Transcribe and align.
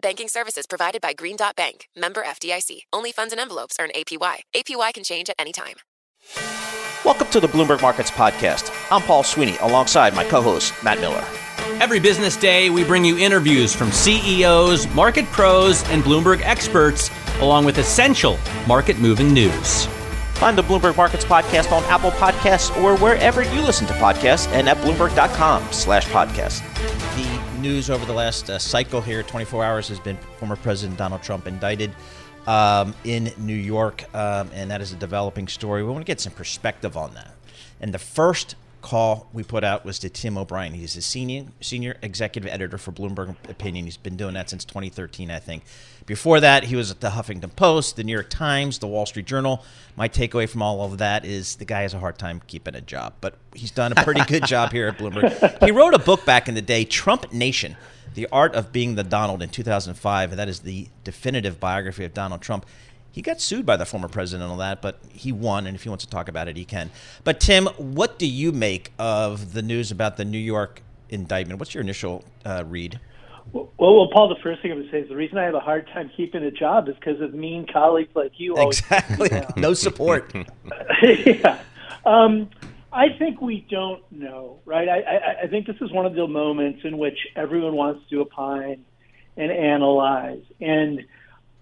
Banking 0.00 0.28
services 0.28 0.66
provided 0.66 1.00
by 1.00 1.12
Green 1.12 1.36
Dot 1.36 1.56
Bank, 1.56 1.88
member 1.96 2.22
FDIC. 2.22 2.80
Only 2.92 3.10
funds 3.12 3.32
and 3.32 3.40
envelopes 3.40 3.76
earn 3.80 3.90
APY. 3.94 4.36
APY 4.54 4.94
can 4.94 5.04
change 5.04 5.28
at 5.28 5.36
any 5.38 5.52
time. 5.52 5.76
Welcome 7.04 7.28
to 7.28 7.40
the 7.40 7.48
Bloomberg 7.48 7.82
Markets 7.82 8.10
Podcast. 8.10 8.72
I'm 8.90 9.02
Paul 9.02 9.22
Sweeney 9.22 9.56
alongside 9.60 10.14
my 10.14 10.24
co 10.24 10.40
host, 10.42 10.72
Matt 10.84 11.00
Miller. 11.00 11.24
Every 11.80 12.00
business 12.00 12.36
day, 12.36 12.70
we 12.70 12.84
bring 12.84 13.04
you 13.04 13.18
interviews 13.18 13.74
from 13.74 13.90
CEOs, 13.90 14.92
market 14.94 15.26
pros, 15.26 15.88
and 15.90 16.02
Bloomberg 16.02 16.42
experts, 16.42 17.10
along 17.40 17.64
with 17.64 17.78
essential 17.78 18.38
market 18.66 18.98
moving 18.98 19.32
news. 19.32 19.86
Find 20.34 20.56
the 20.56 20.62
Bloomberg 20.62 20.96
Markets 20.96 21.24
Podcast 21.24 21.72
on 21.72 21.82
Apple 21.84 22.12
Podcasts 22.12 22.76
or 22.82 22.96
wherever 22.98 23.42
you 23.42 23.60
listen 23.62 23.86
to 23.88 23.92
podcasts 23.94 24.48
and 24.52 24.68
at 24.68 24.76
Bloomberg.com 24.78 25.72
slash 25.72 26.06
podcast. 26.06 26.62
The 27.16 27.37
news 27.58 27.90
over 27.90 28.04
the 28.06 28.12
last 28.12 28.50
uh, 28.50 28.58
cycle 28.58 29.00
here, 29.00 29.22
24 29.22 29.64
hours, 29.64 29.88
has 29.88 30.00
been 30.00 30.16
former 30.38 30.56
President 30.56 30.98
Donald 30.98 31.22
Trump 31.22 31.46
indicted 31.46 31.90
um, 32.46 32.94
in 33.04 33.32
New 33.36 33.54
York, 33.54 34.04
um, 34.14 34.50
and 34.54 34.70
that 34.70 34.80
is 34.80 34.92
a 34.92 34.96
developing 34.96 35.48
story. 35.48 35.82
We 35.82 35.90
want 35.90 36.00
to 36.00 36.06
get 36.06 36.20
some 36.20 36.32
perspective 36.32 36.96
on 36.96 37.14
that. 37.14 37.34
And 37.80 37.92
the 37.92 37.98
first 37.98 38.56
call 38.80 39.28
we 39.32 39.42
put 39.42 39.64
out 39.64 39.84
was 39.84 39.98
to 40.00 40.08
Tim 40.08 40.38
O'Brien. 40.38 40.74
He's 40.74 40.96
a 40.96 41.02
senior 41.02 41.46
senior 41.60 41.96
executive 42.02 42.50
editor 42.50 42.78
for 42.78 42.92
Bloomberg 42.92 43.36
Opinion. 43.48 43.84
He's 43.84 43.96
been 43.96 44.16
doing 44.16 44.34
that 44.34 44.50
since 44.50 44.64
2013, 44.64 45.30
I 45.30 45.38
think. 45.38 45.64
Before 46.06 46.40
that, 46.40 46.64
he 46.64 46.76
was 46.76 46.90
at 46.90 47.00
the 47.00 47.10
Huffington 47.10 47.54
Post, 47.54 47.96
the 47.96 48.04
New 48.04 48.12
York 48.12 48.30
Times, 48.30 48.78
the 48.78 48.86
Wall 48.86 49.06
Street 49.06 49.26
Journal. 49.26 49.62
My 49.96 50.08
takeaway 50.08 50.48
from 50.48 50.62
all 50.62 50.82
of 50.84 50.98
that 50.98 51.24
is 51.24 51.56
the 51.56 51.64
guy 51.64 51.82
has 51.82 51.94
a 51.94 51.98
hard 51.98 52.18
time 52.18 52.40
keeping 52.46 52.74
a 52.74 52.80
job, 52.80 53.14
but 53.20 53.36
he's 53.54 53.70
done 53.70 53.92
a 53.92 54.02
pretty 54.04 54.24
good 54.24 54.44
job 54.46 54.72
here 54.72 54.88
at 54.88 54.98
Bloomberg. 54.98 55.64
He 55.64 55.70
wrote 55.70 55.94
a 55.94 55.98
book 55.98 56.24
back 56.24 56.48
in 56.48 56.54
the 56.54 56.62
day, 56.62 56.84
Trump 56.84 57.32
Nation 57.32 57.76
the 58.14 58.26
Art 58.32 58.54
of 58.54 58.72
Being 58.72 58.96
the 58.96 59.04
Donald 59.04 59.42
in 59.42 59.48
2005. 59.48 60.30
and 60.30 60.38
That 60.38 60.48
is 60.48 60.60
the 60.60 60.88
definitive 61.04 61.60
biography 61.60 62.04
of 62.04 62.14
Donald 62.14 62.40
Trump. 62.40 62.66
He 63.18 63.22
got 63.22 63.40
sued 63.40 63.66
by 63.66 63.76
the 63.76 63.84
former 63.84 64.06
president 64.06 64.44
and 64.44 64.52
all 64.52 64.58
that, 64.58 64.80
but 64.80 65.00
he 65.12 65.32
won. 65.32 65.66
And 65.66 65.74
if 65.74 65.82
he 65.82 65.88
wants 65.88 66.04
to 66.04 66.10
talk 66.10 66.28
about 66.28 66.46
it, 66.46 66.56
he 66.56 66.64
can. 66.64 66.88
But 67.24 67.40
Tim, 67.40 67.66
what 67.76 68.16
do 68.16 68.28
you 68.28 68.52
make 68.52 68.92
of 68.96 69.54
the 69.54 69.60
news 69.60 69.90
about 69.90 70.18
the 70.18 70.24
New 70.24 70.38
York 70.38 70.82
indictment? 71.08 71.58
What's 71.58 71.74
your 71.74 71.82
initial 71.82 72.24
uh, 72.46 72.62
read? 72.64 73.00
Well, 73.52 73.72
well, 73.76 74.08
Paul, 74.12 74.28
the 74.28 74.40
first 74.40 74.62
thing 74.62 74.70
I'm 74.70 74.78
going 74.78 74.88
to 74.88 74.92
say 74.92 75.00
is 75.00 75.08
the 75.08 75.16
reason 75.16 75.36
I 75.36 75.42
have 75.42 75.56
a 75.56 75.58
hard 75.58 75.88
time 75.88 76.12
keeping 76.16 76.44
a 76.44 76.52
job 76.52 76.88
is 76.88 76.94
because 76.94 77.20
of 77.20 77.34
mean 77.34 77.66
colleagues 77.66 78.14
like 78.14 78.38
you. 78.38 78.56
Exactly. 78.64 79.30
no 79.56 79.74
support. 79.74 80.32
yeah. 81.02 81.58
Um, 82.06 82.48
I 82.92 83.08
think 83.18 83.40
we 83.40 83.66
don't 83.68 84.04
know, 84.12 84.60
right? 84.64 84.88
I, 84.88 85.00
I, 85.00 85.40
I 85.42 85.46
think 85.48 85.66
this 85.66 85.80
is 85.80 85.90
one 85.90 86.06
of 86.06 86.14
the 86.14 86.28
moments 86.28 86.82
in 86.84 86.98
which 86.98 87.18
everyone 87.34 87.74
wants 87.74 88.08
to 88.10 88.20
opine 88.20 88.84
and 89.36 89.50
analyze. 89.50 90.44
And 90.60 91.00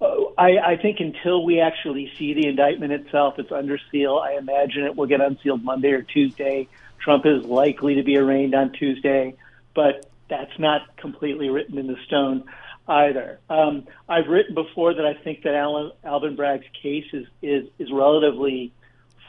I, 0.00 0.58
I 0.58 0.76
think 0.76 1.00
until 1.00 1.44
we 1.44 1.60
actually 1.60 2.12
see 2.18 2.34
the 2.34 2.46
indictment 2.46 2.92
itself, 2.92 3.38
it's 3.38 3.50
under 3.50 3.78
seal. 3.90 4.18
I 4.18 4.32
imagine 4.32 4.84
it 4.84 4.96
will 4.96 5.06
get 5.06 5.20
unsealed 5.20 5.64
Monday 5.64 5.92
or 5.92 6.02
Tuesday. 6.02 6.68
Trump 6.98 7.24
is 7.24 7.44
likely 7.44 7.94
to 7.94 8.02
be 8.02 8.16
arraigned 8.18 8.54
on 8.54 8.72
Tuesday, 8.72 9.34
but 9.74 10.10
that's 10.28 10.58
not 10.58 10.96
completely 10.96 11.48
written 11.48 11.78
in 11.78 11.86
the 11.86 11.96
stone 12.06 12.44
either. 12.88 13.40
Um, 13.48 13.86
I've 14.08 14.28
written 14.28 14.54
before 14.54 14.94
that 14.94 15.06
I 15.06 15.14
think 15.14 15.42
that 15.42 15.54
Alan, 15.54 15.92
Alvin 16.04 16.36
Bragg's 16.36 16.66
case 16.82 17.06
is, 17.12 17.26
is, 17.42 17.68
is 17.78 17.90
relatively 17.90 18.72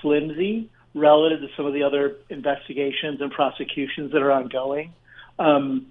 flimsy 0.01 0.69
relative 0.93 1.41
to 1.41 1.47
some 1.55 1.65
of 1.65 1.73
the 1.73 1.83
other 1.83 2.17
investigations 2.29 3.21
and 3.21 3.31
prosecutions 3.31 4.11
that 4.11 4.21
are 4.21 4.31
ongoing. 4.31 4.93
Um, 5.39 5.87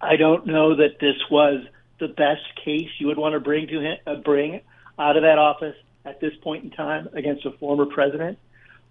I 0.00 0.16
don't 0.16 0.46
know 0.46 0.76
that 0.76 0.98
this 1.00 1.16
was 1.30 1.64
the 1.98 2.08
best 2.08 2.42
case 2.64 2.88
you 2.98 3.06
would 3.06 3.18
want 3.18 3.34
to 3.34 3.40
bring 3.40 3.66
to 3.68 3.80
him, 3.80 3.96
uh, 4.06 4.16
bring 4.16 4.60
out 4.98 5.16
of 5.16 5.22
that 5.22 5.38
office 5.38 5.76
at 6.04 6.20
this 6.20 6.32
point 6.42 6.64
in 6.64 6.70
time 6.70 7.08
against 7.12 7.44
a 7.44 7.50
former 7.52 7.86
president, 7.86 8.38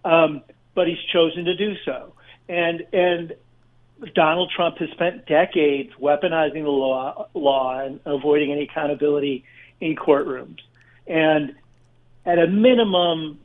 um, 0.04 0.42
but 0.74 0.88
he's 0.88 1.02
chosen 1.12 1.46
to 1.46 1.56
do 1.56 1.76
so. 1.86 2.14
And 2.48 2.86
and 2.94 3.34
Donald 4.14 4.52
Trump 4.56 4.78
has 4.80 4.90
spent 4.92 5.26
decades 5.26 5.92
weaponizing 6.00 6.64
the 6.64 6.70
law, 6.70 7.28
law 7.34 7.80
and 7.80 8.00
avoiding 8.06 8.52
any 8.52 8.64
accountability 8.64 9.46
in 9.80 9.96
courtrooms. 9.96 10.60
And 11.08 11.56
at 12.26 12.40
a 12.40 12.48
minimum, 12.48 13.40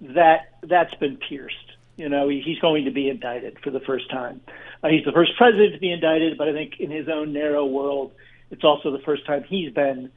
that 0.00 0.54
that's 0.62 0.94
been 0.94 1.16
pierced. 1.16 1.56
You 1.96 2.08
know, 2.08 2.28
he, 2.28 2.40
he's 2.40 2.58
going 2.58 2.86
to 2.86 2.90
be 2.90 3.08
indicted 3.08 3.58
for 3.62 3.70
the 3.70 3.80
first 3.80 4.10
time. 4.10 4.40
Uh, 4.82 4.88
he's 4.88 5.04
the 5.04 5.12
first 5.12 5.36
president 5.36 5.74
to 5.74 5.78
be 5.78 5.92
indicted, 5.92 6.38
but 6.38 6.48
I 6.48 6.52
think 6.52 6.80
in 6.80 6.90
his 6.90 7.08
own 7.08 7.32
narrow 7.32 7.66
world, 7.66 8.12
it's 8.50 8.64
also 8.64 8.90
the 8.90 9.00
first 9.00 9.26
time 9.26 9.44
he's 9.44 9.72
been 9.72 10.10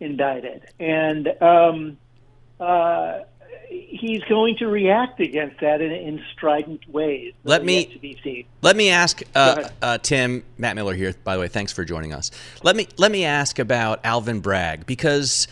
indicted, 0.00 0.62
and 0.78 1.28
um, 1.42 1.98
uh, 2.60 3.20
he's 3.68 4.22
going 4.24 4.56
to 4.56 4.66
react 4.66 5.20
against 5.20 5.60
that 5.60 5.80
in, 5.80 5.92
in 5.92 6.22
strident 6.34 6.88
ways. 6.88 7.34
Let 7.44 7.64
me 7.64 7.98
let 8.62 8.76
me 8.76 8.90
ask 8.90 9.22
uh, 9.34 9.68
uh, 9.82 9.98
Tim 9.98 10.44
Matt 10.56 10.76
Miller 10.76 10.94
here. 10.94 11.14
By 11.24 11.34
the 11.34 11.40
way, 11.40 11.48
thanks 11.48 11.72
for 11.72 11.84
joining 11.84 12.12
us. 12.12 12.30
Let 12.62 12.76
me 12.76 12.88
let 12.96 13.10
me 13.10 13.24
ask 13.24 13.58
about 13.58 14.00
Alvin 14.04 14.40
Bragg 14.40 14.86
because 14.86 15.48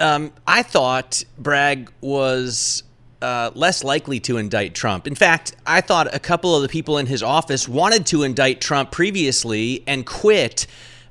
um, 0.00 0.32
I 0.46 0.62
thought 0.62 1.24
Bragg 1.38 1.92
was 2.00 2.82
uh, 3.22 3.50
less 3.54 3.82
likely 3.82 4.20
to 4.20 4.36
indict 4.36 4.74
Trump. 4.74 5.06
In 5.06 5.14
fact, 5.14 5.54
I 5.66 5.80
thought 5.80 6.14
a 6.14 6.18
couple 6.18 6.54
of 6.54 6.62
the 6.62 6.68
people 6.68 6.98
in 6.98 7.06
his 7.06 7.22
office 7.22 7.68
wanted 7.68 8.06
to 8.06 8.22
indict 8.22 8.60
Trump 8.60 8.90
previously 8.90 9.82
and 9.86 10.04
quit 10.04 10.66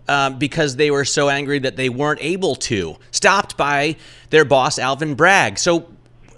um, 0.08 0.38
because 0.38 0.75
they 0.75 0.91
were 0.91 1.06
so 1.06 1.30
angry 1.30 1.59
that 1.59 1.75
they 1.75 1.90
weren't 1.90 2.22
able 2.22 2.56
to, 2.56 2.97
stopped 3.12 3.58
by 3.58 3.96
their 4.30 4.46
boss, 4.46 4.80
Alvin 4.80 5.16
Bragg. 5.16 5.58
So, 5.58 5.88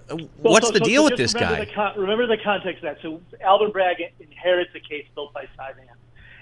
uh, 0.10 0.18
what's 0.38 0.68
so, 0.68 0.72
the 0.72 0.80
so, 0.80 0.86
deal 0.86 1.04
so 1.04 1.10
with 1.10 1.18
this 1.18 1.34
guy? 1.34 1.66
The 1.66 1.72
con- 1.72 1.94
remember 1.98 2.28
the 2.28 2.38
context 2.44 2.84
of 2.84 2.96
that. 2.96 3.02
So, 3.02 3.22
Alvin 3.42 3.72
Bragg 3.72 3.98
inherits 4.20 4.72
a 4.76 4.80
case 4.80 5.06
built 5.16 5.34
by 5.34 5.46
Vance. 5.58 5.80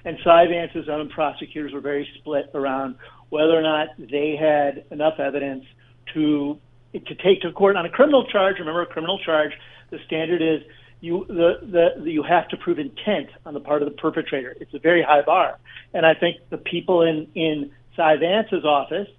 And 0.05 0.17
Cy 0.23 0.47
Vance's 0.47 0.89
own 0.89 1.09
prosecutors 1.09 1.71
were 1.71 1.79
very 1.79 2.07
split 2.19 2.49
around 2.53 2.95
whether 3.29 3.57
or 3.57 3.61
not 3.61 3.87
they 3.97 4.35
had 4.35 4.83
enough 4.91 5.19
evidence 5.19 5.65
to 6.13 6.59
to 6.93 7.15
take 7.15 7.41
to 7.41 7.51
court 7.51 7.75
on 7.75 7.85
a 7.85 7.89
criminal 7.89 8.25
charge. 8.27 8.59
Remember, 8.59 8.81
a 8.81 8.85
criminal 8.85 9.17
charge, 9.17 9.51
the 9.89 9.99
standard 10.05 10.41
is 10.41 10.61
you 11.03 11.25
the, 11.27 11.93
the, 12.01 12.09
you 12.09 12.23
have 12.23 12.47
to 12.47 12.57
prove 12.57 12.79
intent 12.79 13.29
on 13.45 13.53
the 13.53 13.59
part 13.59 13.81
of 13.81 13.89
the 13.89 13.95
perpetrator. 13.95 14.55
It's 14.59 14.73
a 14.73 14.79
very 14.79 15.03
high 15.03 15.21
bar, 15.21 15.59
and 15.93 16.05
I 16.05 16.13
think 16.13 16.37
the 16.49 16.57
people 16.57 17.01
in 17.01 17.27
in 17.35 17.71
Cy 17.97 18.15
Vance's 18.15 18.63
office 18.63 19.09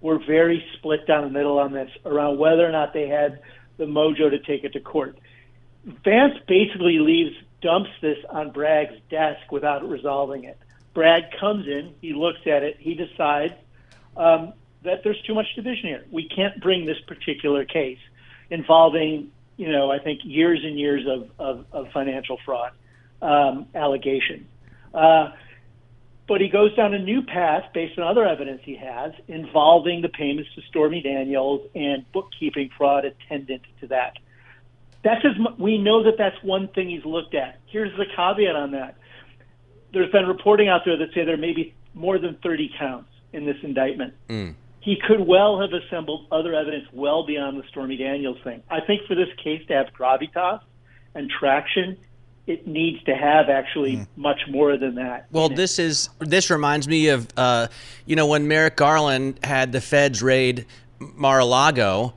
were 0.00 0.18
very 0.18 0.64
split 0.74 1.06
down 1.06 1.24
the 1.24 1.30
middle 1.30 1.58
on 1.58 1.72
this 1.72 1.90
around 2.06 2.38
whether 2.38 2.66
or 2.66 2.72
not 2.72 2.94
they 2.94 3.06
had 3.06 3.40
the 3.76 3.84
mojo 3.84 4.30
to 4.30 4.38
take 4.38 4.64
it 4.64 4.72
to 4.72 4.80
court. 4.80 5.18
Vance 5.84 6.38
basically 6.48 6.98
leaves 6.98 7.36
dumps 7.60 7.90
this 8.00 8.18
on 8.30 8.50
Bragg's 8.50 8.98
desk 9.10 9.52
without 9.52 9.86
resolving 9.88 10.44
it. 10.44 10.58
Bragg 10.94 11.24
comes 11.38 11.66
in, 11.66 11.94
he 12.00 12.14
looks 12.14 12.40
at 12.46 12.62
it, 12.62 12.76
he 12.78 12.94
decides 12.94 13.52
um, 14.16 14.54
that 14.84 15.04
there's 15.04 15.20
too 15.26 15.34
much 15.34 15.46
division 15.54 15.88
here. 15.88 16.04
We 16.10 16.28
can't 16.28 16.60
bring 16.62 16.86
this 16.86 16.98
particular 17.06 17.66
case 17.66 17.98
involving, 18.48 19.30
you 19.56 19.70
know, 19.70 19.90
I 19.90 19.98
think 19.98 20.20
years 20.24 20.60
and 20.64 20.78
years 20.78 21.06
of, 21.06 21.30
of, 21.38 21.66
of 21.72 21.92
financial 21.92 22.38
fraud 22.44 22.72
um, 23.22 23.66
allegations. 23.74 24.46
Uh, 24.94 25.30
But 26.28 26.40
he 26.40 26.48
goes 26.48 26.74
down 26.74 26.92
a 26.92 26.98
new 26.98 27.22
path 27.22 27.72
based 27.72 27.98
on 27.98 28.04
other 28.04 28.26
evidence 28.26 28.60
he 28.64 28.76
has 28.76 29.12
involving 29.28 30.02
the 30.02 30.08
payments 30.08 30.50
to 30.56 30.62
Stormy 30.62 31.00
Daniels 31.00 31.68
and 31.74 32.10
bookkeeping 32.12 32.70
fraud 32.76 33.04
attendant 33.04 33.62
to 33.80 33.86
that. 33.88 34.18
That's 35.04 35.24
as 35.24 35.36
we 35.56 35.78
know 35.78 36.02
that 36.02 36.18
that's 36.18 36.36
one 36.42 36.66
thing 36.68 36.90
he's 36.90 37.04
looked 37.04 37.34
at. 37.34 37.60
Here's 37.66 37.96
the 37.96 38.06
caveat 38.16 38.56
on 38.56 38.72
that. 38.72 38.96
There's 39.92 40.10
been 40.10 40.26
reporting 40.26 40.68
out 40.68 40.82
there 40.84 40.96
that 40.96 41.14
say 41.14 41.24
there 41.24 41.36
may 41.36 41.52
be 41.52 41.74
more 41.94 42.18
than 42.18 42.36
30 42.42 42.72
counts 42.76 43.10
in 43.32 43.46
this 43.46 43.56
indictment. 43.62 44.14
Mm. 44.28 44.54
He 44.86 44.94
could 44.94 45.26
well 45.26 45.60
have 45.60 45.72
assembled 45.72 46.28
other 46.30 46.54
evidence 46.54 46.86
well 46.92 47.26
beyond 47.26 47.58
the 47.58 47.64
Stormy 47.70 47.96
Daniels 47.96 48.38
thing. 48.44 48.62
I 48.70 48.80
think 48.80 49.04
for 49.08 49.16
this 49.16 49.26
case 49.42 49.66
to 49.66 49.74
have 49.74 49.88
gravitas 49.92 50.60
and 51.12 51.28
traction, 51.28 51.98
it 52.46 52.68
needs 52.68 53.02
to 53.02 53.16
have 53.16 53.48
actually 53.48 53.96
mm. 53.96 54.06
much 54.14 54.42
more 54.48 54.76
than 54.76 54.94
that. 54.94 55.26
Well, 55.32 55.48
this 55.48 55.80
is 55.80 56.08
this 56.20 56.50
reminds 56.50 56.86
me 56.86 57.08
of 57.08 57.26
uh, 57.36 57.66
you 58.04 58.14
know 58.14 58.28
when 58.28 58.46
Merrick 58.46 58.76
Garland 58.76 59.40
had 59.42 59.72
the 59.72 59.80
feds 59.80 60.22
raid 60.22 60.66
Mar-a-Lago. 61.00 62.14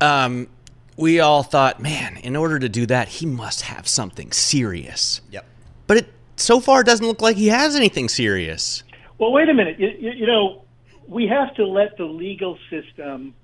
Um, 0.00 0.48
we 0.96 1.20
all 1.20 1.42
thought, 1.42 1.78
man, 1.78 2.16
in 2.16 2.36
order 2.36 2.58
to 2.58 2.70
do 2.70 2.86
that, 2.86 3.08
he 3.08 3.26
must 3.26 3.60
have 3.60 3.86
something 3.86 4.32
serious. 4.32 5.20
Yep. 5.30 5.44
But 5.86 5.96
it 5.98 6.12
so 6.36 6.58
far 6.58 6.84
doesn't 6.84 7.06
look 7.06 7.20
like 7.20 7.36
he 7.36 7.48
has 7.48 7.76
anything 7.76 8.08
serious. 8.08 8.82
Well, 9.18 9.30
wait 9.30 9.50
a 9.50 9.54
minute. 9.54 9.78
You, 9.78 9.90
you, 9.98 10.10
you 10.12 10.26
know, 10.26 10.64
we 11.12 11.26
have 11.28 11.54
to 11.56 11.66
let 11.66 11.96
the 11.98 12.04
legal 12.04 12.58
system 12.70 13.34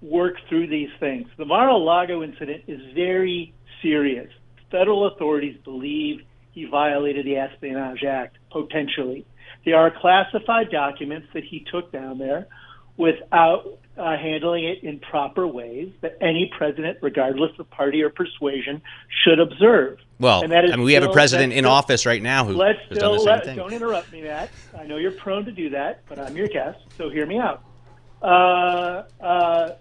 work 0.00 0.34
through 0.48 0.66
these 0.68 0.88
things. 0.98 1.28
The 1.38 1.44
Mar-a-Lago 1.44 2.22
incident 2.22 2.64
is 2.66 2.80
very 2.94 3.54
serious 3.82 4.28
federal 4.72 5.06
authorities 5.06 5.56
believe 5.64 6.22
he 6.52 6.64
violated 6.64 7.26
the 7.26 7.36
Espionage 7.36 8.02
Act, 8.02 8.38
potentially. 8.50 9.24
There 9.64 9.76
are 9.76 9.92
classified 10.00 10.70
documents 10.72 11.28
that 11.34 11.44
he 11.44 11.64
took 11.70 11.92
down 11.92 12.18
there 12.18 12.48
without 12.96 13.78
uh, 13.96 14.16
handling 14.16 14.64
it 14.64 14.82
in 14.82 14.98
proper 14.98 15.46
ways 15.46 15.92
that 16.00 16.16
any 16.20 16.50
president, 16.56 16.98
regardless 17.02 17.50
of 17.58 17.68
party 17.70 18.02
or 18.02 18.10
persuasion, 18.10 18.80
should 19.22 19.38
observe. 19.38 19.98
Well, 20.18 20.42
and 20.42 20.52
that 20.52 20.64
is 20.64 20.72
I 20.72 20.76
mean, 20.76 20.86
we 20.86 20.94
have 20.94 21.02
a 21.02 21.12
president 21.12 21.52
in 21.52 21.64
still, 21.64 21.72
office 21.72 22.06
right 22.06 22.22
now 22.22 22.44
who 22.44 22.54
let's 22.54 22.78
has 22.88 22.98
still, 22.98 23.10
done 23.10 23.12
the 23.12 23.18
same 23.18 23.26
let, 23.26 23.44
thing. 23.44 23.56
Don't 23.56 23.72
interrupt 23.72 24.12
me, 24.12 24.22
Matt. 24.22 24.50
I 24.78 24.86
know 24.86 24.96
you're 24.96 25.12
prone 25.12 25.44
to 25.44 25.52
do 25.52 25.70
that, 25.70 26.02
but 26.08 26.18
I'm 26.18 26.36
your 26.36 26.48
guest, 26.48 26.78
so 26.96 27.10
hear 27.10 27.26
me 27.26 27.38
out. 27.38 27.64
Uh, 28.22 29.04
uh, 29.20 29.74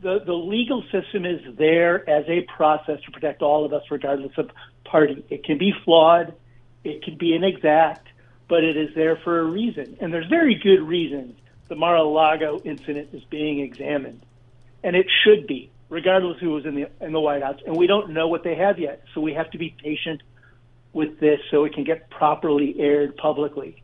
the, 0.00 0.20
the 0.24 0.32
legal 0.32 0.82
system 0.90 1.26
is 1.26 1.40
there 1.56 2.08
as 2.08 2.24
a 2.28 2.42
process 2.56 3.00
to 3.04 3.10
protect 3.10 3.42
all 3.42 3.64
of 3.64 3.72
us, 3.72 3.82
regardless 3.90 4.32
of 4.38 4.50
party. 4.84 5.24
It 5.28 5.44
can 5.44 5.58
be 5.58 5.72
flawed, 5.84 6.34
it 6.84 7.02
can 7.02 7.16
be 7.18 7.34
inexact, 7.34 8.08
but 8.48 8.64
it 8.64 8.76
is 8.76 8.94
there 8.94 9.16
for 9.16 9.40
a 9.40 9.44
reason. 9.44 9.96
And 10.00 10.12
there's 10.12 10.26
very 10.26 10.54
good 10.54 10.80
reasons 10.80 11.36
the 11.72 11.76
Mar-a-Lago 11.76 12.60
incident 12.64 13.08
is 13.14 13.24
being 13.24 13.60
examined, 13.60 14.20
and 14.84 14.94
it 14.94 15.06
should 15.24 15.46
be, 15.46 15.70
regardless 15.88 16.38
who 16.38 16.50
was 16.50 16.66
in 16.66 16.74
the 16.74 16.90
in 17.00 17.12
the 17.12 17.20
White 17.20 17.42
House. 17.42 17.60
And 17.66 17.74
we 17.74 17.86
don't 17.86 18.10
know 18.10 18.28
what 18.28 18.44
they 18.44 18.54
have 18.56 18.78
yet, 18.78 19.02
so 19.14 19.22
we 19.22 19.32
have 19.32 19.50
to 19.52 19.58
be 19.58 19.74
patient 19.82 20.22
with 20.92 21.18
this 21.18 21.40
so 21.50 21.64
it 21.64 21.72
can 21.72 21.84
get 21.84 22.10
properly 22.10 22.78
aired 22.78 23.16
publicly 23.16 23.82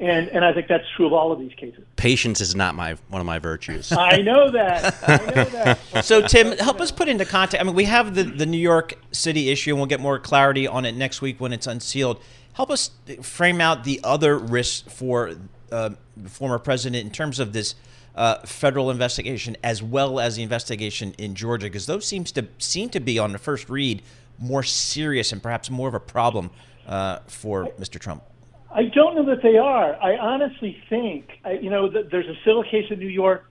and 0.00 0.28
and 0.28 0.44
I 0.44 0.52
think 0.52 0.68
that's 0.68 0.84
true 0.96 1.06
of 1.06 1.12
all 1.12 1.32
of 1.32 1.40
these 1.40 1.54
cases. 1.54 1.84
Patience 1.96 2.40
is 2.40 2.54
not 2.54 2.74
my 2.74 2.96
one 3.08 3.20
of 3.20 3.26
my 3.26 3.38
virtues. 3.38 3.90
I 3.92 4.18
know 4.18 4.50
that. 4.50 4.96
I 5.06 5.16
know 5.16 5.44
that. 5.44 5.78
so 6.04 6.22
Tim, 6.22 6.56
help 6.58 6.80
us 6.80 6.90
put 6.90 7.08
into 7.08 7.24
context. 7.24 7.60
I 7.60 7.64
mean, 7.64 7.74
we 7.74 7.84
have 7.84 8.14
the 8.14 8.22
the 8.22 8.46
New 8.46 8.58
York 8.58 8.94
City 9.10 9.50
issue, 9.50 9.70
and 9.70 9.78
we'll 9.78 9.86
get 9.86 10.00
more 10.00 10.18
clarity 10.18 10.66
on 10.66 10.84
it 10.84 10.94
next 10.94 11.20
week 11.20 11.40
when 11.40 11.52
it's 11.52 11.66
unsealed. 11.66 12.20
Help 12.52 12.70
us 12.70 12.90
frame 13.22 13.60
out 13.60 13.84
the 13.84 14.00
other 14.02 14.36
risks 14.38 14.90
for 14.92 15.34
uh, 15.70 15.90
former 16.26 16.58
president 16.58 17.04
in 17.04 17.10
terms 17.10 17.38
of 17.38 17.52
this. 17.52 17.74
Uh, 18.16 18.40
federal 18.40 18.90
investigation 18.90 19.56
as 19.62 19.80
well 19.80 20.18
as 20.18 20.34
the 20.34 20.42
investigation 20.42 21.14
in 21.18 21.36
Georgia, 21.36 21.66
because 21.66 21.86
those 21.86 22.04
seems 22.04 22.32
to 22.32 22.44
seem 22.58 22.88
to 22.88 22.98
be 22.98 23.16
on 23.16 23.30
the 23.30 23.38
first 23.38 23.70
read 23.70 24.02
more 24.40 24.64
serious 24.64 25.30
and 25.30 25.40
perhaps 25.40 25.70
more 25.70 25.86
of 25.86 25.94
a 25.94 26.00
problem 26.00 26.50
uh, 26.88 27.20
for 27.26 27.66
Mr. 27.78 28.00
Trump. 28.00 28.22
I 28.70 28.84
don't 28.84 29.14
know 29.14 29.24
that 29.34 29.42
they 29.42 29.56
are. 29.56 29.96
I 30.02 30.16
honestly 30.16 30.76
think, 30.88 31.30
you 31.60 31.70
know, 31.70 31.88
there's 31.88 32.26
a 32.26 32.36
civil 32.44 32.62
case 32.62 32.86
in 32.90 32.98
New 32.98 33.08
York, 33.08 33.44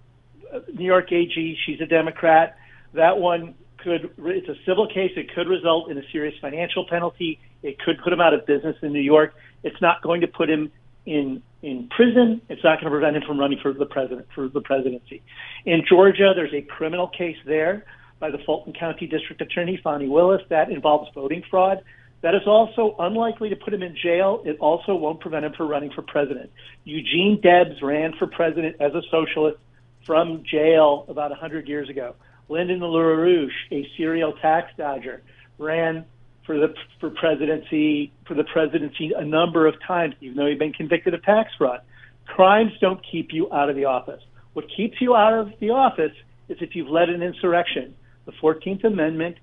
uh, 0.54 0.60
New 0.74 0.86
York 0.86 1.12
AG. 1.12 1.58
She's 1.66 1.82
a 1.82 1.86
Democrat. 1.86 2.58
That 2.94 3.18
one 3.18 3.56
could, 3.78 4.12
it's 4.20 4.48
a 4.48 4.56
civil 4.66 4.88
case. 4.88 5.12
It 5.16 5.34
could 5.34 5.48
result 5.48 5.90
in 5.90 5.98
a 5.98 6.04
serious 6.12 6.36
financial 6.40 6.86
penalty. 6.88 7.40
It 7.64 7.80
could 7.80 8.00
put 8.04 8.14
him 8.14 8.22
out 8.22 8.34
of 8.34 8.46
business 8.46 8.76
in 8.82 8.94
New 8.94 9.02
York. 9.02 9.34
It's 9.64 9.82
not 9.82 10.02
going 10.02 10.22
to 10.22 10.28
put 10.28 10.50
him 10.50 10.72
in 11.08 11.42
in 11.64 11.88
prison. 11.90 12.42
It's 12.50 12.64
not 12.64 12.80
going 12.80 12.86
to 12.86 12.90
prevent 12.92 13.16
him 13.16 13.24
from 13.26 13.40
running 13.40 13.60
for 13.62 13.74
the 13.74 13.86
president 13.86 14.28
for 14.36 14.48
the 14.48 14.62
presidency. 14.62 15.24
In 15.66 15.84
Georgia, 15.88 16.34
there's 16.36 16.54
a 16.54 16.62
criminal 16.62 17.08
case 17.08 17.38
there 17.46 17.86
by 18.20 18.30
the 18.30 18.38
Fulton 18.46 18.74
County 18.74 19.08
District 19.08 19.42
Attorney 19.42 19.80
Fani 19.84 20.08
Willis 20.08 20.42
that 20.50 20.70
involves 20.70 21.10
voting 21.16 21.44
fraud. 21.50 21.82
That 22.22 22.36
is 22.36 22.42
also 22.46 22.96
unlikely 23.00 23.50
to 23.50 23.56
put 23.56 23.74
him 23.74 23.84
in 23.84 23.96
jail. 23.96 24.42
It 24.44 24.58
also 24.60 24.96
won't 24.96 25.20
prevent 25.20 25.46
him 25.46 25.54
from 25.54 25.70
running 25.70 25.92
for 25.92 26.02
president. 26.02 26.52
Eugene 26.84 27.40
Debs 27.42 27.82
ran 27.82 28.14
for 28.18 28.28
president 28.28 28.76
as 28.80 28.94
a 28.94 29.02
socialist 29.10 29.58
from 30.06 30.44
jail 30.44 31.06
about 31.10 31.30
100 31.30 31.68
years 31.68 31.90
ago. 31.90 32.16
Lyndon 32.50 32.80
LaRouche, 32.80 33.52
a 33.72 33.88
serial 33.98 34.34
tax 34.34 34.72
dodger, 34.78 35.22
ran 35.58 36.06
for 36.48 36.58
the 36.58 36.74
for 37.00 37.12
presidency 37.12 38.12
for 38.26 38.34
the 38.34 38.46
presidency 38.46 39.12
a 39.16 39.24
number 39.24 39.68
of 39.68 39.76
times, 39.86 40.16
even 40.22 40.38
though 40.38 40.48
he'd 40.48 40.58
been 40.58 40.74
convicted 40.74 41.14
of 41.14 41.22
tax 41.22 41.52
fraud. 41.58 41.82
Crimes 42.26 42.72
don't 42.82 43.00
keep 43.10 43.32
you 43.32 43.52
out 43.54 43.70
of 43.70 43.76
the 43.76 43.86
office. 43.86 44.24
What 44.54 44.66
keeps 44.76 45.00
you 45.00 45.16
out 45.16 45.34
of 45.34 45.52
the 45.60 45.70
office 45.70 46.14
is 46.50 46.58
if 46.62 46.76
you've 46.76 46.90
led 46.90 47.10
an 47.10 47.22
insurrection. 47.22 47.94
The 48.26 48.32
14th 48.34 48.84
Amendment 48.84 49.38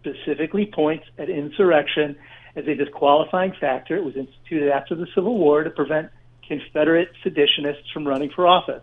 specifically 0.00 0.66
points 0.66 1.04
at 1.18 1.28
insurrection 1.28 2.16
as 2.56 2.66
a 2.66 2.74
disqualifying 2.74 3.52
factor. 3.60 3.96
It 3.96 4.04
was 4.04 4.16
instituted 4.16 4.70
after 4.70 4.94
the 4.94 5.06
Civil 5.14 5.38
War 5.38 5.62
to 5.62 5.70
prevent 5.70 6.10
Confederate 6.46 7.10
seditionists 7.24 7.90
from 7.92 8.06
running 8.06 8.30
for 8.34 8.46
office. 8.46 8.82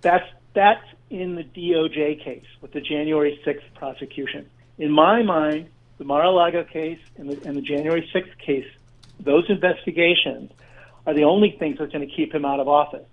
That's 0.00 0.26
that's 0.54 0.84
in 1.10 1.34
the 1.34 1.42
DOJ 1.42 2.24
case 2.24 2.46
with 2.60 2.72
the 2.72 2.80
January 2.80 3.40
6th 3.44 3.74
prosecution. 3.74 4.48
In 4.78 4.90
my 4.90 5.22
mind, 5.22 5.68
the 6.04 6.08
Mar-a-Lago 6.08 6.64
case 6.64 6.98
and 7.16 7.30
the, 7.30 7.48
and 7.48 7.56
the 7.56 7.62
January 7.62 8.06
6th 8.14 8.38
case, 8.38 8.66
those 9.20 9.48
investigations 9.48 10.52
are 11.06 11.14
the 11.14 11.24
only 11.24 11.56
things 11.58 11.78
that's 11.78 11.92
going 11.92 12.06
to 12.06 12.14
keep 12.14 12.34
him 12.34 12.44
out 12.44 12.60
of 12.60 12.68
office, 12.68 13.06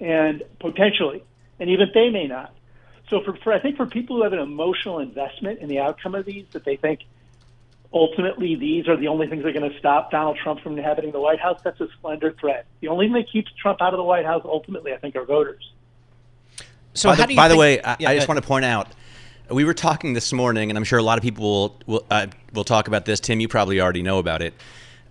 and 0.00 0.42
potentially, 0.60 1.24
and 1.58 1.70
even 1.70 1.88
they 1.94 2.10
may 2.10 2.26
not. 2.26 2.54
So 3.08 3.22
for, 3.22 3.36
for 3.36 3.54
I 3.54 3.58
think 3.58 3.76
for 3.76 3.86
people 3.86 4.16
who 4.16 4.24
have 4.24 4.34
an 4.34 4.38
emotional 4.38 4.98
investment 4.98 5.60
in 5.60 5.68
the 5.68 5.78
outcome 5.78 6.14
of 6.14 6.26
these, 6.26 6.44
that 6.52 6.64
they 6.64 6.76
think 6.76 7.00
ultimately 7.90 8.54
these 8.54 8.86
are 8.86 8.98
the 8.98 9.08
only 9.08 9.28
things 9.28 9.42
that 9.42 9.48
are 9.48 9.58
going 9.58 9.70
to 9.70 9.78
stop 9.78 10.10
Donald 10.10 10.36
Trump 10.42 10.60
from 10.60 10.76
inhabiting 10.76 11.12
the 11.12 11.20
White 11.20 11.40
House, 11.40 11.60
that's 11.64 11.80
a 11.80 11.88
slender 12.02 12.32
threat. 12.32 12.66
The 12.80 12.88
only 12.88 13.06
thing 13.06 13.14
that 13.14 13.30
keeps 13.32 13.50
Trump 13.52 13.80
out 13.80 13.94
of 13.94 13.98
the 13.98 14.04
White 14.04 14.26
House 14.26 14.42
ultimately, 14.44 14.92
I 14.92 14.98
think, 14.98 15.16
are 15.16 15.24
voters. 15.24 15.72
So, 16.92 17.14
by, 17.14 17.26
the, 17.26 17.36
by 17.36 17.48
the, 17.48 17.56
way, 17.56 17.80
I, 17.80 17.96
yeah, 17.98 18.10
I 18.10 18.14
just 18.14 18.28
want 18.28 18.40
to 18.42 18.46
point 18.46 18.64
out 18.66 18.88
we 19.50 19.64
were 19.64 19.74
talking 19.74 20.12
this 20.12 20.32
morning, 20.32 20.70
and 20.70 20.78
I'm 20.78 20.84
sure 20.84 20.98
a 20.98 21.02
lot 21.02 21.18
of 21.18 21.22
people 21.22 21.44
will 21.44 21.78
will, 21.86 22.06
uh, 22.10 22.26
will 22.52 22.64
talk 22.64 22.88
about 22.88 23.04
this. 23.04 23.20
Tim, 23.20 23.40
you 23.40 23.48
probably 23.48 23.80
already 23.80 24.02
know 24.02 24.18
about 24.18 24.42
it. 24.42 24.54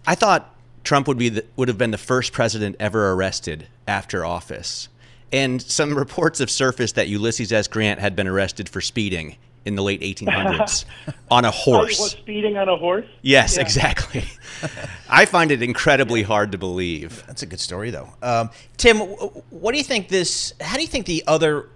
I 0.07 0.15
thought 0.15 0.53
Trump 0.83 1.07
would 1.07 1.17
be 1.17 1.29
the, 1.29 1.45
would 1.55 1.67
have 1.67 1.77
been 1.77 1.91
the 1.91 1.97
first 1.97 2.31
president 2.31 2.75
ever 2.79 3.11
arrested 3.11 3.67
after 3.87 4.25
office. 4.25 4.87
And 5.31 5.61
some 5.61 5.97
reports 5.97 6.39
have 6.39 6.49
surfaced 6.49 6.95
that 6.95 7.07
Ulysses 7.07 7.51
S. 7.51 7.67
Grant 7.67 7.99
had 7.99 8.15
been 8.15 8.27
arrested 8.27 8.69
for 8.69 8.81
speeding 8.81 9.37
in 9.65 9.75
the 9.75 9.81
late 9.81 10.01
1800s 10.01 10.85
on 11.31 11.43
a 11.43 11.51
horse. 11.51 11.99
Was 11.99 12.11
speeding 12.11 12.55
on 12.55 12.69
a 12.69 12.77
horse? 12.77 13.07
Yes, 13.23 13.55
yeah. 13.55 13.63
exactly. 13.63 14.23
I 15.09 15.25
find 15.25 15.51
it 15.51 15.63
incredibly 15.63 16.21
hard 16.21 16.51
to 16.51 16.57
believe. 16.59 17.23
That's 17.25 17.41
a 17.41 17.47
good 17.47 17.59
story, 17.59 17.89
though. 17.89 18.09
Um, 18.21 18.51
Tim, 18.77 18.99
what 18.99 19.71
do 19.71 19.79
you 19.79 19.83
think 19.83 20.07
this? 20.07 20.53
How 20.61 20.75
do 20.75 20.81
you 20.81 20.87
think 20.87 21.07
the 21.07 21.23
other, 21.25 21.67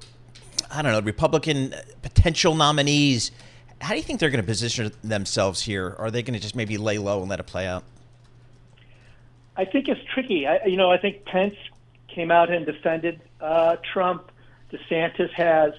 I 0.72 0.82
don't 0.82 0.92
know, 0.92 1.02
Republican 1.02 1.74
potential 2.02 2.56
nominees? 2.56 3.32
How 3.82 3.90
do 3.92 3.98
you 3.98 4.04
think 4.04 4.20
they're 4.20 4.30
going 4.30 4.44
to 4.44 4.48
position 4.48 4.92
themselves 5.04 5.62
here? 5.62 5.96
Are 5.98 6.12
they 6.12 6.22
going 6.22 6.34
to 6.34 6.40
just 6.40 6.56
maybe 6.56 6.78
lay 6.78 6.98
low 6.98 7.22
and 7.22 7.30
let 7.30 7.40
it 7.40 7.48
play 7.48 7.66
out? 7.66 7.84
I 9.56 9.66
think 9.66 9.88
it's 9.88 10.02
tricky. 10.14 10.48
I, 10.48 10.66
you 10.66 10.78
know, 10.78 10.92
I 10.92 10.98
think 10.98 11.26
Pence 11.26 11.56
came 12.08 12.32
out 12.32 12.52
and 12.52 12.66
defended 12.66 13.22
uh, 13.42 13.78
Trump. 13.94 14.32
DeSantis 14.72 15.32
has. 15.34 15.74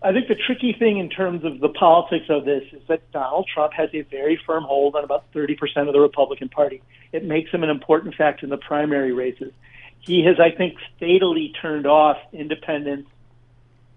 I 0.00 0.12
think 0.12 0.28
the 0.28 0.36
tricky 0.36 0.72
thing 0.78 0.98
in 0.98 1.08
terms 1.08 1.44
of 1.44 1.58
the 1.58 1.70
politics 1.70 2.26
of 2.28 2.44
this 2.44 2.62
is 2.72 2.80
that 2.88 3.10
Donald 3.10 3.48
Trump 3.52 3.72
has 3.72 3.90
a 3.92 4.02
very 4.02 4.40
firm 4.46 4.62
hold 4.62 4.94
on 4.94 5.02
about 5.02 5.32
30% 5.32 5.56
of 5.88 5.92
the 5.92 5.98
Republican 6.00 6.48
Party. 6.48 6.82
It 7.12 7.24
makes 7.24 7.50
him 7.50 7.64
an 7.64 7.70
important 7.70 8.14
factor 8.14 8.46
in 8.46 8.50
the 8.50 8.58
primary 8.58 9.12
races. 9.12 9.52
He 9.98 10.24
has, 10.24 10.38
I 10.38 10.56
think, 10.56 10.76
fatally 11.00 11.52
turned 11.60 11.86
off 11.86 12.18
independents, 12.32 13.10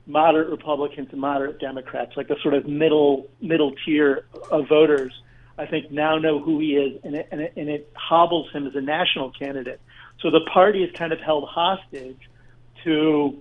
moderate 0.08 0.50
Republicans, 0.50 1.10
and 1.12 1.22
moderate 1.22 1.60
Democrats, 1.60 2.14
like 2.18 2.30
a 2.30 2.40
sort 2.42 2.54
of 2.54 2.68
middle 2.68 3.28
middle 3.40 3.74
tier 3.86 4.26
of 4.52 4.68
voters. 4.68 5.14
I 5.58 5.66
think, 5.68 5.92
now 5.92 6.18
know 6.18 6.40
who 6.40 6.60
he 6.60 6.76
is, 6.76 7.00
and 7.04 7.16
it, 7.16 7.28
and 7.32 7.42
it, 7.42 7.54
and 7.56 7.70
it 7.70 7.92
hobbles 7.96 8.52
him 8.52 8.66
as 8.66 8.76
a 8.76 8.82
national 8.82 9.32
candidate. 9.32 9.80
So 10.22 10.32
the 10.32 10.42
party 10.52 10.84
is 10.84 10.92
kind 10.96 11.14
of 11.14 11.20
held 11.20 11.48
hostage 11.48 12.18
to 12.84 13.38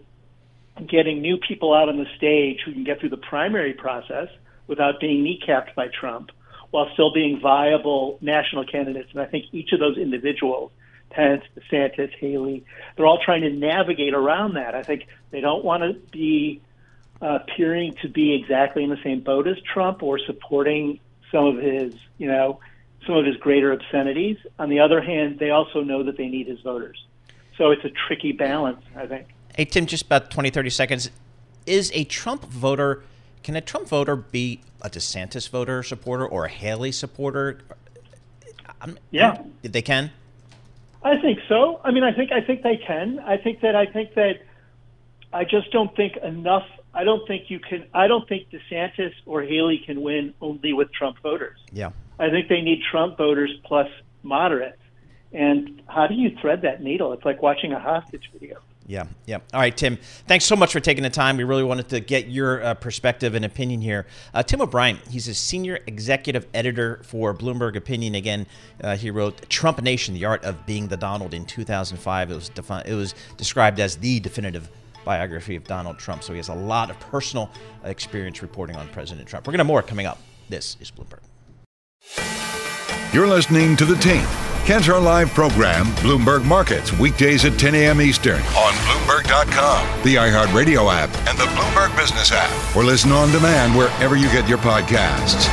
getting 0.87 1.21
new 1.21 1.39
people 1.39 1.73
out 1.73 1.89
on 1.89 1.99
the 1.99 2.07
stage 2.17 2.61
who 2.65 2.73
can 2.73 2.85
get 2.85 3.01
through 3.01 3.11
the 3.11 3.17
primary 3.17 3.73
process 3.73 4.29
without 4.67 5.01
being 5.01 5.25
kneecapped 5.25 5.75
by 5.75 5.89
Trump, 5.89 6.31
while 6.71 6.89
still 6.93 7.13
being 7.13 7.41
viable 7.41 8.19
national 8.21 8.65
candidates. 8.65 9.11
And 9.13 9.21
I 9.21 9.27
think 9.27 9.47
each 9.53 9.73
of 9.73 9.81
those 9.81 9.97
individuals, 9.97 10.73
Pence, 11.11 11.45
DeSantis, 11.57 12.13
Haley, 12.19 12.65
they're 12.97 13.07
all 13.07 13.21
trying 13.23 13.43
to 13.43 13.51
navigate 13.51 14.15
around 14.15 14.55
that. 14.55 14.75
I 14.75 14.83
think 14.83 15.07
they 15.31 15.41
don't 15.41 15.65
want 15.65 15.83
to 15.83 15.95
be 16.11 16.61
uh, 17.21 17.41
appearing 17.43 17.95
to 18.03 18.09
be 18.09 18.35
exactly 18.35 18.83
in 18.83 18.91
the 18.91 18.99
same 19.03 19.21
boat 19.21 19.47
as 19.47 19.57
Trump 19.61 20.03
or 20.03 20.19
supporting 20.19 21.01
some 21.31 21.47
of 21.47 21.57
his, 21.59 21.95
you 22.19 22.29
know, 22.29 22.61
some 23.07 23.17
of 23.17 23.25
his 23.25 23.37
greater 23.37 23.73
obscenities. 23.73 24.37
On 24.59 24.69
the 24.69 24.81
other 24.81 25.01
hand, 25.01 25.39
they 25.39 25.51
also 25.51 25.83
know 25.83 26.03
that 26.05 26.17
they 26.17 26.29
need 26.29 26.47
his 26.47 26.61
voters. 26.61 27.05
So 27.57 27.71
it's 27.71 27.85
a 27.85 27.91
tricky 27.91 28.33
balance, 28.33 28.83
I 28.97 29.07
think. 29.07 29.29
Hey, 29.55 29.65
Tim, 29.65 29.87
just 29.87 30.07
about 30.07 30.31
20, 30.31 30.51
30 30.51 30.71
seconds. 30.71 31.11
Is 31.67 31.91
a 31.95 32.05
Trump 32.05 32.47
voter, 32.47 33.03
can 33.43 33.57
a 33.57 33.61
Trump 33.61 33.89
voter 33.89 34.17
be 34.17 34.63
a 34.81 34.89
DeSantis 34.89 35.49
voter 35.49 35.83
supporter 35.83 36.27
or 36.27 36.47
a 36.47 36.49
Haley 36.49 36.93
supporter? 36.93 37.59
I'm, 38.81 38.99
yeah. 39.11 39.43
They 39.63 39.83
can? 39.83 40.11
I 41.03 41.21
think 41.21 41.39
so. 41.49 41.81
I 41.83 41.91
mean, 41.91 42.05
I 42.05 42.13
think 42.13 42.31
I 42.33 42.41
think 42.41 42.63
they 42.63 42.77
can. 42.77 43.19
I 43.21 43.37
think 43.37 43.61
that 43.61 43.75
I 43.75 43.87
think 43.87 44.15
that 44.15 44.41
I 45.33 45.45
just 45.45 45.71
don't 45.73 45.95
think 45.97 46.17
enough. 46.19 46.67
I 46.93 47.05
don't 47.05 47.27
think 47.27 47.45
you 47.49 47.59
can. 47.59 47.87
I 47.95 48.07
don't 48.07 48.29
think 48.29 48.49
DeSantis 48.51 49.13
or 49.27 49.43
Haley 49.43 49.83
can 49.85 50.03
win 50.03 50.35
only 50.41 50.73
with 50.73 50.93
Trump 50.93 51.19
voters. 51.23 51.59
Yeah. 51.73 51.91
I 52.19 52.29
think 52.29 52.49
they 52.49 52.61
need 52.61 52.83
Trump 52.91 53.17
voters 53.17 53.51
plus 53.65 53.89
moderates. 54.23 54.77
And 55.33 55.81
how 55.87 56.07
do 56.07 56.15
you 56.15 56.37
thread 56.41 56.63
that 56.63 56.83
needle? 56.83 57.13
It's 57.13 57.25
like 57.25 57.41
watching 57.41 57.73
a 57.73 57.79
hostage 57.79 58.29
video. 58.33 58.59
Yeah, 58.91 59.05
yeah. 59.25 59.39
All 59.55 59.61
right, 59.61 59.77
Tim. 59.77 59.99
Thanks 60.27 60.45
so 60.45 60.57
much 60.57 60.73
for 60.73 60.81
taking 60.81 61.05
the 61.05 61.11
time. 61.11 61.37
We 61.37 61.45
really 61.45 61.63
wanted 61.63 61.89
to 61.91 62.01
get 62.01 62.27
your 62.27 62.61
uh, 62.61 62.75
perspective 62.75 63.37
and 63.37 63.45
opinion 63.45 63.81
here. 63.81 64.05
Uh, 64.35 64.43
Tim 64.43 64.61
O'Brien, 64.61 64.99
he's 65.09 65.29
a 65.29 65.35
senior 65.35 65.79
executive 65.87 66.49
editor 66.53 67.01
for 67.05 67.33
Bloomberg 67.33 67.77
Opinion. 67.77 68.17
Again, 68.17 68.49
uh, 68.83 68.97
he 68.97 69.13
wrote 69.13 69.49
"Trump 69.49 69.81
Nation: 69.81 70.13
The 70.13 70.25
Art 70.25 70.45
of 70.45 70.67
Being 70.67 70.89
the 70.89 70.97
Donald" 70.97 71.35
in 71.35 71.47
2005. 71.47 72.33
It 72.33 72.35
was 72.35 72.49
defi- 72.49 72.83
it 72.85 72.95
was 72.95 73.15
described 73.37 73.79
as 73.79 73.95
the 73.95 74.19
definitive 74.19 74.69
biography 75.05 75.55
of 75.55 75.63
Donald 75.63 76.01
Trump. 76.01 76.25
So 76.25 76.33
he 76.33 76.39
has 76.39 76.49
a 76.49 76.55
lot 76.55 76.91
of 76.91 76.99
personal 76.99 77.49
experience 77.85 78.43
reporting 78.43 78.75
on 78.75 78.89
President 78.89 79.29
Trump. 79.29 79.47
We're 79.47 79.53
to 79.53 79.59
have 79.59 79.67
more 79.69 79.83
coming 79.83 80.07
up. 80.07 80.19
This 80.49 80.77
is 80.81 80.91
Bloomberg. 80.91 81.21
You're 83.15 83.29
listening 83.29 83.77
to 83.77 83.85
the 83.85 83.95
Tape. 83.95 84.50
Catch 84.65 84.89
our 84.89 85.01
live 85.01 85.31
program, 85.31 85.87
Bloomberg 85.97 86.45
Markets, 86.45 86.93
weekdays 86.93 87.45
at 87.45 87.59
10 87.59 87.75
a.m. 87.75 88.01
Eastern 88.01 88.37
on 88.37 88.73
Bloomberg.com, 88.85 90.03
the 90.05 90.15
iHeartRadio 90.15 90.93
app, 90.93 91.11
and 91.29 91.37
the 91.37 91.45
Bloomberg 91.57 91.97
Business 91.97 92.31
app, 92.33 92.77
or 92.77 92.85
listen 92.85 93.11
on 93.11 93.33
demand 93.33 93.77
wherever 93.77 94.15
you 94.17 94.27
get 94.27 94.49
your 94.49 94.59
podcasts. 94.59 95.49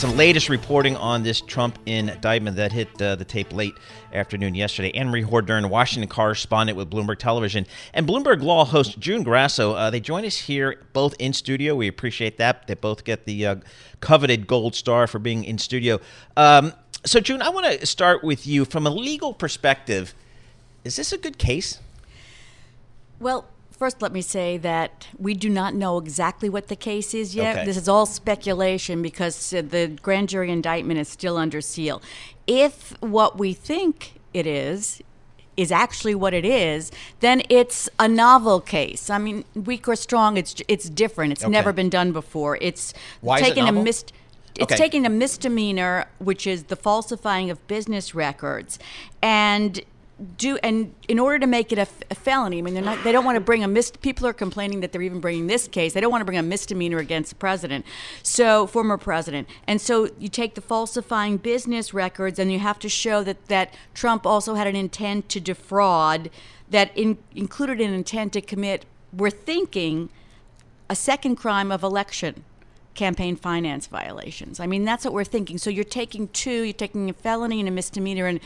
Some 0.00 0.16
latest 0.16 0.48
reporting 0.48 0.96
on 0.96 1.24
this 1.24 1.40
Trump 1.40 1.78
indictment 1.86 2.56
that 2.56 2.72
hit 2.72 2.88
uh, 3.02 3.16
the 3.16 3.24
tape 3.24 3.52
late 3.52 3.74
afternoon 4.14 4.54
yesterday. 4.54 4.92
Annmarie 4.92 5.26
Hordern, 5.26 5.68
Washington 5.68 6.08
correspondent 6.08 6.78
with 6.78 6.88
Bloomberg 6.88 7.18
Television, 7.18 7.66
and 7.92 8.06
Bloomberg 8.06 8.42
Law 8.42 8.64
host 8.64 8.98
June 8.98 9.24
Grasso. 9.24 9.74
Uh, 9.74 9.90
they 9.90 10.00
join 10.00 10.24
us 10.24 10.36
here 10.38 10.80
both 10.92 11.14
in 11.18 11.32
studio. 11.32 11.74
We 11.74 11.88
appreciate 11.88 12.38
that. 12.38 12.66
They 12.66 12.74
both 12.74 13.04
get 13.04 13.24
the 13.26 13.44
uh, 13.44 13.56
coveted 14.00 14.46
gold 14.46 14.74
star 14.74 15.06
for 15.06 15.18
being 15.18 15.44
in 15.44 15.58
studio. 15.58 15.98
Um, 16.36 16.72
so, 17.04 17.20
June, 17.20 17.42
I 17.42 17.48
want 17.48 17.66
to 17.80 17.86
start 17.86 18.22
with 18.22 18.46
you 18.46 18.64
from 18.64 18.86
a 18.86 18.90
legal 18.90 19.32
perspective. 19.32 20.14
Is 20.84 20.96
this 20.96 21.12
a 21.12 21.18
good 21.18 21.38
case? 21.38 21.78
Well, 23.18 23.46
First, 23.80 24.02
let 24.02 24.12
me 24.12 24.20
say 24.20 24.58
that 24.58 25.08
we 25.18 25.32
do 25.32 25.48
not 25.48 25.74
know 25.74 25.96
exactly 25.96 26.50
what 26.50 26.68
the 26.68 26.76
case 26.76 27.14
is 27.14 27.34
yet. 27.34 27.56
Okay. 27.56 27.64
This 27.64 27.78
is 27.78 27.88
all 27.88 28.04
speculation 28.04 29.00
because 29.00 29.54
uh, 29.54 29.62
the 29.62 29.96
grand 30.02 30.28
jury 30.28 30.50
indictment 30.50 31.00
is 31.00 31.08
still 31.08 31.38
under 31.38 31.62
seal. 31.62 32.02
If 32.46 32.94
what 33.00 33.38
we 33.38 33.54
think 33.54 34.20
it 34.34 34.46
is 34.46 35.00
is 35.56 35.72
actually 35.72 36.14
what 36.14 36.34
it 36.34 36.44
is, 36.44 36.92
then 37.20 37.40
it's 37.48 37.88
a 37.98 38.06
novel 38.06 38.60
case. 38.60 39.08
I 39.08 39.16
mean, 39.16 39.46
weak 39.54 39.88
or 39.88 39.96
strong, 39.96 40.36
it's 40.36 40.56
it's 40.68 40.90
different. 40.90 41.32
It's 41.32 41.42
Okay. 41.44 41.50
never 41.50 41.72
been 41.72 41.88
done 41.88 42.12
before. 42.12 42.58
It's 42.60 42.92
Why 43.22 43.38
is 43.40 43.48
it 43.48 43.56
a 43.56 43.72
mis- 43.72 44.04
it's 44.56 44.72
Okay. 44.72 44.76
taking 44.76 45.06
a 45.06 45.10
misdemeanor, 45.10 46.06
which 46.18 46.46
is 46.46 46.64
the 46.64 46.76
falsifying 46.76 47.50
of 47.50 47.66
business 47.66 48.14
records, 48.14 48.78
and 49.22 49.82
do 50.36 50.58
and 50.62 50.94
in 51.08 51.18
order 51.18 51.38
to 51.38 51.46
make 51.46 51.72
it 51.72 51.78
a, 51.78 51.86
felony. 52.14 52.58
I 52.58 52.62
mean, 52.62 52.74
they're 52.74 52.82
not. 52.82 53.02
They 53.04 53.12
don't 53.12 53.24
want 53.24 53.36
to 53.36 53.40
bring 53.40 53.64
a 53.64 53.68
mis. 53.68 53.90
People 53.90 54.26
are 54.26 54.32
complaining 54.32 54.80
that 54.80 54.92
they're 54.92 55.02
even 55.02 55.20
bringing 55.20 55.46
this 55.46 55.66
case. 55.66 55.94
They 55.94 56.00
don't 56.00 56.10
want 56.10 56.20
to 56.20 56.26
bring 56.26 56.38
a 56.38 56.42
misdemeanor 56.42 56.98
against 56.98 57.30
the 57.30 57.36
president, 57.36 57.86
so 58.22 58.66
former 58.66 58.98
president. 58.98 59.48
And 59.66 59.80
so 59.80 60.10
you 60.18 60.28
take 60.28 60.54
the 60.54 60.60
falsifying 60.60 61.38
business 61.38 61.94
records, 61.94 62.38
and 62.38 62.52
you 62.52 62.58
have 62.58 62.78
to 62.80 62.88
show 62.88 63.22
that 63.24 63.46
that 63.48 63.74
Trump 63.94 64.26
also 64.26 64.54
had 64.54 64.66
an 64.66 64.76
intent 64.76 65.28
to 65.30 65.40
defraud, 65.40 66.28
that 66.68 66.90
in, 66.96 67.16
included 67.34 67.80
an 67.80 67.94
intent 67.94 68.32
to 68.34 68.40
commit. 68.42 68.84
We're 69.12 69.30
thinking 69.30 70.10
a 70.88 70.94
second 70.94 71.36
crime 71.36 71.72
of 71.72 71.82
election 71.82 72.44
campaign 72.94 73.36
finance 73.36 73.86
violations. 73.86 74.60
I 74.60 74.66
mean, 74.66 74.84
that's 74.84 75.04
what 75.04 75.14
we're 75.14 75.24
thinking. 75.24 75.58
So 75.58 75.70
you're 75.70 75.84
taking 75.84 76.28
two, 76.28 76.62
you're 76.62 76.72
taking 76.72 77.08
a 77.08 77.12
felony 77.12 77.60
and 77.60 77.68
a 77.68 77.72
misdemeanor 77.72 78.26
and 78.26 78.40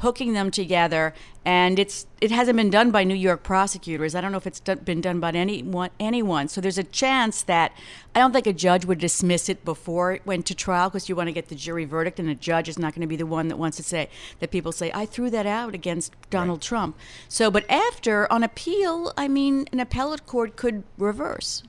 hooking 0.00 0.32
them 0.32 0.50
together, 0.50 1.12
and 1.44 1.78
it's 1.78 2.06
it 2.20 2.30
hasn't 2.30 2.56
been 2.56 2.70
done 2.70 2.90
by 2.90 3.04
New 3.04 3.14
York 3.14 3.42
prosecutors. 3.42 4.14
I 4.14 4.20
don't 4.20 4.32
know 4.32 4.38
if 4.38 4.46
it's 4.46 4.60
done, 4.60 4.78
been 4.78 5.00
done 5.00 5.20
by 5.20 5.30
anyone. 5.32 5.90
Anyone. 6.00 6.48
So 6.48 6.60
there's 6.60 6.78
a 6.78 6.84
chance 6.84 7.42
that 7.42 7.72
I 8.14 8.20
don't 8.20 8.32
think 8.32 8.46
a 8.46 8.52
judge 8.52 8.86
would 8.86 8.98
dismiss 8.98 9.48
it 9.48 9.64
before 9.64 10.12
it 10.12 10.26
went 10.26 10.46
to 10.46 10.54
trial 10.54 10.88
because 10.88 11.08
you 11.08 11.16
want 11.16 11.28
to 11.28 11.32
get 11.32 11.48
the 11.48 11.54
jury 11.54 11.84
verdict, 11.84 12.18
and 12.18 12.28
the 12.28 12.34
judge 12.34 12.68
is 12.68 12.78
not 12.78 12.94
going 12.94 13.02
to 13.02 13.06
be 13.06 13.16
the 13.16 13.26
one 13.26 13.48
that 13.48 13.58
wants 13.58 13.76
to 13.76 13.82
say 13.82 14.08
that 14.38 14.50
people 14.50 14.72
say 14.72 14.90
I 14.94 15.04
threw 15.04 15.28
that 15.30 15.46
out 15.46 15.74
against 15.74 16.14
Donald 16.30 16.62
Trump. 16.62 16.96
So, 17.28 17.50
but 17.50 17.68
after 17.70 18.30
on 18.32 18.42
appeal, 18.42 19.12
I 19.16 19.28
mean, 19.28 19.66
an 19.72 19.80
appellate 19.80 20.26
court 20.26 20.56
could 20.56 20.82
reverse. 20.96 21.62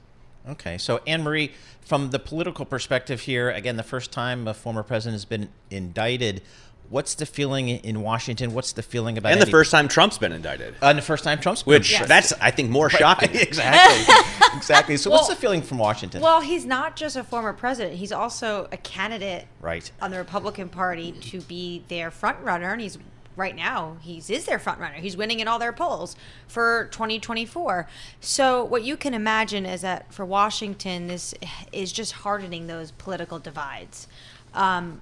Okay, 0.50 0.78
so 0.78 0.98
Annmarie, 1.00 1.52
from 1.82 2.10
the 2.10 2.20
political 2.20 2.66
perspective 2.66 3.22
here, 3.22 3.50
again, 3.52 3.76
the 3.78 3.84
first 3.84 4.12
time 4.12 4.48
a 4.48 4.54
former 4.54 4.84
president 4.84 5.14
has 5.16 5.26
been 5.26 5.50
indicted. 5.70 6.42
What's 6.90 7.14
the 7.16 7.26
feeling 7.26 7.70
in 7.70 8.02
Washington? 8.02 8.54
What's 8.54 8.74
the 8.74 8.82
feeling 8.84 9.18
about 9.18 9.32
And 9.32 9.40
the 9.40 9.46
any- 9.46 9.52
first 9.52 9.72
time 9.72 9.88
Trump's 9.88 10.18
been 10.18 10.34
indicted. 10.34 10.74
uh, 10.82 10.88
and 10.88 10.98
the 10.98 11.02
first 11.04 11.24
time 11.24 11.40
Trump's 11.40 11.64
been 11.64 11.76
Which 11.76 11.92
indicted. 11.92 12.10
that's 12.10 12.34
I 12.42 12.52
think 12.52 12.70
more 12.70 12.90
shocking. 13.02 13.30
exactly, 13.34 14.14
exactly. 14.58 14.98
So, 14.98 15.10
what's 15.10 15.30
the 15.30 15.36
feeling 15.36 15.62
from 15.62 15.78
Washington? 15.78 16.22
Well, 16.22 16.42
he's 16.42 16.66
not 16.66 16.98
just 16.98 17.16
a 17.16 17.24
former 17.24 17.54
president; 17.54 17.96
he's 17.96 18.12
also 18.12 18.68
a 18.74 18.78
candidate 18.78 19.46
Right. 19.62 19.90
on 20.02 20.12
the 20.12 20.18
Republican 20.18 20.68
Party 20.68 21.14
to 21.14 21.40
be 21.42 21.84
their 21.88 22.12
front 22.12 22.40
runner, 22.42 22.72
and 22.74 22.82
he's 22.82 22.98
right 23.36 23.56
now 23.56 23.98
he's 24.02 24.30
is 24.30 24.46
their 24.46 24.60
front 24.60 24.80
runner. 24.80 24.96
He's 24.96 25.16
winning 25.18 25.40
in 25.40 25.48
all 25.48 25.60
their 25.60 25.74
polls 25.74 26.16
for 26.48 26.90
2024. 26.92 27.88
So 28.20 28.64
what 28.64 28.84
you 28.84 28.98
can 28.98 29.14
imagine 29.14 29.66
is 29.66 29.82
that 29.82 30.14
for 30.14 30.26
Washington, 30.26 31.08
this 31.08 31.34
is 31.72 31.92
just 31.92 32.12
hardening 32.12 32.68
those 32.68 32.92
political 32.92 33.40
divides. 33.40 34.08
Um, 34.54 35.02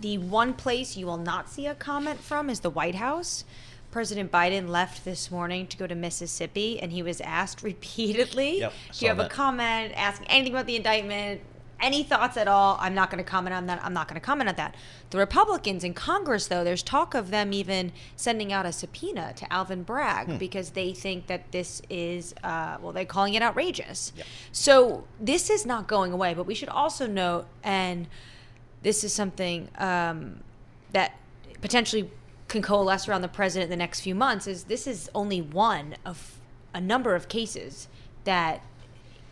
the 0.00 0.18
one 0.18 0.54
place 0.54 0.96
you 0.96 1.06
will 1.06 1.18
not 1.18 1.50
see 1.50 1.66
a 1.66 1.74
comment 1.74 2.20
from 2.20 2.48
is 2.48 2.60
the 2.60 2.70
White 2.70 2.94
House. 2.94 3.44
President 3.90 4.30
Biden 4.30 4.68
left 4.68 5.04
this 5.04 5.30
morning 5.30 5.66
to 5.66 5.76
go 5.76 5.86
to 5.86 5.94
Mississippi, 5.94 6.78
and 6.80 6.92
he 6.92 7.02
was 7.02 7.20
asked 7.22 7.62
repeatedly, 7.64 8.60
Yep, 8.60 8.72
"Do 8.92 9.04
you 9.04 9.08
have 9.08 9.18
a 9.18 9.28
comment? 9.28 9.94
Asking 9.96 10.26
anything 10.28 10.52
about 10.52 10.66
the 10.66 10.76
indictment? 10.76 11.40
Any 11.80 12.02
thoughts 12.02 12.36
at 12.36 12.48
all? 12.48 12.76
I'm 12.80 12.94
not 12.94 13.10
going 13.10 13.22
to 13.22 13.30
comment 13.30 13.54
on 13.54 13.66
that. 13.66 13.80
I'm 13.84 13.92
not 13.92 14.08
going 14.08 14.20
to 14.20 14.24
comment 14.24 14.48
on 14.48 14.56
that." 14.56 14.74
The 15.10 15.18
Republicans 15.18 15.84
in 15.84 15.94
Congress, 15.94 16.48
though, 16.48 16.64
there's 16.64 16.82
talk 16.82 17.14
of 17.14 17.30
them 17.30 17.52
even 17.52 17.92
sending 18.16 18.52
out 18.52 18.66
a 18.66 18.72
subpoena 18.72 19.32
to 19.36 19.52
Alvin 19.52 19.82
Bragg 19.84 20.26
Hmm. 20.26 20.36
because 20.38 20.70
they 20.70 20.92
think 20.92 21.26
that 21.28 21.52
this 21.52 21.80
is, 21.88 22.34
uh, 22.42 22.78
well, 22.80 22.92
they're 22.92 23.04
calling 23.04 23.34
it 23.34 23.42
outrageous. 23.42 24.12
So 24.52 25.04
this 25.20 25.50
is 25.50 25.64
not 25.64 25.86
going 25.86 26.12
away. 26.12 26.34
But 26.34 26.46
we 26.46 26.54
should 26.54 26.68
also 26.68 27.06
note, 27.06 27.46
and 27.62 28.08
this 28.82 29.04
is 29.04 29.12
something 29.12 29.68
um, 29.78 30.40
that 30.92 31.16
potentially 31.60 32.10
can 32.48 32.62
coalesce 32.62 33.08
around 33.08 33.22
the 33.22 33.28
president 33.28 33.64
in 33.64 33.70
the 33.70 33.76
next 33.76 34.00
few 34.00 34.14
months 34.14 34.46
is 34.46 34.64
this 34.64 34.86
is 34.86 35.10
only 35.14 35.40
one 35.42 35.96
of 36.04 36.40
a 36.72 36.80
number 36.80 37.14
of 37.14 37.28
cases 37.28 37.88
that 38.24 38.62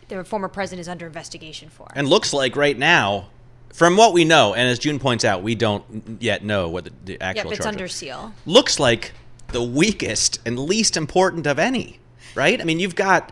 the 0.07 0.23
former 0.23 0.47
president 0.47 0.81
is 0.81 0.87
under 0.87 1.05
investigation 1.05 1.69
for. 1.69 1.87
And 1.95 2.07
looks 2.07 2.33
like 2.33 2.55
right 2.55 2.77
now, 2.77 3.27
from 3.73 3.97
what 3.97 4.13
we 4.13 4.25
know, 4.25 4.53
and 4.53 4.67
as 4.67 4.79
June 4.79 4.99
points 4.99 5.25
out, 5.25 5.43
we 5.43 5.55
don't 5.55 6.17
yet 6.19 6.43
know 6.43 6.69
what 6.69 6.85
the, 6.85 6.91
the 7.05 7.21
actual 7.21 7.45
yep, 7.45 7.53
it's 7.53 7.63
charge 7.63 7.73
under 7.73 7.85
is. 7.85 7.93
seal. 7.93 8.33
Looks 8.45 8.79
like 8.79 9.13
the 9.49 9.63
weakest 9.63 10.39
and 10.45 10.57
least 10.57 10.97
important 10.97 11.45
of 11.47 11.59
any, 11.59 11.99
right? 12.35 12.59
I 12.59 12.63
mean, 12.63 12.79
you've 12.79 12.95
got 12.95 13.31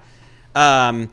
um, 0.53 1.10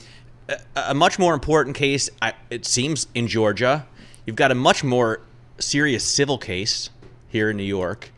a, 0.49 0.59
a 0.89 0.95
much 0.95 1.19
more 1.19 1.35
important 1.35 1.77
case. 1.77 2.11
I, 2.21 2.35
it 2.51 2.67
seems 2.67 3.07
in 3.15 3.29
Georgia. 3.29 3.87
You've 4.27 4.37
got 4.37 4.51
a 4.51 4.55
much 4.55 4.85
more 4.85 5.21
serious 5.59 6.05
civil 6.05 6.39
case 6.39 6.91
here 7.29 7.51
in 7.51 7.57
New 7.57 7.63
York. 7.63 8.11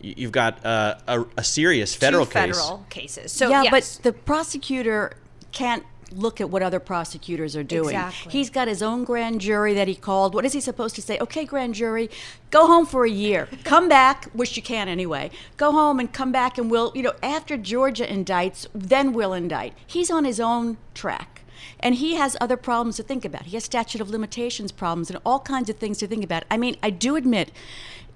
You've 0.00 0.32
got 0.32 0.64
uh, 0.64 0.96
a, 1.08 1.24
a, 1.38 1.44
serious 1.44 1.94
federal 1.94 2.24
Two 2.24 2.32
case. 2.32 2.56
federal 2.56 2.86
cases. 2.88 3.32
So 3.32 3.48
yeah, 3.48 3.64
yes. 3.64 3.96
but 3.96 4.04
the 4.04 4.12
prosecutor 4.12 5.16
can't 5.50 5.84
look 6.12 6.40
at 6.40 6.50
what 6.50 6.62
other 6.62 6.80
prosecutors 6.80 7.56
are 7.56 7.62
doing. 7.62 7.94
Exactly. 7.94 8.32
He's 8.32 8.50
got 8.50 8.68
his 8.68 8.82
own 8.82 9.04
grand 9.04 9.40
jury 9.40 9.74
that 9.74 9.88
he 9.88 9.94
called. 9.94 10.34
What 10.34 10.44
is 10.44 10.52
he 10.52 10.60
supposed 10.60 10.94
to 10.96 11.02
say? 11.02 11.18
Okay, 11.18 11.44
grand 11.44 11.74
jury, 11.74 12.10
go 12.50 12.66
home 12.66 12.86
for 12.86 13.04
a 13.04 13.10
year. 13.10 13.48
Come 13.64 13.88
back, 13.88 14.26
which 14.32 14.56
you 14.56 14.62
can 14.62 14.88
anyway. 14.88 15.30
Go 15.56 15.72
home 15.72 15.98
and 15.98 16.12
come 16.12 16.32
back 16.32 16.58
and 16.58 16.70
we'll, 16.70 16.92
you 16.94 17.02
know, 17.02 17.12
after 17.22 17.56
Georgia 17.56 18.06
indicts, 18.06 18.66
then 18.74 19.12
we'll 19.12 19.32
indict. 19.32 19.74
He's 19.86 20.10
on 20.10 20.24
his 20.24 20.40
own 20.40 20.78
track. 20.94 21.42
And 21.80 21.96
he 21.96 22.14
has 22.14 22.36
other 22.40 22.56
problems 22.56 22.96
to 22.96 23.02
think 23.02 23.24
about. 23.24 23.42
He 23.44 23.56
has 23.56 23.64
statute 23.64 24.00
of 24.00 24.10
limitations 24.10 24.72
problems 24.72 25.10
and 25.10 25.18
all 25.24 25.40
kinds 25.40 25.70
of 25.70 25.76
things 25.76 25.98
to 25.98 26.06
think 26.06 26.24
about. 26.24 26.44
I 26.50 26.56
mean, 26.56 26.76
I 26.82 26.90
do 26.90 27.16
admit, 27.16 27.52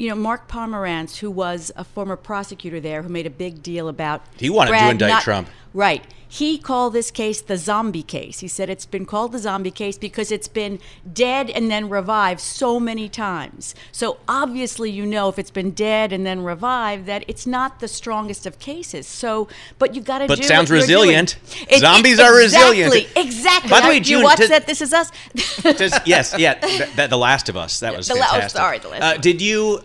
you 0.02 0.09
know, 0.09 0.16
Mark 0.16 0.49
Pomerantz, 0.49 1.18
who 1.18 1.30
was 1.30 1.71
a 1.76 1.85
former 1.85 2.16
prosecutor 2.16 2.80
there, 2.80 3.02
who 3.02 3.09
made 3.09 3.25
a 3.25 3.30
big 3.30 3.62
deal 3.62 3.87
about 3.88 4.21
he 4.37 4.50
wanted 4.50 4.71
Bragg 4.71 4.82
to 4.82 4.90
indict 4.90 5.09
not, 5.09 5.23
Trump. 5.23 5.49
Right. 5.73 6.02
He 6.26 6.59
called 6.59 6.92
this 6.92 7.12
case 7.12 7.40
the 7.40 7.56
zombie 7.56 8.02
case. 8.02 8.40
He 8.40 8.49
said 8.49 8.68
it's 8.68 8.87
been 8.87 9.06
called 9.06 9.30
the 9.30 9.38
zombie 9.38 9.71
case 9.71 9.99
because 9.99 10.32
it's 10.32 10.49
been 10.49 10.80
dead 11.12 11.50
and 11.50 11.71
then 11.71 11.88
revived 11.88 12.40
so 12.40 12.80
many 12.80 13.09
times. 13.09 13.76
So 13.92 14.18
obviously, 14.26 14.90
you 14.90 15.06
know, 15.06 15.28
if 15.28 15.38
it's 15.38 15.50
been 15.52 15.71
dead 15.71 16.12
and 16.12 16.26
then 16.26 16.42
revived, 16.42 17.06
that 17.06 17.25
it's 17.28 17.47
not 17.47 17.78
the 17.78 17.87
strongest 17.87 18.44
of 18.44 18.59
cases. 18.59 19.06
So, 19.06 19.47
but 19.78 19.94
you've 19.94 20.06
got 20.06 20.18
to 20.18 20.26
do. 20.26 20.35
But 20.35 20.44
sounds 20.44 20.71
what 20.71 20.76
resilient. 20.78 21.37
It- 21.68 21.78
Zombies 21.78 22.18
it- 22.18 22.25
are 22.25 22.35
resilient. 22.35 22.94
Exactly. 22.94 23.23
Exactly. 23.23 23.71
By 23.71 23.80
the 23.82 23.88
way, 23.88 24.00
June, 24.00 24.18
you 24.18 24.25
watch 24.25 24.38
that? 24.38 24.66
This 24.66 24.80
is 24.80 24.92
us. 24.92 25.12
Just- 25.62 26.04
yes, 26.09 26.35
yeah, 26.37 26.54
th- 26.54 26.94
th- 26.97 27.11
The 27.11 27.18
Last 27.18 27.50
of 27.50 27.56
Us. 27.56 27.78
That 27.80 27.97
was 27.97 28.09
The 28.09 28.14
La- 28.14 28.26
oh, 28.32 28.49
sorry, 28.49 28.78
The 28.78 28.88
Last 28.88 29.02
uh, 29.02 29.06
of 29.12 29.18
Us. 29.18 29.23
Did 29.23 29.40
you? 29.40 29.82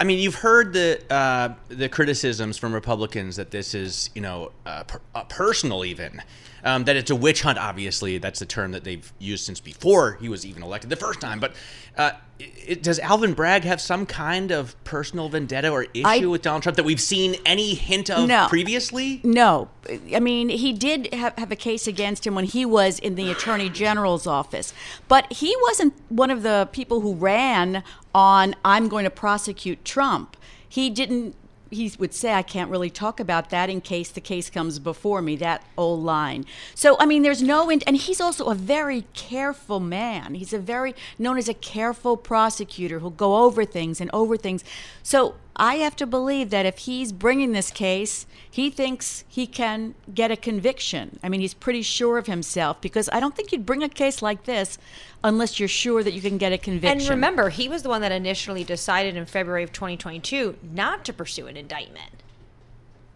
I 0.00 0.04
mean, 0.04 0.18
you've 0.18 0.36
heard 0.36 0.72
the 0.72 1.00
uh, 1.12 1.50
the 1.68 1.90
criticisms 1.90 2.56
from 2.56 2.72
Republicans 2.72 3.36
that 3.36 3.50
this 3.50 3.74
is, 3.74 4.08
you 4.14 4.22
know, 4.22 4.50
uh, 4.64 4.84
per- 4.84 5.00
uh, 5.14 5.24
personal 5.24 5.84
even. 5.84 6.22
Um, 6.62 6.84
that 6.84 6.94
it's 6.96 7.10
a 7.10 7.16
witch 7.16 7.40
hunt. 7.40 7.56
Obviously, 7.58 8.18
that's 8.18 8.38
the 8.38 8.44
term 8.46 8.72
that 8.72 8.84
they've 8.84 9.10
used 9.18 9.44
since 9.46 9.60
before 9.60 10.18
he 10.20 10.28
was 10.28 10.44
even 10.44 10.62
elected 10.62 10.90
the 10.90 10.96
first 10.96 11.18
time. 11.18 11.40
But 11.40 11.54
uh, 11.96 12.10
it, 12.38 12.82
does 12.82 12.98
Alvin 12.98 13.32
Bragg 13.32 13.64
have 13.64 13.80
some 13.80 14.04
kind 14.04 14.50
of 14.50 14.76
personal 14.84 15.30
vendetta 15.30 15.70
or 15.70 15.84
issue 15.94 16.02
I- 16.06 16.26
with 16.26 16.42
Donald 16.42 16.62
Trump 16.62 16.76
that 16.76 16.84
we've 16.84 17.00
seen 17.00 17.36
any 17.46 17.72
hint 17.74 18.10
of 18.10 18.28
No. 18.28 18.46
previously? 18.50 19.22
No, 19.24 19.70
I 20.14 20.20
mean 20.20 20.50
he 20.50 20.74
did 20.74 21.12
have, 21.14 21.34
have 21.38 21.50
a 21.50 21.56
case 21.56 21.86
against 21.86 22.26
him 22.26 22.34
when 22.34 22.44
he 22.44 22.66
was 22.66 22.98
in 22.98 23.14
the 23.14 23.30
attorney 23.30 23.70
general's 23.70 24.26
office, 24.26 24.74
but 25.08 25.32
he 25.32 25.56
wasn't 25.62 25.94
one 26.10 26.30
of 26.30 26.42
the 26.42 26.68
people 26.72 27.00
who 27.00 27.14
ran 27.14 27.82
on 28.14 28.54
"I'm 28.64 28.88
going 28.88 29.04
to 29.04 29.10
prosecute 29.10 29.84
Trump." 29.84 30.36
He 30.68 30.90
didn't. 30.90 31.34
He 31.70 31.92
would 31.98 32.12
say, 32.12 32.34
"I 32.34 32.42
can't 32.42 32.70
really 32.70 32.90
talk 32.90 33.20
about 33.20 33.50
that 33.50 33.70
in 33.70 33.80
case 33.80 34.10
the 34.10 34.20
case 34.20 34.50
comes 34.50 34.78
before 34.78 35.22
me." 35.22 35.36
That 35.36 35.64
old 35.76 36.02
line. 36.02 36.44
So 36.74 36.96
I 36.98 37.06
mean, 37.06 37.22
there's 37.22 37.42
no, 37.42 37.70
and 37.70 37.96
he's 37.96 38.20
also 38.20 38.46
a 38.46 38.54
very 38.54 39.04
careful 39.14 39.78
man. 39.78 40.34
He's 40.34 40.52
a 40.52 40.58
very 40.58 40.94
known 41.18 41.38
as 41.38 41.48
a 41.48 41.54
careful 41.54 42.16
prosecutor 42.16 42.98
who'll 42.98 43.10
go 43.10 43.44
over 43.44 43.64
things 43.64 44.00
and 44.00 44.10
over 44.12 44.36
things. 44.36 44.64
So 45.02 45.34
I 45.56 45.76
have 45.76 45.96
to 45.96 46.06
believe 46.06 46.50
that 46.50 46.64
if 46.64 46.78
he's 46.78 47.12
bringing 47.12 47.52
this 47.52 47.70
case, 47.70 48.26
he 48.50 48.70
thinks 48.70 49.24
he 49.28 49.46
can 49.46 49.94
get 50.14 50.30
a 50.30 50.36
conviction. 50.36 51.18
I 51.22 51.28
mean, 51.28 51.40
he's 51.40 51.54
pretty 51.54 51.82
sure 51.82 52.18
of 52.18 52.26
himself 52.26 52.80
because 52.80 53.10
I 53.12 53.20
don't 53.20 53.34
think 53.36 53.52
you'd 53.52 53.66
bring 53.66 53.82
a 53.82 53.88
case 53.88 54.22
like 54.22 54.44
this 54.44 54.78
unless 55.22 55.58
you're 55.58 55.68
sure 55.68 56.02
that 56.02 56.12
you 56.12 56.20
can 56.22 56.38
get 56.38 56.52
a 56.52 56.58
conviction. 56.58 57.00
And 57.00 57.08
remember, 57.10 57.50
he 57.50 57.68
was 57.68 57.82
the 57.82 57.88
one 57.88 58.00
that 58.00 58.12
initially 58.12 58.64
decided 58.64 59.16
in 59.16 59.26
February 59.26 59.62
of 59.62 59.72
2022 59.72 60.56
not 60.62 61.04
to 61.04 61.12
pursue 61.12 61.46
an 61.46 61.56
indictment. 61.56 62.22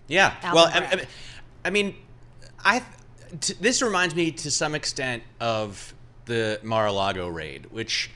Yeah. 0.08 0.34
Alvin 0.42 0.54
well, 0.54 0.70
I, 0.74 0.78
Bragg. 0.80 1.00
I- 1.00 1.06
I 1.66 1.70
mean, 1.70 1.94
I 2.62 2.82
t- 3.40 3.54
this 3.60 3.80
reminds 3.80 4.14
me 4.14 4.30
to 4.32 4.50
some 4.50 4.74
extent 4.74 5.22
of 5.40 5.94
the 6.26 6.60
Mar-a-Lago 6.62 7.28
raid, 7.28 7.66
which 7.70 8.10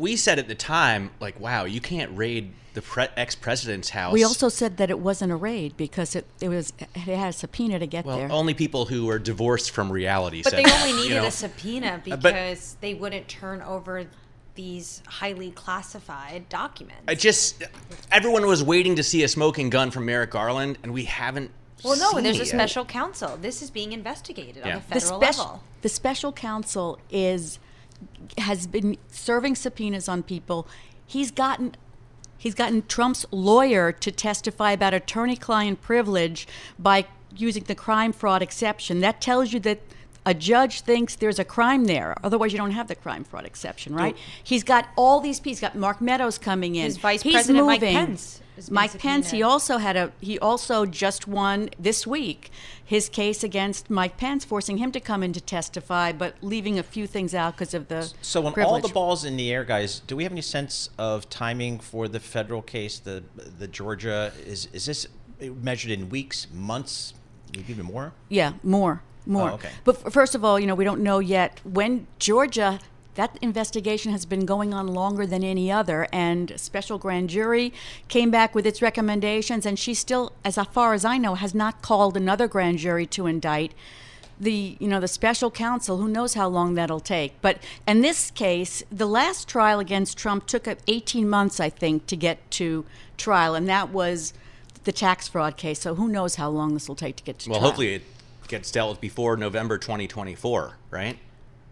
we 0.00 0.16
said 0.16 0.38
at 0.38 0.48
the 0.48 0.54
time, 0.54 1.10
like, 1.20 1.38
wow, 1.38 1.64
you 1.64 1.80
can't 1.80 2.16
raid 2.16 2.52
the 2.72 2.80
pre- 2.82 3.08
ex-president's 3.16 3.90
house. 3.90 4.12
we 4.12 4.24
also 4.24 4.48
said 4.48 4.76
that 4.78 4.90
it 4.90 4.98
wasn't 4.98 5.30
a 5.30 5.36
raid 5.36 5.76
because 5.76 6.16
it, 6.16 6.24
it 6.40 6.48
was 6.48 6.72
it 6.80 7.00
had 7.00 7.28
a 7.30 7.32
subpoena 7.32 7.78
to 7.78 7.86
get 7.86 8.04
well, 8.04 8.16
there. 8.16 8.32
only 8.32 8.54
people 8.54 8.86
who 8.86 9.06
were 9.06 9.18
divorced 9.18 9.72
from 9.72 9.90
reality. 9.92 10.42
But 10.42 10.50
said 10.50 10.58
they 10.60 10.70
that, 10.70 10.80
only 10.80 10.90
you 11.02 11.08
needed 11.08 11.22
know? 11.22 11.26
a 11.26 11.30
subpoena 11.30 11.86
uh, 12.10 12.16
but- 12.16 12.22
because 12.22 12.76
they 12.80 12.94
wouldn't 12.94 13.28
turn 13.28 13.60
over 13.62 14.06
these 14.54 15.02
highly 15.06 15.50
classified 15.52 16.48
documents. 16.48 17.02
I 17.08 17.14
just 17.14 17.62
everyone 18.10 18.46
was 18.46 18.62
waiting 18.64 18.96
to 18.96 19.02
see 19.02 19.22
a 19.22 19.28
smoking 19.28 19.70
gun 19.70 19.90
from 19.90 20.06
Merrick 20.06 20.30
Garland, 20.30 20.78
and 20.82 20.92
we 20.92 21.04
haven't. 21.04 21.50
well, 21.84 21.96
no, 21.98 22.12
seen 22.12 22.24
there's 22.24 22.36
a 22.36 22.44
yet. 22.44 22.48
special 22.48 22.84
counsel. 22.84 23.36
This 23.36 23.62
is 23.62 23.70
being 23.70 23.92
investigated 23.92 24.56
Yeah. 24.64 24.64
on 24.64 24.70
a 24.70 24.74
the 24.76 25.00
federal 25.00 25.20
special 25.20 25.44
level. 25.44 25.62
the 25.82 25.88
special 25.88 26.32
counsel 26.32 26.98
is 27.10 27.58
has 28.38 28.66
been 28.66 28.96
serving 29.08 29.56
subpoenas 29.56 30.08
on 30.08 30.22
people. 30.22 30.66
He's 31.06 31.30
gotten 31.30 31.76
he's 32.38 32.54
gotten 32.54 32.86
Trump's 32.86 33.26
lawyer 33.30 33.92
to 33.92 34.10
testify 34.10 34.72
about 34.72 34.94
attorney-client 34.94 35.82
privilege 35.82 36.48
by 36.78 37.06
using 37.36 37.64
the 37.64 37.74
crime 37.74 38.12
fraud 38.12 38.42
exception. 38.42 39.00
That 39.00 39.20
tells 39.20 39.52
you 39.52 39.60
that 39.60 39.80
a 40.26 40.34
judge 40.34 40.82
thinks 40.82 41.16
there's 41.16 41.38
a 41.38 41.44
crime 41.44 41.84
there. 41.84 42.14
Otherwise, 42.22 42.52
you 42.52 42.58
don't 42.58 42.72
have 42.72 42.88
the 42.88 42.94
crime 42.94 43.24
fraud 43.24 43.44
exception, 43.44 43.94
right? 43.94 44.16
He's 44.42 44.64
got 44.64 44.88
all 44.96 45.20
these 45.20 45.40
pieces. 45.40 45.60
He's 45.60 45.68
got 45.68 45.76
Mark 45.76 46.00
Meadows 46.00 46.38
coming 46.38 46.76
in. 46.76 46.84
His 46.84 46.98
Vice 46.98 47.22
He's 47.22 47.34
President 47.34 47.66
Mike 47.66 47.80
moving. 47.80 47.94
Pence 47.94 48.40
Mike 48.70 48.98
Pence. 48.98 49.30
He 49.30 49.42
also 49.42 49.78
had 49.78 49.96
a. 49.96 50.12
He 50.20 50.38
also 50.38 50.84
just 50.84 51.26
won 51.26 51.70
this 51.78 52.06
week 52.06 52.50
his 52.90 53.08
case 53.08 53.44
against 53.44 53.88
Mike 53.88 54.16
Pence, 54.16 54.44
forcing 54.44 54.78
him 54.78 54.90
to 54.90 54.98
come 54.98 55.22
in 55.22 55.32
to 55.32 55.40
testify, 55.40 56.10
but 56.10 56.34
leaving 56.42 56.76
a 56.76 56.82
few 56.82 57.06
things 57.06 57.36
out 57.36 57.54
because 57.54 57.72
of 57.72 57.86
the. 57.86 58.12
So 58.20 58.40
when 58.40 58.52
all 58.64 58.80
the 58.80 58.88
balls 58.88 59.24
in 59.24 59.36
the 59.36 59.52
air, 59.52 59.62
guys, 59.62 60.00
do 60.00 60.16
we 60.16 60.24
have 60.24 60.32
any 60.32 60.40
sense 60.42 60.90
of 60.98 61.30
timing 61.30 61.78
for 61.78 62.08
the 62.08 62.18
federal 62.18 62.62
case? 62.62 62.98
The 62.98 63.22
the 63.36 63.68
Georgia 63.68 64.32
is 64.44 64.66
is 64.72 64.86
this 64.86 65.06
measured 65.40 65.92
in 65.92 66.08
weeks, 66.08 66.48
months, 66.52 67.14
maybe 67.54 67.70
even 67.70 67.86
more? 67.86 68.12
Yeah, 68.28 68.54
more, 68.64 69.04
more. 69.24 69.50
Oh, 69.50 69.54
okay. 69.54 69.70
But 69.84 70.04
f- 70.04 70.12
first 70.12 70.34
of 70.34 70.44
all, 70.44 70.58
you 70.58 70.66
know, 70.66 70.74
we 70.74 70.84
don't 70.84 71.00
know 71.00 71.20
yet 71.20 71.60
when 71.62 72.08
Georgia. 72.18 72.80
That 73.14 73.38
investigation 73.42 74.12
has 74.12 74.24
been 74.24 74.46
going 74.46 74.72
on 74.72 74.86
longer 74.86 75.26
than 75.26 75.42
any 75.42 75.70
other, 75.70 76.06
and 76.12 76.52
special 76.56 76.98
grand 76.98 77.30
jury 77.30 77.72
came 78.08 78.30
back 78.30 78.54
with 78.54 78.66
its 78.66 78.80
recommendations, 78.80 79.66
and 79.66 79.78
she 79.78 79.94
still, 79.94 80.32
as 80.44 80.56
far 80.72 80.94
as 80.94 81.04
I 81.04 81.18
know, 81.18 81.34
has 81.34 81.54
not 81.54 81.82
called 81.82 82.16
another 82.16 82.46
grand 82.46 82.78
jury 82.78 83.06
to 83.06 83.26
indict 83.26 83.74
the 84.38 84.76
you 84.80 84.88
know 84.88 85.00
the 85.00 85.08
special 85.08 85.50
counsel 85.50 85.98
who 85.98 86.08
knows 86.08 86.32
how 86.32 86.48
long 86.48 86.72
that'll 86.72 86.98
take 86.98 87.38
but 87.42 87.58
in 87.86 88.00
this 88.00 88.30
case 88.30 88.82
the 88.90 89.04
last 89.04 89.46
trial 89.46 89.78
against 89.78 90.16
trump 90.16 90.46
took 90.46 90.66
18 90.88 91.28
months 91.28 91.60
i 91.60 91.68
think 91.68 92.06
to 92.06 92.16
get 92.16 92.50
to 92.50 92.86
trial 93.18 93.54
and 93.54 93.68
that 93.68 93.90
was 93.90 94.32
the 94.84 94.92
tax 94.92 95.28
fraud 95.28 95.58
case 95.58 95.80
so 95.80 95.94
who 95.94 96.08
knows 96.08 96.36
how 96.36 96.48
long 96.48 96.72
this 96.72 96.88
will 96.88 96.96
take 96.96 97.16
to 97.16 97.22
get 97.22 97.38
to 97.38 97.44
trial? 97.46 97.52
Well, 97.52 97.60
trial 97.60 97.70
hopefully 97.70 97.94
it 97.96 98.02
gets 98.50 98.70
dealt 98.70 98.90
with 98.90 99.00
before 99.00 99.36
November 99.36 99.78
2024, 99.78 100.76
right? 100.90 101.18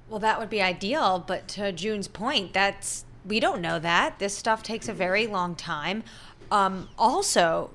Well, 0.08 0.20
that 0.20 0.38
would 0.38 0.50
be 0.50 0.62
ideal, 0.62 1.22
but 1.26 1.48
to 1.48 1.72
June's 1.72 2.08
point, 2.08 2.52
that's 2.52 3.04
we 3.26 3.40
don't 3.40 3.60
know 3.60 3.78
that. 3.78 4.18
This 4.18 4.36
stuff 4.36 4.62
takes 4.62 4.88
a 4.88 4.92
very 4.92 5.26
long 5.26 5.54
time. 5.54 6.02
Um, 6.50 6.88
also, 6.98 7.70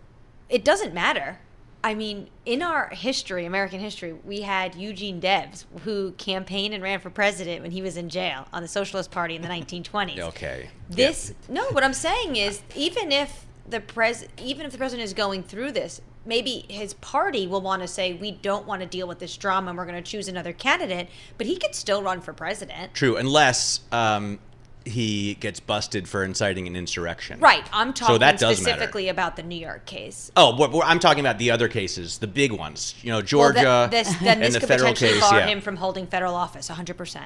it 0.49 0.65
doesn't 0.65 0.93
matter. 0.93 1.39
I 1.83 1.95
mean, 1.95 2.29
in 2.45 2.61
our 2.61 2.87
history, 2.89 3.45
American 3.45 3.81
history, 3.81 4.13
we 4.13 4.41
had 4.41 4.73
Eugene 4.73 5.19
Debs, 5.19 5.65
who 5.83 6.13
campaigned 6.13 6.73
and 6.73 6.81
ran 6.81 6.99
for 7.01 7.09
president 7.09 7.61
when 7.61 7.71
he 7.71 7.81
was 7.81 7.97
in 7.97 8.07
jail 8.07 8.47
on 8.53 8.61
the 8.61 8.69
Socialist 8.69 9.11
Party 9.11 9.35
in 9.35 9.41
the 9.41 9.47
1920s. 9.49 10.19
Okay. 10.19 10.69
This 10.89 11.33
no, 11.49 11.65
what 11.71 11.83
I'm 11.83 11.93
saying 11.93 12.37
is 12.37 12.61
even 12.75 13.11
if 13.11 13.45
the 13.67 13.81
pres 13.81 14.25
even 14.41 14.65
if 14.65 14.71
the 14.71 14.77
president 14.77 15.05
is 15.05 15.13
going 15.13 15.43
through 15.43 15.73
this, 15.73 16.01
maybe 16.25 16.65
his 16.69 16.93
party 16.95 17.47
will 17.47 17.62
want 17.62 17.81
to 17.81 17.88
say 17.88 18.13
we 18.13 18.31
don't 18.31 18.65
want 18.65 18.81
to 18.81 18.88
deal 18.88 19.07
with 19.07 19.19
this 19.19 19.36
drama 19.38 19.69
and 19.69 19.77
we're 19.77 19.86
going 19.86 20.01
to 20.01 20.12
choose 20.12 20.27
another 20.27 20.53
candidate, 20.53 21.09
but 21.38 21.47
he 21.47 21.57
could 21.57 21.75
still 21.75 22.01
run 22.01 22.21
for 22.21 22.33
president. 22.33 22.93
True, 22.93 23.17
unless 23.17 23.81
um, 23.91 24.39
he 24.86 25.36
gets 25.36 25.59
busted 25.59 26.07
for 26.07 26.23
inciting 26.23 26.67
an 26.67 26.75
insurrection. 26.75 27.39
Right. 27.39 27.67
I'm 27.71 27.93
talking 27.93 28.15
So 28.15 28.17
that 28.19 28.39
does 28.39 28.57
specifically 28.57 29.09
about 29.09 29.36
the 29.36 29.43
New 29.43 29.57
York 29.57 29.86
case. 29.86 30.31
Oh, 30.36 30.53
but, 30.53 30.71
but 30.71 30.79
I'm 30.86 30.99
talking 30.99 31.21
about 31.21 31.38
the 31.38 31.51
other 31.51 31.67
cases, 31.67 32.17
the 32.17 32.27
big 32.27 32.51
ones. 32.51 32.95
You 33.01 33.09
know, 33.09 33.17
Well, 33.17 33.23
Georgia 33.23 33.88
this, 33.89 34.13
then 34.19 34.38
and 34.38 34.43
this 34.43 34.53
the 34.55 34.59
could 34.62 34.69
federal 34.69 34.93
potentially 34.93 35.19
case. 35.19 35.29
bar 35.29 35.39
yeah. 35.39 35.47
him 35.47 35.62
from 35.62 35.77
holding 35.77 36.07
federal 36.07 36.36
office 36.36 36.69
100%. 36.69 37.17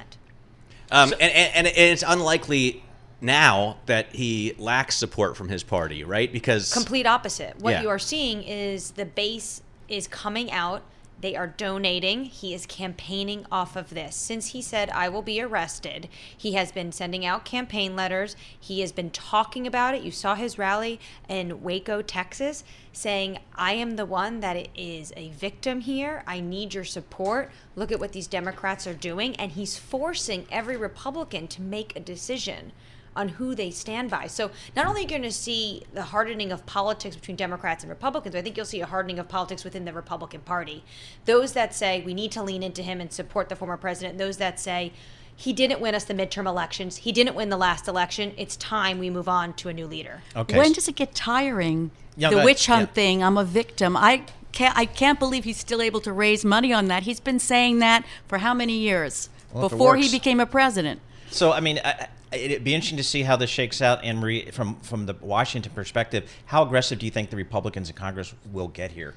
Um, 0.90 1.12
and, 1.12 1.20
and, 1.20 1.66
and 1.66 1.66
it's 1.66 2.04
unlikely 2.06 2.82
now 3.20 3.76
that 3.86 4.14
he 4.14 4.54
lacks 4.58 4.96
support 4.96 5.36
from 5.36 5.48
his 5.48 5.62
party, 5.62 6.04
right? 6.04 6.32
Because 6.32 6.72
Complete 6.72 7.06
opposite. 7.06 7.58
What 7.58 7.72
Yeah. 7.72 7.82
you 7.82 7.88
are 7.88 7.98
seeing 7.98 8.42
is 8.42 8.92
the 8.92 9.04
base 9.04 9.62
is 9.88 10.06
coming 10.06 10.50
out 10.50 10.82
They 11.20 11.34
are 11.34 11.48
donating. 11.48 12.26
He 12.26 12.54
is 12.54 12.64
campaigning 12.64 13.44
off 13.50 13.74
of 13.74 13.90
this. 13.90 14.14
Since 14.14 14.48
he 14.50 14.62
said, 14.62 14.88
I 14.90 15.08
will 15.08 15.22
be 15.22 15.40
arrested, 15.40 16.08
he 16.36 16.52
has 16.52 16.70
been 16.70 16.92
sending 16.92 17.26
out 17.26 17.44
campaign 17.44 17.96
letters. 17.96 18.36
He 18.60 18.82
has 18.82 18.92
been 18.92 19.10
talking 19.10 19.66
about 19.66 19.96
it. 19.96 20.02
You 20.04 20.12
saw 20.12 20.36
his 20.36 20.58
rally 20.58 21.00
in 21.28 21.60
Waco, 21.60 22.02
Texas, 22.02 22.62
saying, 22.92 23.40
I 23.56 23.72
am 23.72 23.96
the 23.96 24.06
one 24.06 24.38
that 24.40 24.68
is 24.76 25.12
a 25.16 25.30
victim 25.30 25.80
here. 25.80 26.22
I 26.24 26.38
need 26.38 26.72
your 26.72 26.84
support. 26.84 27.50
Look 27.74 27.90
at 27.90 27.98
what 27.98 28.12
these 28.12 28.28
Democrats 28.28 28.86
are 28.86 28.94
doing. 28.94 29.34
And 29.40 29.50
he's 29.50 29.76
forcing 29.76 30.46
every 30.52 30.76
Republican 30.76 31.48
to 31.48 31.60
make 31.62 31.96
a 31.96 32.00
decision 32.00 32.70
on 33.18 33.30
who 33.30 33.54
they 33.54 33.70
stand 33.70 34.10
by. 34.10 34.28
So 34.28 34.50
not 34.76 34.86
only 34.86 35.00
are 35.00 35.02
you 35.02 35.08
going 35.08 35.22
to 35.22 35.32
see 35.32 35.82
the 35.92 36.04
hardening 36.04 36.52
of 36.52 36.64
politics 36.66 37.16
between 37.16 37.36
Democrats 37.36 37.82
and 37.82 37.90
Republicans, 37.90 38.36
I 38.36 38.42
think 38.42 38.56
you'll 38.56 38.64
see 38.64 38.80
a 38.80 38.86
hardening 38.86 39.18
of 39.18 39.28
politics 39.28 39.64
within 39.64 39.84
the 39.84 39.92
Republican 39.92 40.40
Party. 40.40 40.84
Those 41.24 41.52
that 41.52 41.74
say 41.74 42.00
we 42.00 42.14
need 42.14 42.30
to 42.32 42.42
lean 42.42 42.62
into 42.62 42.82
him 42.82 43.00
and 43.00 43.12
support 43.12 43.48
the 43.48 43.56
former 43.56 43.76
president, 43.76 44.18
those 44.18 44.36
that 44.36 44.60
say 44.60 44.92
he 45.34 45.52
didn't 45.52 45.80
win 45.80 45.96
us 45.96 46.04
the 46.04 46.14
midterm 46.14 46.46
elections, 46.46 46.98
he 46.98 47.10
didn't 47.10 47.34
win 47.34 47.48
the 47.48 47.56
last 47.56 47.88
election. 47.88 48.32
It's 48.36 48.56
time 48.56 48.98
we 48.98 49.10
move 49.10 49.28
on 49.28 49.52
to 49.54 49.68
a 49.68 49.72
new 49.72 49.86
leader. 49.86 50.22
Okay. 50.36 50.56
When 50.56 50.72
does 50.72 50.86
it 50.86 50.94
get 50.94 51.14
tiring? 51.14 51.90
Yeah, 52.16 52.30
the 52.30 52.44
witch 52.44 52.66
hunt 52.66 52.90
yeah. 52.90 52.94
thing. 52.94 53.22
I'm 53.22 53.36
a 53.36 53.44
victim. 53.44 53.96
I 53.96 54.24
can't. 54.52 54.76
I 54.76 54.84
can't 54.86 55.20
believe 55.20 55.44
he's 55.44 55.58
still 55.58 55.80
able 55.80 56.00
to 56.00 56.12
raise 56.12 56.44
money 56.44 56.72
on 56.72 56.86
that. 56.86 57.04
He's 57.04 57.20
been 57.20 57.38
saying 57.38 57.78
that 57.78 58.04
for 58.26 58.38
how 58.38 58.54
many 58.54 58.76
years 58.78 59.28
well, 59.52 59.68
before 59.68 59.96
he 59.96 60.10
became 60.10 60.40
a 60.40 60.46
president. 60.46 61.00
So 61.30 61.52
I 61.52 61.60
mean, 61.60 61.80
I, 61.84 62.08
it'd 62.32 62.64
be 62.64 62.74
interesting 62.74 62.98
to 62.98 63.04
see 63.04 63.22
how 63.22 63.36
this 63.36 63.50
shakes 63.50 63.80
out. 63.82 64.02
Annmarie, 64.02 64.52
from 64.52 64.76
from 64.80 65.06
the 65.06 65.14
Washington 65.20 65.72
perspective, 65.74 66.30
how 66.46 66.62
aggressive 66.62 66.98
do 66.98 67.06
you 67.06 67.12
think 67.12 67.30
the 67.30 67.36
Republicans 67.36 67.88
in 67.88 67.96
Congress 67.96 68.34
will 68.52 68.68
get 68.68 68.92
here? 68.92 69.14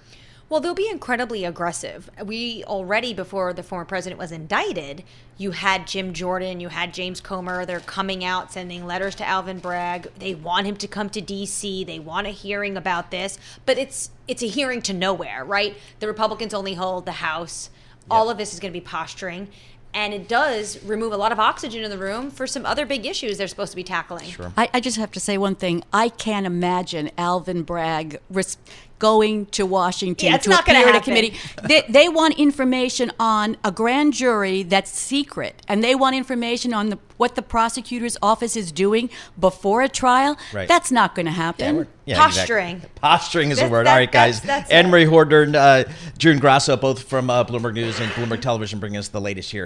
Well, 0.52 0.60
they'll 0.60 0.74
be 0.74 0.90
incredibly 0.90 1.46
aggressive. 1.46 2.10
We 2.22 2.66
already, 2.66 3.14
before 3.14 3.54
the 3.54 3.64
former 3.64 3.86
president 3.86 4.20
was 4.20 4.34
indicted, 4.34 5.06
you 5.38 5.52
had 5.52 5.88
Jim 5.88 6.12
Jordan, 6.12 6.60
you 6.60 6.68
had 6.68 6.94
James 6.94 7.22
Comer. 7.22 7.66
They're 7.66 7.80
coming 7.80 8.26
out, 8.26 8.52
sending 8.52 8.86
letters 8.86 9.16
to 9.16 9.26
Alvin 9.26 9.60
Bragg. 9.60 10.10
They 10.20 10.36
want 10.36 10.68
him 10.68 10.76
to 10.76 10.90
come 10.90 11.10
to 11.12 11.22
D.C. 11.22 11.86
They 11.86 12.00
want 12.00 12.28
a 12.28 12.32
hearing 12.32 12.76
about 12.76 13.12
this, 13.12 13.40
but 13.66 13.78
it's 13.78 14.12
it's 14.28 14.44
a 14.44 14.48
hearing 14.48 14.82
to 14.82 14.94
nowhere, 14.94 15.46
right? 15.46 15.78
The 16.02 16.08
Republicans 16.08 16.54
only 16.54 16.74
hold 16.74 17.06
the 17.06 17.14
House. 17.14 17.70
Yep. 18.02 18.08
All 18.10 18.30
of 18.30 18.38
this 18.38 18.54
is 18.54 18.60
going 18.60 18.74
to 18.74 18.78
be 18.78 18.86
posturing 18.86 19.48
and 19.94 20.14
it 20.14 20.28
does 20.28 20.84
remove 20.84 21.14
a 21.14 21.18
lot 21.18 21.32
of 21.32 21.40
oxygen 21.40 21.84
in 21.84 21.90
the 21.90 21.98
room 21.98 22.32
for 22.32 22.48
some 22.48 22.66
other 22.66 22.86
big 22.86 23.06
issues 23.06 23.38
they're 23.38 23.48
supposed 23.48 23.72
to 23.72 23.76
be 23.76 23.84
tackling. 23.84 24.26
Sure. 24.26 24.54
I, 24.58 24.70
I 24.74 24.80
just 24.80 24.98
have 24.98 25.12
to 25.12 25.20
say 25.20 25.38
one 25.38 25.56
thing. 25.56 25.84
I 25.92 26.10
can't 26.10 26.46
imagine 26.46 27.12
Alvin 27.18 27.64
Bragg 27.64 28.20
res- 28.30 28.58
going 29.02 29.48
to 29.48 29.66
Washington 29.66 30.32
yeah, 30.32 30.38
to 30.38 30.60
appear 30.60 30.88
at 30.88 30.96
a 30.96 31.02
committee. 31.02 31.34
They, 31.64 31.82
they 31.90 32.08
want 32.08 32.38
information 32.38 33.12
on 33.20 33.58
a 33.64 33.72
grand 33.72 34.14
jury 34.14 34.62
that's 34.62 34.92
secret, 34.92 35.60
and 35.68 35.84
they 35.84 35.96
want 35.96 36.16
information 36.16 36.72
on 36.72 36.92
the, 36.92 37.00
what 37.18 37.34
the 37.34 37.42
prosecutor's 37.42 38.16
office 38.22 38.56
is 38.56 38.72
doing 38.72 39.10
before 39.40 39.82
a 39.82 39.90
trial. 39.90 40.38
Right. 40.54 40.68
That's 40.68 40.92
not 40.92 41.16
going 41.16 41.26
to 41.26 41.32
happen. 41.32 41.78
Yeah, 41.78 41.84
yeah, 42.06 42.18
Posturing. 42.18 42.76
Exactly. 42.76 43.00
Posturing 43.02 43.50
is 43.50 43.60
a 43.60 43.68
word. 43.68 43.88
That, 43.88 43.94
All 43.94 43.98
right, 43.98 44.12
guys. 44.12 44.40
That's, 44.42 44.70
that's 44.70 44.88
Annmarie 44.88 45.10
Hordern, 45.10 45.56
uh, 45.56 45.92
June 46.20 46.38
Grasso, 46.38 46.78
both 46.78 47.02
from 47.02 47.32
uh, 47.32 47.44
Bloomberg 47.44 47.74
News 47.74 48.00
and 48.00 48.12
Bloomberg 48.12 48.42
Television, 48.42 48.80
bringing 48.80 49.00
us 49.00 49.08
the 49.08 49.20
latest 49.22 49.50
here. 49.50 49.66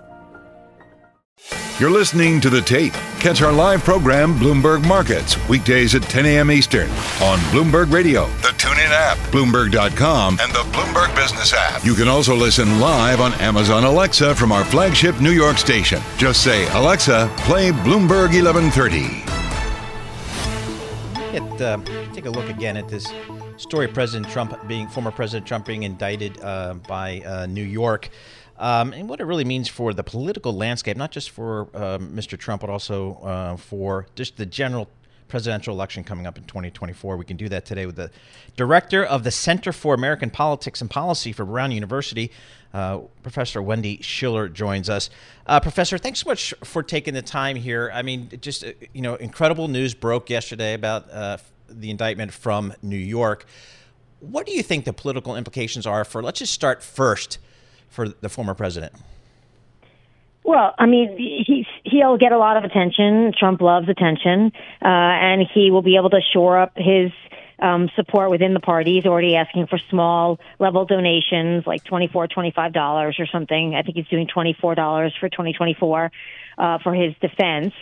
You're 1.79 1.89
listening 1.89 2.39
to 2.41 2.49
The 2.51 2.61
Tape. 2.61 2.93
Catch 3.19 3.41
our 3.41 3.51
live 3.51 3.83
program, 3.83 4.35
Bloomberg 4.35 4.87
Markets, 4.87 5.35
weekdays 5.49 5.95
at 5.95 6.03
10 6.03 6.27
a.m. 6.27 6.51
Eastern 6.51 6.87
on 7.21 7.39
Bloomberg 7.49 7.91
Radio, 7.91 8.27
the 8.43 8.49
TuneIn 8.49 8.89
app, 8.91 9.17
Bloomberg.com, 9.31 10.37
and 10.39 10.51
the 10.51 10.59
Bloomberg 10.71 11.15
Business 11.15 11.53
app. 11.53 11.83
You 11.83 11.95
can 11.95 12.07
also 12.07 12.35
listen 12.35 12.79
live 12.79 13.19
on 13.19 13.33
Amazon 13.41 13.83
Alexa 13.83 14.35
from 14.35 14.51
our 14.51 14.63
flagship 14.63 15.19
New 15.19 15.31
York 15.31 15.57
station. 15.57 15.99
Just 16.17 16.43
say, 16.43 16.67
Alexa, 16.73 17.33
play 17.39 17.71
Bloomberg 17.71 18.29
1130. 18.39 19.23
Get, 21.31 21.61
uh, 21.61 21.79
take 22.13 22.25
a 22.25 22.29
look 22.29 22.49
again 22.49 22.77
at 22.77 22.87
this 22.89 23.11
story 23.57 23.87
President 23.87 24.31
Trump 24.31 24.55
being, 24.67 24.87
former 24.87 25.11
President 25.11 25.47
Trump 25.47 25.65
being 25.65 25.81
indicted 25.83 26.39
uh, 26.41 26.75
by 26.87 27.21
uh, 27.21 27.47
New 27.47 27.63
York 27.63 28.09
um, 28.61 28.93
and 28.93 29.09
what 29.09 29.19
it 29.19 29.25
really 29.25 29.43
means 29.43 29.67
for 29.67 29.91
the 29.91 30.03
political 30.03 30.53
landscape, 30.53 30.95
not 30.95 31.11
just 31.11 31.31
for 31.31 31.67
uh, 31.73 31.95
um, 31.95 32.11
Mr. 32.11 32.37
Trump, 32.37 32.61
but 32.61 32.69
also 32.69 33.15
uh, 33.23 33.57
for 33.57 34.05
just 34.15 34.37
the 34.37 34.45
general 34.45 34.87
presidential 35.27 35.73
election 35.73 36.03
coming 36.03 36.27
up 36.27 36.37
in 36.37 36.43
2024. 36.43 37.17
We 37.17 37.25
can 37.25 37.37
do 37.37 37.49
that 37.49 37.65
today 37.65 37.87
with 37.87 37.95
the 37.95 38.11
director 38.55 39.03
of 39.03 39.23
the 39.23 39.31
Center 39.31 39.71
for 39.71 39.95
American 39.95 40.29
Politics 40.29 40.79
and 40.79 40.89
Policy 40.89 41.33
for 41.33 41.43
Brown 41.43 41.71
University, 41.71 42.31
uh, 42.71 42.99
Professor 43.23 43.63
Wendy 43.63 43.99
Schiller 44.01 44.47
joins 44.47 44.89
us. 44.89 45.09
Uh, 45.47 45.59
Professor, 45.59 45.97
thanks 45.97 46.19
so 46.19 46.29
much 46.29 46.53
for 46.63 46.83
taking 46.83 47.15
the 47.15 47.23
time 47.23 47.55
here. 47.55 47.89
I 47.93 48.03
mean, 48.03 48.29
just 48.41 48.63
uh, 48.63 48.73
you 48.93 49.01
know, 49.01 49.15
incredible 49.15 49.69
news 49.69 49.95
broke 49.95 50.29
yesterday 50.29 50.75
about 50.75 51.09
uh, 51.09 51.37
the 51.67 51.89
indictment 51.89 52.31
from 52.31 52.73
New 52.83 52.95
York. 52.95 53.45
What 54.19 54.45
do 54.45 54.51
you 54.51 54.61
think 54.61 54.85
the 54.85 54.93
political 54.93 55.35
implications 55.35 55.87
are 55.87 56.05
for? 56.05 56.21
Let's 56.21 56.39
just 56.39 56.53
start 56.53 56.83
first 56.83 57.39
for 57.91 58.09
the 58.09 58.29
former 58.29 58.55
president? 58.55 58.93
Well, 60.43 60.73
I 60.79 60.87
mean, 60.87 61.43
he's 61.45 61.67
he'll 61.83 62.17
get 62.17 62.31
a 62.31 62.37
lot 62.37 62.57
of 62.57 62.63
attention. 62.63 63.31
Trump 63.37 63.61
loves 63.61 63.87
attention, 63.87 64.51
uh, 64.81 64.87
and 64.87 65.47
he 65.53 65.69
will 65.69 65.83
be 65.83 65.97
able 65.97 66.09
to 66.09 66.21
shore 66.33 66.59
up 66.59 66.71
his 66.75 67.11
um, 67.59 67.89
support 67.95 68.31
within 68.31 68.55
the 68.55 68.59
party. 68.59 68.95
He's 68.95 69.05
already 69.05 69.35
asking 69.35 69.67
for 69.67 69.79
small 69.89 70.39
level 70.57 70.85
donations, 70.85 71.67
like 71.67 71.83
twenty 71.83 72.07
four, 72.07 72.27
twenty 72.27 72.51
five 72.51 72.73
dollars 72.73 73.17
or 73.19 73.27
something. 73.27 73.75
I 73.75 73.83
think 73.83 73.97
he's 73.97 74.07
doing 74.07 74.27
twenty 74.27 74.57
four 74.59 74.73
dollars 74.73 75.13
for 75.19 75.29
twenty 75.29 75.53
twenty 75.53 75.75
four 75.79 76.11
uh, 76.57 76.79
for 76.79 76.95
his 76.95 77.13
defense. 77.21 77.73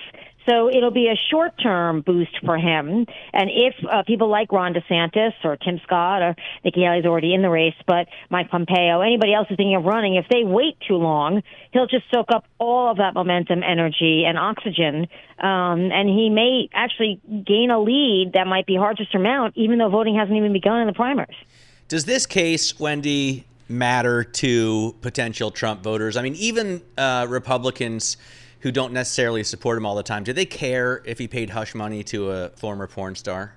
So 0.50 0.70
it'll 0.70 0.92
be 0.92 1.08
a 1.08 1.16
short 1.30 1.54
term 1.62 2.02
boost 2.02 2.40
for 2.44 2.58
him. 2.58 3.06
And 3.34 3.50
if 3.52 3.76
uh, 3.90 4.04
people 4.04 4.30
like 4.30 4.52
Ron 4.52 4.74
DeSantis 4.74 5.34
or 5.44 5.58
Tim 5.58 5.80
Scott 5.84 6.22
or 6.22 6.36
Nikki 6.64 6.82
Haley's 6.82 7.06
already 7.06 7.34
in 7.34 7.42
the 7.42 7.50
race, 7.50 7.76
but 7.86 8.08
Mike 8.30 8.50
Pompeo, 8.50 9.02
anybody 9.02 9.34
else 9.34 9.48
is 9.52 9.58
thinking 9.58 9.76
of 9.76 9.84
running, 9.84 10.16
if 10.16 10.26
they 10.30 10.44
wait 10.44 10.78
too 10.88 10.96
long, 10.96 11.44
he'll 11.72 11.88
just 11.88 12.06
soak 12.12 12.32
up 12.34 12.46
all 12.58 12.90
of 12.90 12.98
that 12.98 13.14
momentum, 13.14 13.62
energy, 13.64 14.24
and 14.26 14.38
oxygen. 14.38 15.08
Um, 15.38 15.92
and 15.92 16.10
he 16.10 16.30
may 16.30 16.70
actually 16.74 17.22
gain 17.46 17.70
a 17.70 17.80
lead 17.80 18.32
that 18.34 18.48
might 18.48 18.66
be 18.66 18.76
hard 18.76 18.98
to 18.98 19.06
surmount, 19.12 19.54
even 19.56 19.78
though 19.78 19.90
voting 19.90 20.16
hasn't 20.16 20.36
even 20.36 20.54
begun 20.54 20.82
in 20.82 20.88
the 20.88 20.94
primaries. 20.94 21.38
Does 21.88 22.06
this 22.06 22.26
case, 22.26 22.80
Wendy, 22.80 23.46
matter 23.68 24.24
to 24.24 24.96
potential 25.02 25.52
Trump 25.52 25.84
voters? 25.84 26.18
I 26.18 26.24
mean, 26.24 26.36
even 26.36 26.82
uh, 26.98 27.28
Republicans 27.30 28.18
who 28.62 28.72
don't 28.72 28.94
necessarily 28.94 29.44
support 29.44 29.78
him 29.78 29.86
all 29.86 29.96
the 29.96 30.04
time, 30.04 30.24
do 30.24 30.34
they 30.34 30.46
care 30.46 31.02
if 31.06 31.18
he 31.18 31.28
paid 31.28 31.52
hush 31.52 31.74
money 31.74 32.04
to 32.06 32.32
a 32.32 32.50
former 32.50 32.88
porn 32.88 33.16
star? 33.16 33.56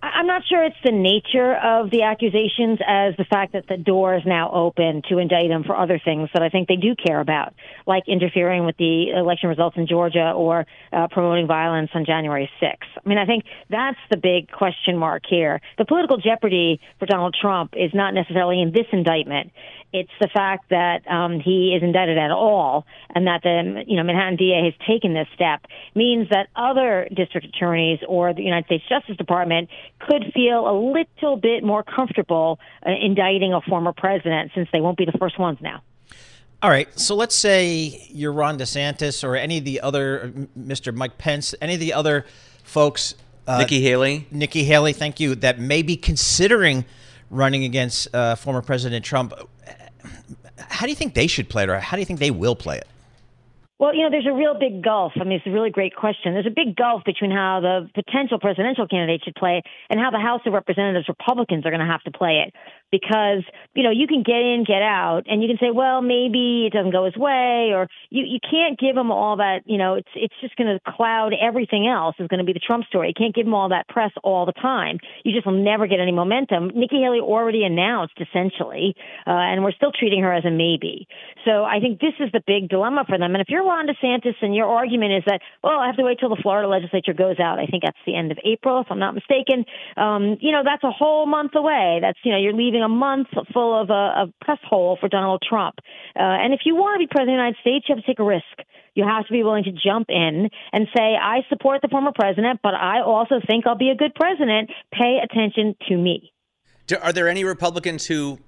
I'm 0.00 0.28
not 0.28 0.42
sure 0.48 0.62
it's 0.62 0.76
the 0.84 0.92
nature 0.92 1.56
of 1.56 1.90
the 1.90 2.02
accusations 2.02 2.78
as 2.86 3.16
the 3.16 3.24
fact 3.24 3.52
that 3.54 3.66
the 3.68 3.76
door 3.76 4.14
is 4.14 4.22
now 4.24 4.50
open 4.52 5.02
to 5.08 5.18
indict 5.18 5.50
him 5.50 5.64
for 5.64 5.76
other 5.76 6.00
things 6.04 6.28
that 6.34 6.42
I 6.42 6.50
think 6.50 6.68
they 6.68 6.76
do 6.76 6.94
care 6.94 7.20
about, 7.20 7.52
like 7.84 8.04
interfering 8.06 8.64
with 8.64 8.76
the 8.76 9.10
election 9.10 9.48
results 9.48 9.76
in 9.76 9.88
Georgia 9.88 10.30
or 10.30 10.66
uh, 10.92 11.08
promoting 11.10 11.48
violence 11.48 11.90
on 11.94 12.04
January 12.04 12.48
6th. 12.62 12.76
I 13.04 13.08
mean, 13.08 13.18
I 13.18 13.26
think 13.26 13.44
that's 13.70 13.98
the 14.08 14.16
big 14.16 14.52
question 14.52 14.96
mark 14.96 15.24
here. 15.28 15.60
The 15.78 15.84
political 15.84 16.18
jeopardy 16.18 16.80
for 17.00 17.06
Donald 17.06 17.36
Trump 17.40 17.74
is 17.76 17.90
not 17.92 18.14
necessarily 18.14 18.62
in 18.62 18.70
this 18.70 18.86
indictment. 18.92 19.50
It's 19.92 20.10
the 20.20 20.28
fact 20.28 20.68
that 20.70 21.06
um, 21.10 21.40
he 21.40 21.74
is 21.74 21.82
indicted 21.82 22.18
at 22.18 22.30
all, 22.30 22.86
and 23.14 23.26
that 23.26 23.42
the 23.42 23.84
you 23.86 23.96
know 23.96 24.02
Manhattan 24.02 24.36
DA 24.36 24.64
has 24.64 24.74
taken 24.86 25.14
this 25.14 25.28
step 25.34 25.62
means 25.94 26.28
that 26.30 26.48
other 26.54 27.08
district 27.14 27.46
attorneys 27.46 27.98
or 28.06 28.34
the 28.34 28.42
United 28.42 28.66
States 28.66 28.84
Justice 28.88 29.16
Department 29.16 29.70
could 29.98 30.32
feel 30.34 30.68
a 30.68 30.76
little 30.76 31.36
bit 31.36 31.64
more 31.64 31.82
comfortable 31.82 32.58
uh, 32.86 32.90
indicting 32.90 33.54
a 33.54 33.62
former 33.62 33.92
president, 33.92 34.52
since 34.54 34.68
they 34.72 34.80
won't 34.80 34.98
be 34.98 35.06
the 35.06 35.16
first 35.18 35.38
ones 35.38 35.58
now. 35.62 35.82
All 36.60 36.70
right, 36.70 36.88
so 36.98 37.14
let's 37.14 37.36
say 37.36 38.04
you're 38.10 38.32
Ron 38.32 38.58
DeSantis 38.58 39.22
or 39.22 39.36
any 39.36 39.58
of 39.58 39.64
the 39.64 39.80
other 39.80 40.32
Mr. 40.58 40.92
Mike 40.92 41.16
Pence, 41.16 41.54
any 41.62 41.74
of 41.74 41.80
the 41.80 41.92
other 41.92 42.26
folks. 42.64 43.14
Uh, 43.46 43.58
Nikki 43.58 43.80
Haley. 43.80 44.26
Nikki 44.30 44.64
Haley, 44.64 44.92
thank 44.92 45.20
you. 45.20 45.34
That 45.36 45.60
may 45.60 45.82
be 45.82 45.96
considering 45.96 46.84
running 47.30 47.64
against 47.64 48.12
uh, 48.14 48.34
former 48.34 48.60
President 48.60 49.04
Trump. 49.04 49.32
How 50.58 50.86
do 50.86 50.90
you 50.90 50.96
think 50.96 51.14
they 51.14 51.26
should 51.26 51.48
play 51.48 51.64
it, 51.64 51.68
or 51.68 51.78
how 51.78 51.96
do 51.96 52.00
you 52.00 52.06
think 52.06 52.20
they 52.20 52.30
will 52.30 52.56
play 52.56 52.78
it? 52.78 52.86
Well, 53.78 53.94
you 53.94 54.02
know, 54.02 54.10
there's 54.10 54.26
a 54.26 54.32
real 54.32 54.58
big 54.58 54.82
gulf. 54.82 55.12
I 55.20 55.22
mean, 55.22 55.34
it's 55.34 55.46
a 55.46 55.50
really 55.50 55.70
great 55.70 55.94
question. 55.94 56.34
There's 56.34 56.46
a 56.46 56.50
big 56.50 56.74
gulf 56.74 57.04
between 57.04 57.30
how 57.30 57.60
the 57.60 57.88
potential 57.94 58.40
presidential 58.40 58.88
candidate 58.88 59.22
should 59.24 59.36
play 59.36 59.62
and 59.88 60.00
how 60.00 60.10
the 60.10 60.18
House 60.18 60.40
of 60.46 60.52
Representatives 60.52 61.08
Republicans 61.08 61.64
are 61.64 61.70
going 61.70 61.80
to 61.80 61.86
have 61.86 62.02
to 62.02 62.10
play 62.10 62.44
it. 62.44 62.54
Because, 62.90 63.44
you 63.74 63.82
know, 63.82 63.90
you 63.90 64.06
can 64.06 64.22
get 64.22 64.40
in, 64.40 64.64
get 64.66 64.80
out, 64.80 65.24
and 65.26 65.42
you 65.42 65.48
can 65.48 65.58
say, 65.60 65.70
well, 65.70 66.00
maybe 66.00 66.66
it 66.66 66.72
doesn't 66.72 66.92
go 66.92 67.04
his 67.04 67.16
way, 67.16 67.72
or 67.74 67.86
you, 68.08 68.24
you 68.24 68.38
can't 68.40 68.78
give 68.78 68.96
him 68.96 69.10
all 69.10 69.36
that, 69.36 69.60
you 69.66 69.76
know, 69.76 69.94
it's, 69.94 70.08
it's 70.14 70.34
just 70.40 70.56
going 70.56 70.72
to 70.72 70.80
cloud 70.90 71.32
everything 71.38 71.86
else 71.86 72.16
is 72.18 72.28
going 72.28 72.38
to 72.38 72.44
be 72.44 72.54
the 72.54 72.64
Trump 72.64 72.86
story. 72.86 73.08
You 73.08 73.14
can't 73.14 73.34
give 73.34 73.46
him 73.46 73.54
all 73.54 73.68
that 73.70 73.88
press 73.88 74.10
all 74.24 74.46
the 74.46 74.52
time. 74.52 74.98
You 75.24 75.34
just 75.34 75.44
will 75.44 75.62
never 75.62 75.86
get 75.86 76.00
any 76.00 76.12
momentum. 76.12 76.72
Nikki 76.74 77.00
Haley 77.02 77.20
already 77.20 77.64
announced, 77.64 78.14
essentially, 78.20 78.94
uh, 79.26 79.30
and 79.30 79.62
we're 79.62 79.72
still 79.72 79.92
treating 79.92 80.22
her 80.22 80.32
as 80.32 80.44
a 80.44 80.50
maybe. 80.50 81.06
So 81.44 81.64
I 81.64 81.80
think 81.80 82.00
this 82.00 82.14
is 82.20 82.32
the 82.32 82.42
big 82.46 82.68
dilemma 82.68 83.04
for 83.06 83.18
them. 83.18 83.34
And 83.34 83.42
if 83.42 83.48
you're 83.48 83.64
Ron 83.64 83.86
DeSantis 83.86 84.34
and 84.40 84.54
your 84.54 84.66
argument 84.66 85.12
is 85.12 85.22
that, 85.26 85.40
well, 85.62 85.78
I 85.78 85.86
have 85.86 85.96
to 85.96 86.04
wait 86.04 86.18
till 86.20 86.30
the 86.30 86.40
Florida 86.42 86.68
legislature 86.68 87.12
goes 87.12 87.38
out. 87.38 87.58
I 87.58 87.66
think 87.66 87.82
that's 87.84 87.98
the 88.06 88.16
end 88.16 88.32
of 88.32 88.38
April, 88.44 88.80
if 88.80 88.86
I'm 88.90 88.98
not 88.98 89.14
mistaken. 89.14 89.64
Um, 89.96 90.38
you 90.40 90.52
know, 90.52 90.62
that's 90.64 90.84
a 90.84 90.90
whole 90.90 91.26
month 91.26 91.52
away. 91.54 91.98
That's, 92.00 92.18
you 92.24 92.32
know, 92.32 92.38
you're 92.38 92.54
leaving 92.54 92.77
a 92.82 92.88
month 92.88 93.28
full 93.52 93.80
of 93.80 93.90
a, 93.90 93.92
a 93.92 94.32
press 94.40 94.58
hole 94.64 94.96
for 95.00 95.08
Donald 95.08 95.42
Trump. 95.46 95.76
Uh, 96.16 96.22
and 96.22 96.52
if 96.52 96.60
you 96.64 96.74
want 96.74 97.00
to 97.00 97.06
be 97.06 97.08
president 97.10 97.30
of 97.30 97.38
the 97.38 97.42
United 97.42 97.60
States, 97.60 97.86
you 97.88 97.94
have 97.94 98.04
to 98.04 98.06
take 98.06 98.18
a 98.18 98.24
risk. 98.24 98.44
You 98.94 99.04
have 99.04 99.26
to 99.26 99.32
be 99.32 99.42
willing 99.42 99.64
to 99.64 99.72
jump 99.72 100.06
in 100.08 100.50
and 100.72 100.88
say, 100.96 101.14
I 101.20 101.40
support 101.48 101.82
the 101.82 101.88
former 101.88 102.12
president, 102.12 102.60
but 102.62 102.74
I 102.74 103.00
also 103.02 103.36
think 103.46 103.66
I'll 103.66 103.76
be 103.76 103.90
a 103.90 103.96
good 103.96 104.14
president. 104.14 104.70
Pay 104.92 105.18
attention 105.22 105.76
to 105.88 105.96
me. 105.96 106.32
Are 107.02 107.12
there 107.12 107.28
any 107.28 107.44
Republicans 107.44 108.06
who 108.06 108.38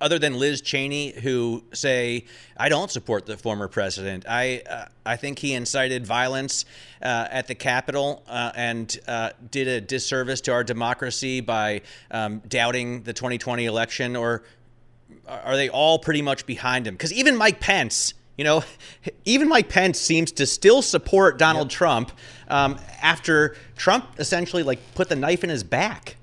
other 0.00 0.18
than 0.18 0.38
Liz 0.38 0.60
Cheney, 0.60 1.12
who 1.20 1.64
say, 1.72 2.24
"I 2.56 2.68
don't 2.68 2.90
support 2.90 3.26
the 3.26 3.36
former 3.36 3.68
president. 3.68 4.24
I 4.28 4.62
uh, 4.68 4.86
I 5.06 5.16
think 5.16 5.38
he 5.38 5.54
incited 5.54 6.06
violence 6.06 6.64
uh, 7.02 7.28
at 7.30 7.46
the 7.46 7.54
Capitol 7.54 8.22
uh, 8.28 8.52
and 8.54 8.98
uh, 9.06 9.30
did 9.50 9.68
a 9.68 9.80
disservice 9.80 10.40
to 10.42 10.52
our 10.52 10.64
democracy 10.64 11.40
by 11.40 11.82
um, 12.10 12.42
doubting 12.48 13.02
the 13.02 13.12
2020 13.12 13.64
election." 13.66 14.16
Or 14.16 14.42
are 15.26 15.56
they 15.56 15.68
all 15.68 15.98
pretty 15.98 16.22
much 16.22 16.46
behind 16.46 16.86
him? 16.86 16.94
Because 16.94 17.12
even 17.12 17.36
Mike 17.36 17.60
Pence. 17.60 18.14
You 18.36 18.42
know, 18.42 18.64
even 19.24 19.48
Mike 19.48 19.68
Pence 19.68 20.00
seems 20.00 20.32
to 20.32 20.46
still 20.46 20.82
support 20.82 21.38
Donald 21.38 21.70
yep. 21.70 21.78
Trump 21.78 22.12
um, 22.48 22.78
after 23.00 23.56
Trump 23.76 24.06
essentially 24.18 24.64
like 24.64 24.80
put 24.94 25.08
the 25.08 25.16
knife 25.16 25.44
in 25.44 25.50
his 25.50 25.62
back. 25.62 26.16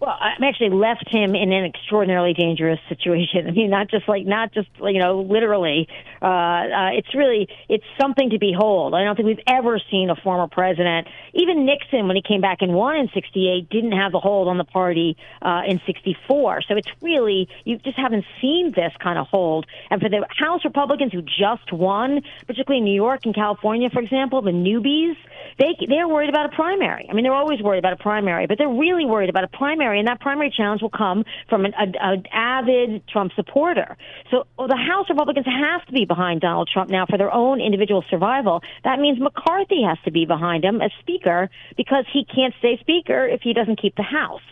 Well, 0.00 0.16
I 0.18 0.32
actually 0.48 0.70
left 0.70 1.10
him 1.10 1.34
in 1.34 1.52
an 1.52 1.66
extraordinarily 1.66 2.32
dangerous 2.32 2.80
situation. 2.88 3.46
I 3.48 3.50
mean, 3.50 3.68
not 3.68 3.90
just 3.90 4.08
like, 4.08 4.24
not 4.24 4.52
just, 4.52 4.68
you 4.80 4.98
know, 4.98 5.20
literally. 5.20 5.88
Uh, 6.22 6.24
uh, 6.24 6.90
it's 6.94 7.14
really, 7.14 7.48
it's 7.68 7.84
something 8.00 8.30
to 8.30 8.38
behold. 8.38 8.94
I 8.94 9.04
don't 9.04 9.14
think 9.14 9.26
we've 9.26 9.44
ever 9.46 9.78
seen 9.90 10.08
a 10.08 10.16
former 10.16 10.48
president, 10.48 11.06
even 11.34 11.66
Nixon, 11.66 12.06
when 12.06 12.16
he 12.16 12.22
came 12.22 12.40
back 12.40 12.58
and 12.62 12.72
won 12.72 12.96
in 12.96 13.10
68, 13.12 13.68
didn't 13.68 13.92
have 13.92 14.12
the 14.12 14.20
hold 14.20 14.48
on 14.48 14.56
the 14.56 14.64
party 14.64 15.18
uh, 15.42 15.62
in 15.66 15.80
64. 15.84 16.62
So 16.62 16.76
it's 16.76 16.88
really, 17.02 17.48
you 17.64 17.76
just 17.76 17.98
haven't 17.98 18.24
seen 18.40 18.72
this 18.72 18.92
kind 19.02 19.18
of 19.18 19.26
hold. 19.26 19.66
And 19.90 20.00
for 20.00 20.08
the 20.08 20.26
House 20.30 20.64
Republicans 20.64 21.12
who 21.12 21.20
just 21.22 21.72
won, 21.72 22.22
particularly 22.46 22.78
in 22.78 22.84
New 22.84 22.94
York 22.94 23.26
and 23.26 23.34
California, 23.34 23.90
for 23.90 24.00
example, 24.00 24.40
the 24.40 24.50
newbies, 24.50 25.16
they, 25.58 25.76
they're 25.86 26.08
worried 26.08 26.30
about 26.30 26.46
a 26.46 26.56
primary. 26.56 27.06
I 27.08 27.12
mean, 27.12 27.22
they're 27.22 27.34
always 27.34 27.60
worried 27.60 27.78
about 27.80 27.92
a 27.92 28.02
primary, 28.02 28.46
but 28.46 28.56
they're 28.56 28.68
really 28.68 29.04
worried 29.04 29.28
about 29.28 29.44
a 29.44 29.48
primary 29.48 29.89
primary, 29.90 29.98
and 29.98 30.08
that 30.08 30.20
primary 30.20 30.52
challenge 30.56 30.82
will 30.82 30.90
come 30.90 31.24
from 31.48 31.64
an 31.64 31.72
a, 31.74 32.12
a 32.12 32.22
avid 32.32 33.06
Trump 33.08 33.32
supporter. 33.34 33.96
So 34.30 34.46
well, 34.56 34.68
the 34.68 34.76
House 34.76 35.08
Republicans 35.08 35.46
have 35.46 35.84
to 35.86 35.92
be 35.92 36.04
behind 36.04 36.40
Donald 36.40 36.68
Trump 36.72 36.90
now 36.90 37.06
for 37.06 37.18
their 37.18 37.32
own 37.32 37.60
individual 37.60 38.04
survival. 38.08 38.62
That 38.84 38.98
means 38.98 39.18
McCarthy 39.20 39.82
has 39.82 39.98
to 40.04 40.10
be 40.10 40.26
behind 40.26 40.64
him 40.64 40.80
as 40.80 40.90
Speaker 41.00 41.50
because 41.76 42.04
he 42.12 42.24
can't 42.24 42.54
stay 42.58 42.78
Speaker 42.80 43.26
if 43.26 43.40
he 43.42 43.52
doesn't 43.52 43.80
keep 43.80 43.96
the 43.96 44.02
House. 44.02 44.42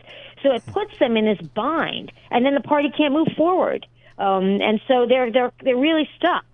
So 0.43 0.53
it 0.53 0.65
puts 0.67 0.99
them 0.99 1.17
in 1.17 1.25
this 1.25 1.41
bind, 1.55 2.13
and 2.31 2.45
then 2.45 2.55
the 2.55 2.61
party 2.61 2.91
can't 2.97 3.13
move 3.13 3.29
forward. 3.37 3.87
Um, 4.19 4.61
and 4.61 4.81
so 4.89 5.07
they're 5.09 5.31
they're 5.31 5.53
they're 5.63 5.77
really 5.77 6.09
stuck. 6.17 6.45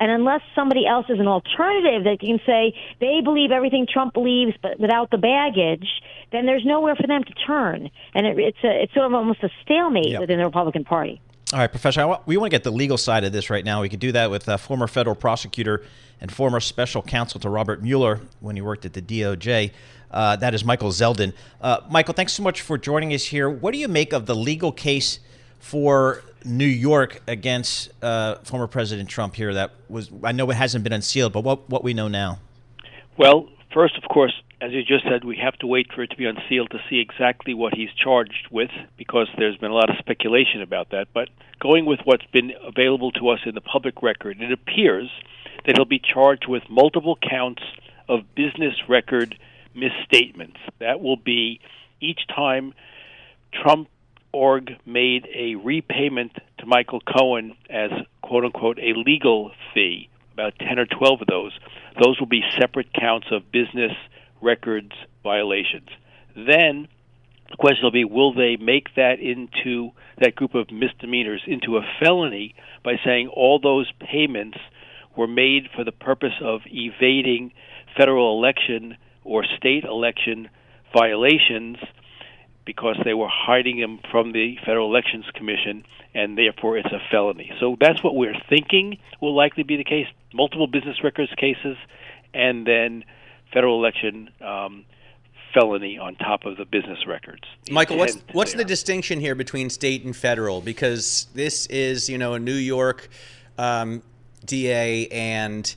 And 0.00 0.10
unless 0.10 0.40
somebody 0.54 0.86
else 0.86 1.06
is 1.08 1.20
an 1.20 1.28
alternative 1.28 2.04
that 2.04 2.18
can 2.20 2.40
say 2.44 2.74
they 3.00 3.20
believe 3.22 3.50
everything 3.52 3.86
Trump 3.90 4.14
believes, 4.14 4.56
but 4.60 4.78
without 4.80 5.10
the 5.10 5.18
baggage, 5.18 5.88
then 6.32 6.46
there's 6.46 6.64
nowhere 6.64 6.96
for 6.96 7.06
them 7.06 7.22
to 7.22 7.34
turn. 7.46 7.90
And 8.12 8.26
it, 8.26 8.38
it's 8.38 8.58
a, 8.64 8.82
it's 8.82 8.94
sort 8.94 9.06
of 9.06 9.14
almost 9.14 9.42
a 9.42 9.50
stalemate 9.62 10.08
yep. 10.08 10.20
within 10.20 10.38
the 10.38 10.44
Republican 10.44 10.84
Party. 10.84 11.20
All 11.52 11.60
right, 11.60 11.70
Professor, 11.70 12.16
we 12.26 12.36
want 12.36 12.50
to 12.50 12.54
get 12.54 12.64
the 12.64 12.72
legal 12.72 12.98
side 12.98 13.22
of 13.22 13.32
this 13.32 13.50
right 13.50 13.64
now. 13.64 13.82
We 13.82 13.88
could 13.88 14.00
do 14.00 14.10
that 14.12 14.30
with 14.30 14.48
a 14.48 14.58
former 14.58 14.88
federal 14.88 15.14
prosecutor 15.14 15.84
and 16.20 16.32
former 16.32 16.58
special 16.58 17.02
counsel 17.02 17.38
to 17.40 17.48
Robert 17.48 17.82
Mueller 17.82 18.20
when 18.40 18.56
he 18.56 18.62
worked 18.62 18.84
at 18.84 18.94
the 18.94 19.02
DOJ. 19.02 19.70
Uh, 20.10 20.36
that 20.36 20.54
is 20.54 20.64
Michael 20.64 20.90
Zeldin. 20.90 21.32
Uh, 21.60 21.80
Michael, 21.90 22.14
thanks 22.14 22.32
so 22.32 22.42
much 22.42 22.62
for 22.62 22.78
joining 22.78 23.12
us 23.12 23.24
here. 23.24 23.48
What 23.48 23.72
do 23.72 23.78
you 23.78 23.88
make 23.88 24.12
of 24.12 24.26
the 24.26 24.34
legal 24.34 24.72
case 24.72 25.20
for 25.60 26.22
New 26.44 26.66
York 26.66 27.22
against 27.26 27.90
uh, 28.02 28.36
former 28.44 28.66
President 28.66 29.08
Trump 29.08 29.34
here? 29.34 29.54
That 29.54 29.72
was 29.88 30.10
I 30.22 30.32
know 30.32 30.50
it 30.50 30.54
hasn't 30.54 30.84
been 30.84 30.92
unsealed, 30.92 31.32
but 31.32 31.42
what 31.42 31.68
what 31.68 31.84
we 31.84 31.94
know 31.94 32.08
now. 32.08 32.38
Well, 33.16 33.48
first, 33.72 33.96
of 33.96 34.08
course, 34.08 34.32
as 34.60 34.72
you 34.72 34.82
just 34.82 35.04
said, 35.04 35.24
we 35.24 35.36
have 35.36 35.54
to 35.58 35.66
wait 35.66 35.92
for 35.92 36.02
it 36.02 36.10
to 36.10 36.16
be 36.16 36.24
unsealed 36.24 36.70
to 36.70 36.78
see 36.88 36.98
exactly 36.98 37.54
what 37.54 37.74
he's 37.74 37.90
charged 37.92 38.48
with, 38.50 38.70
because 38.96 39.28
there's 39.36 39.56
been 39.56 39.70
a 39.70 39.74
lot 39.74 39.90
of 39.90 39.96
speculation 39.98 40.62
about 40.62 40.90
that. 40.90 41.08
But 41.12 41.28
going 41.60 41.84
with 41.84 42.00
what's 42.04 42.26
been 42.32 42.52
available 42.66 43.12
to 43.12 43.28
us 43.28 43.40
in 43.46 43.54
the 43.54 43.60
public 43.60 44.02
record, 44.02 44.40
it 44.40 44.52
appears 44.52 45.10
that 45.66 45.76
he'll 45.76 45.84
be 45.84 46.00
charged 46.00 46.46
with 46.48 46.62
multiple 46.68 47.18
counts 47.22 47.62
of 48.08 48.20
business 48.34 48.74
record 48.88 49.36
misstatements. 49.74 50.58
That 50.78 51.00
will 51.00 51.16
be 51.16 51.60
each 52.00 52.26
time 52.28 52.74
Trump 53.52 53.88
org 54.34 54.72
made 54.84 55.26
a 55.34 55.54
repayment 55.54 56.32
to 56.58 56.66
Michael 56.66 57.00
Cohen 57.00 57.56
as 57.70 57.90
quote 58.22 58.44
unquote 58.44 58.78
a 58.78 58.92
legal 58.94 59.52
fee, 59.72 60.08
about 60.32 60.58
10 60.58 60.78
or 60.78 60.86
12 60.86 61.22
of 61.22 61.26
those. 61.28 61.52
Those 62.02 62.18
will 62.18 62.26
be 62.26 62.42
separate 62.58 62.92
counts 62.92 63.28
of 63.30 63.50
business 63.52 63.92
records 64.42 64.92
violations. 65.22 65.88
Then 66.36 66.88
the 67.50 67.56
question 67.56 67.84
will 67.84 67.92
be 67.92 68.04
will 68.04 68.34
they 68.34 68.56
make 68.56 68.94
that 68.96 69.20
into 69.20 69.90
that 70.18 70.34
group 70.34 70.54
of 70.54 70.70
misdemeanors 70.70 71.42
into 71.46 71.76
a 71.76 71.86
felony 72.00 72.54
by 72.82 72.94
saying 73.04 73.28
all 73.28 73.60
those 73.60 73.90
payments 74.00 74.58
were 75.16 75.28
made 75.28 75.68
for 75.74 75.84
the 75.84 75.92
purpose 75.92 76.34
of 76.42 76.62
evading 76.66 77.52
federal 77.96 78.36
election 78.36 78.96
or 79.22 79.44
state 79.56 79.84
election 79.84 80.48
violations 80.92 81.76
because 82.64 82.96
they 83.04 83.14
were 83.14 83.28
hiding 83.30 83.78
him 83.78 84.00
from 84.10 84.32
the 84.32 84.56
Federal 84.64 84.88
Elections 84.90 85.24
Commission, 85.34 85.84
and 86.14 86.38
therefore 86.38 86.78
it's 86.78 86.92
a 86.92 87.00
felony. 87.10 87.52
So 87.60 87.76
that's 87.80 88.02
what 88.02 88.14
we're 88.14 88.36
thinking 88.48 88.98
will 89.20 89.34
likely 89.34 89.62
be 89.62 89.76
the 89.76 89.84
case: 89.84 90.06
multiple 90.32 90.66
business 90.66 91.02
records 91.02 91.32
cases, 91.36 91.76
and 92.32 92.66
then 92.66 93.04
federal 93.52 93.78
election 93.78 94.30
um, 94.40 94.84
felony 95.54 95.98
on 95.98 96.16
top 96.16 96.44
of 96.44 96.56
the 96.56 96.64
business 96.64 97.06
records. 97.06 97.44
Michael, 97.70 97.96
what's 97.96 98.18
what's 98.32 98.54
the 98.54 98.64
distinction 98.64 99.20
here 99.20 99.34
between 99.34 99.70
state 99.70 100.04
and 100.04 100.14
federal? 100.14 100.60
Because 100.60 101.28
this 101.34 101.66
is, 101.66 102.08
you 102.08 102.18
know, 102.18 102.34
a 102.34 102.38
New 102.38 102.54
York 102.54 103.08
um, 103.58 104.02
DA 104.44 105.06
and 105.08 105.74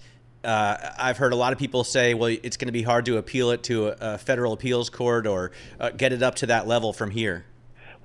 uh, 0.47 0.93
I've 0.97 1.17
heard 1.17 1.33
a 1.33 1.35
lot 1.35 1.51
of 1.51 1.59
people 1.59 1.83
say, 1.83 2.13
well, 2.13 2.35
it's 2.41 2.55
going 2.55 2.69
to 2.69 2.71
be 2.71 2.83
hard 2.83 3.05
to 3.05 3.17
appeal 3.17 3.51
it 3.51 3.63
to 3.63 3.89
a, 3.89 3.95
a 3.99 4.17
federal 4.17 4.53
appeals 4.53 4.89
court 4.89 5.27
or 5.27 5.51
uh, 5.77 5.89
get 5.89 6.13
it 6.13 6.23
up 6.23 6.35
to 6.35 6.45
that 6.45 6.65
level 6.65 6.93
from 6.93 7.11
here. 7.11 7.45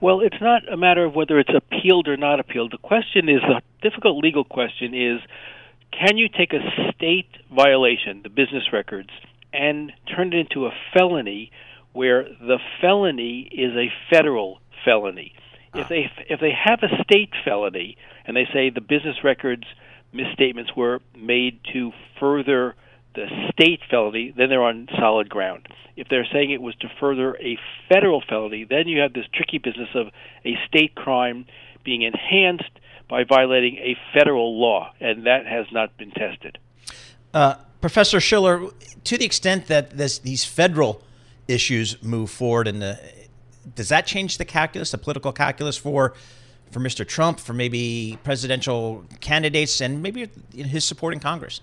Well, 0.00 0.20
it's 0.20 0.40
not 0.40 0.70
a 0.70 0.76
matter 0.76 1.05
of 1.05 1.14
whether 1.14 1.38
it's 1.38 1.55
appealed 1.55 2.09
or 2.09 2.16
not 2.16 2.40
appealed. 2.40 2.72
The 2.72 2.78
question 2.78 3.28
is 3.28 3.40
the 3.42 3.62
difficult 3.81 4.22
legal 4.22 4.42
question 4.42 4.92
is 4.92 5.20
can 5.92 6.16
you 6.16 6.28
take 6.28 6.52
a 6.52 6.90
state 6.92 7.28
violation, 7.55 8.22
the 8.24 8.28
business 8.28 8.72
records, 8.72 9.11
and 9.52 9.92
turn 10.16 10.33
it 10.33 10.37
into 10.37 10.66
a 10.66 10.70
felony 10.92 11.52
where 11.92 12.24
the 12.24 12.59
felony 12.81 13.48
is 13.52 13.76
a 13.76 13.92
federal 14.11 14.59
felony? 14.85 15.33
If 15.74 15.88
they 15.88 16.11
if 16.28 16.40
they 16.40 16.52
have 16.52 16.81
a 16.83 17.02
state 17.05 17.31
felony 17.44 17.96
and 18.26 18.37
they 18.37 18.46
say 18.52 18.70
the 18.70 18.81
business 18.81 19.16
records 19.22 19.64
misstatements 20.12 20.72
were 20.77 21.01
made 21.16 21.61
to 21.72 21.92
further 22.20 22.75
the 23.14 23.27
state 23.53 23.81
felony, 23.90 24.33
then 24.37 24.48
they're 24.48 24.62
on 24.62 24.88
solid 24.98 25.29
ground. 25.29 25.66
If 25.96 26.09
they're 26.09 26.27
saying 26.33 26.51
it 26.51 26.62
was 26.62 26.75
to 26.77 26.88
further 26.98 27.37
a 27.37 27.59
federal 27.88 28.22
felony, 28.27 28.64
then 28.64 28.88
you 28.88 29.01
have 29.01 29.12
this 29.12 29.27
tricky 29.35 29.59
business 29.59 29.88
of 29.94 30.09
a 30.44 30.57
state 30.66 30.94
crime 30.94 31.46
being 31.85 32.03
enhanced 32.03 32.70
by 33.09 33.25
violating 33.25 33.77
a 33.77 33.96
federal 34.14 34.59
law, 34.59 34.92
and 35.01 35.27
that 35.27 35.46
has 35.46 35.66
not 35.70 35.96
been 35.98 36.11
tested. 36.12 36.57
Uh, 37.35 37.57
Professor 37.81 38.20
Schiller, 38.20 38.70
to 39.05 39.18
the 39.18 39.25
extent 39.25 39.66
that 39.66 39.96
this, 39.98 40.18
these 40.18 40.44
federal 40.44 41.03
issues 41.48 42.03
move 42.03 42.31
forward, 42.31 42.68
and 42.68 42.98
does 43.75 43.88
that 43.90 44.07
change 44.07 44.38
the 44.38 44.44
calculus, 44.44 44.92
the 44.92 44.98
political 44.98 45.33
calculus 45.33 45.77
for 45.77 46.14
for 46.72 46.80
Mr. 46.80 47.06
Trump, 47.06 47.38
for 47.38 47.52
maybe 47.52 48.18
presidential 48.24 49.04
candidates, 49.20 49.80
and 49.80 50.02
maybe 50.02 50.28
his 50.54 50.85
support 50.85 51.14
in 51.14 51.20
Congress? 51.20 51.61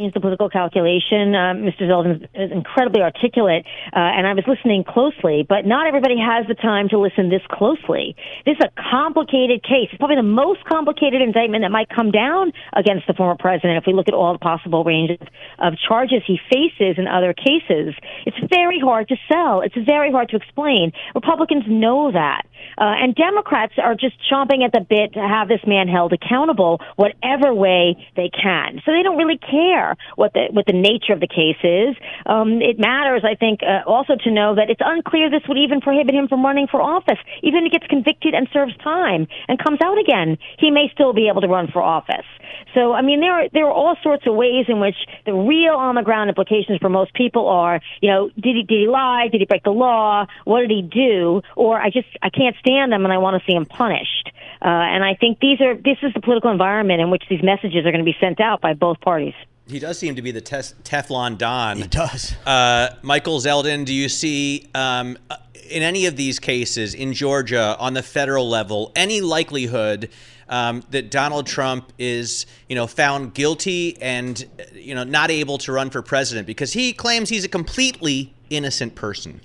It's 0.00 0.14
the 0.14 0.20
political 0.20 0.48
calculation. 0.48 1.34
Mr. 1.34 1.82
Zeldin 1.82 2.22
is 2.32 2.52
incredibly 2.52 3.02
articulate, 3.02 3.66
uh, 3.90 3.98
and 3.98 4.28
I 4.28 4.32
was 4.32 4.44
listening 4.46 4.84
closely, 4.84 5.42
but 5.42 5.66
not 5.66 5.88
everybody 5.88 6.14
has 6.22 6.46
the 6.46 6.54
time 6.54 6.88
to 6.90 7.00
listen 7.00 7.30
this 7.30 7.42
closely. 7.50 8.14
This 8.46 8.54
is 8.54 8.62
a 8.62 8.70
complicated 8.78 9.64
case. 9.64 9.90
It's 9.90 9.98
probably 9.98 10.14
the 10.14 10.22
most 10.22 10.62
complicated 10.70 11.20
indictment 11.20 11.64
that 11.64 11.74
might 11.74 11.88
come 11.88 12.12
down 12.12 12.52
against 12.74 13.08
the 13.08 13.14
former 13.14 13.34
president 13.34 13.74
if 13.74 13.88
we 13.88 13.92
look 13.92 14.06
at 14.06 14.14
all 14.14 14.32
the 14.34 14.38
possible 14.38 14.84
ranges 14.84 15.18
of 15.58 15.74
charges 15.82 16.22
he 16.24 16.38
faces 16.46 16.94
in 16.94 17.08
other 17.08 17.34
cases. 17.34 17.90
It's 18.22 18.38
very 18.54 18.78
hard 18.78 19.08
to 19.08 19.16
sell. 19.26 19.62
It's 19.62 19.74
very 19.82 20.12
hard 20.12 20.28
to 20.28 20.36
explain. 20.36 20.92
Republicans 21.16 21.64
know 21.66 22.12
that. 22.12 22.46
Uh, 22.78 22.94
and 23.02 23.16
Democrats 23.16 23.74
are 23.82 23.96
just 23.96 24.14
chomping 24.30 24.62
at 24.64 24.70
the 24.70 24.86
bit 24.88 25.14
to 25.14 25.20
have 25.20 25.48
this 25.48 25.60
man 25.66 25.88
held 25.88 26.12
accountable 26.12 26.80
whatever 26.94 27.52
way 27.52 27.96
they 28.14 28.30
can. 28.30 28.80
So 28.84 28.92
they 28.92 29.02
don't 29.02 29.18
really 29.18 29.38
care 29.38 29.87
what 30.16 30.32
the 30.32 30.48
what 30.50 30.66
the 30.66 30.72
nature 30.72 31.12
of 31.12 31.20
the 31.20 31.28
case 31.28 31.60
is. 31.62 31.96
Um, 32.26 32.60
it 32.60 32.78
matters, 32.78 33.22
I 33.24 33.34
think, 33.34 33.60
uh, 33.62 33.88
also 33.88 34.16
to 34.24 34.30
know 34.30 34.54
that 34.54 34.70
it's 34.70 34.80
unclear 34.84 35.30
this 35.30 35.46
would 35.48 35.58
even 35.58 35.80
prohibit 35.80 36.14
him 36.14 36.28
from 36.28 36.44
running 36.44 36.66
for 36.66 36.80
office. 36.80 37.18
Even 37.42 37.64
if 37.64 37.72
he 37.72 37.78
gets 37.78 37.86
convicted 37.88 38.34
and 38.34 38.48
serves 38.52 38.76
time 38.78 39.26
and 39.48 39.58
comes 39.58 39.80
out 39.82 39.98
again, 39.98 40.38
he 40.58 40.70
may 40.70 40.90
still 40.92 41.12
be 41.12 41.28
able 41.28 41.40
to 41.40 41.48
run 41.48 41.68
for 41.68 41.82
office. 41.82 42.26
So, 42.74 42.92
I 42.92 43.02
mean, 43.02 43.20
there 43.20 43.32
are 43.32 43.48
there 43.52 43.66
are 43.66 43.72
all 43.72 43.96
sorts 44.02 44.26
of 44.26 44.34
ways 44.34 44.66
in 44.68 44.80
which 44.80 44.96
the 45.24 45.34
real 45.34 45.74
on 45.74 45.94
the 45.94 46.02
ground 46.02 46.28
implications 46.28 46.78
for 46.80 46.88
most 46.88 47.14
people 47.14 47.48
are, 47.48 47.80
you 48.00 48.10
know, 48.10 48.28
did 48.28 48.56
he 48.56 48.62
did 48.62 48.80
he 48.80 48.88
lie? 48.88 49.28
Did 49.30 49.40
he 49.40 49.46
break 49.46 49.64
the 49.64 49.70
law? 49.70 50.26
What 50.44 50.60
did 50.60 50.70
he 50.70 50.82
do? 50.82 51.42
Or 51.56 51.80
I 51.80 51.90
just 51.90 52.08
I 52.22 52.30
can't 52.30 52.56
stand 52.60 52.92
them 52.92 53.04
and 53.04 53.12
I 53.12 53.18
want 53.18 53.40
to 53.40 53.46
see 53.46 53.56
him 53.56 53.66
punished. 53.66 54.32
Uh, 54.60 54.68
and 54.68 55.04
I 55.04 55.14
think 55.14 55.38
these 55.40 55.60
are 55.60 55.74
this 55.74 55.98
is 56.02 56.12
the 56.14 56.20
political 56.20 56.50
environment 56.50 57.00
in 57.00 57.10
which 57.10 57.22
these 57.30 57.42
messages 57.42 57.86
are 57.86 57.92
going 57.92 58.04
to 58.04 58.10
be 58.10 58.16
sent 58.20 58.40
out 58.40 58.60
by 58.60 58.74
both 58.74 59.00
parties. 59.00 59.34
He 59.68 59.78
does 59.78 59.98
seem 59.98 60.16
to 60.16 60.22
be 60.22 60.30
the 60.30 60.40
tes- 60.40 60.74
Teflon 60.82 61.36
Don. 61.36 61.76
He 61.76 61.86
does. 61.86 62.34
Uh, 62.46 62.94
Michael 63.02 63.38
Zeldin, 63.38 63.84
do 63.84 63.92
you 63.92 64.08
see 64.08 64.66
um, 64.74 65.18
in 65.68 65.82
any 65.82 66.06
of 66.06 66.16
these 66.16 66.38
cases 66.38 66.94
in 66.94 67.12
Georgia 67.12 67.76
on 67.78 67.94
the 67.94 68.02
federal 68.02 68.48
level 68.48 68.92
any 68.96 69.20
likelihood 69.20 70.08
um, 70.48 70.82
that 70.90 71.10
Donald 71.10 71.46
Trump 71.46 71.92
is, 71.98 72.46
you 72.68 72.74
know, 72.74 72.86
found 72.86 73.34
guilty 73.34 74.00
and, 74.00 74.46
you 74.72 74.94
know, 74.94 75.04
not 75.04 75.30
able 75.30 75.58
to 75.58 75.72
run 75.72 75.90
for 75.90 76.00
president 76.00 76.46
because 76.46 76.72
he 76.72 76.94
claims 76.94 77.28
he's 77.28 77.44
a 77.44 77.48
completely 77.48 78.32
innocent 78.48 78.94
person? 78.94 79.42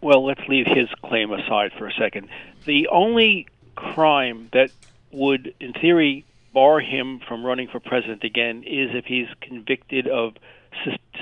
Well, 0.00 0.24
let's 0.24 0.40
leave 0.48 0.66
his 0.66 0.88
claim 1.02 1.30
aside 1.30 1.72
for 1.76 1.86
a 1.86 1.92
second. 1.92 2.28
The 2.64 2.88
only 2.88 3.46
crime 3.76 4.48
that 4.52 4.70
would, 5.12 5.52
in 5.60 5.74
theory, 5.74 6.24
bar 6.52 6.80
him 6.80 7.20
from 7.26 7.44
running 7.44 7.68
for 7.70 7.80
president 7.80 8.24
again 8.24 8.58
is 8.58 8.90
if 8.94 9.04
he's 9.04 9.26
convicted 9.40 10.08
of 10.08 10.34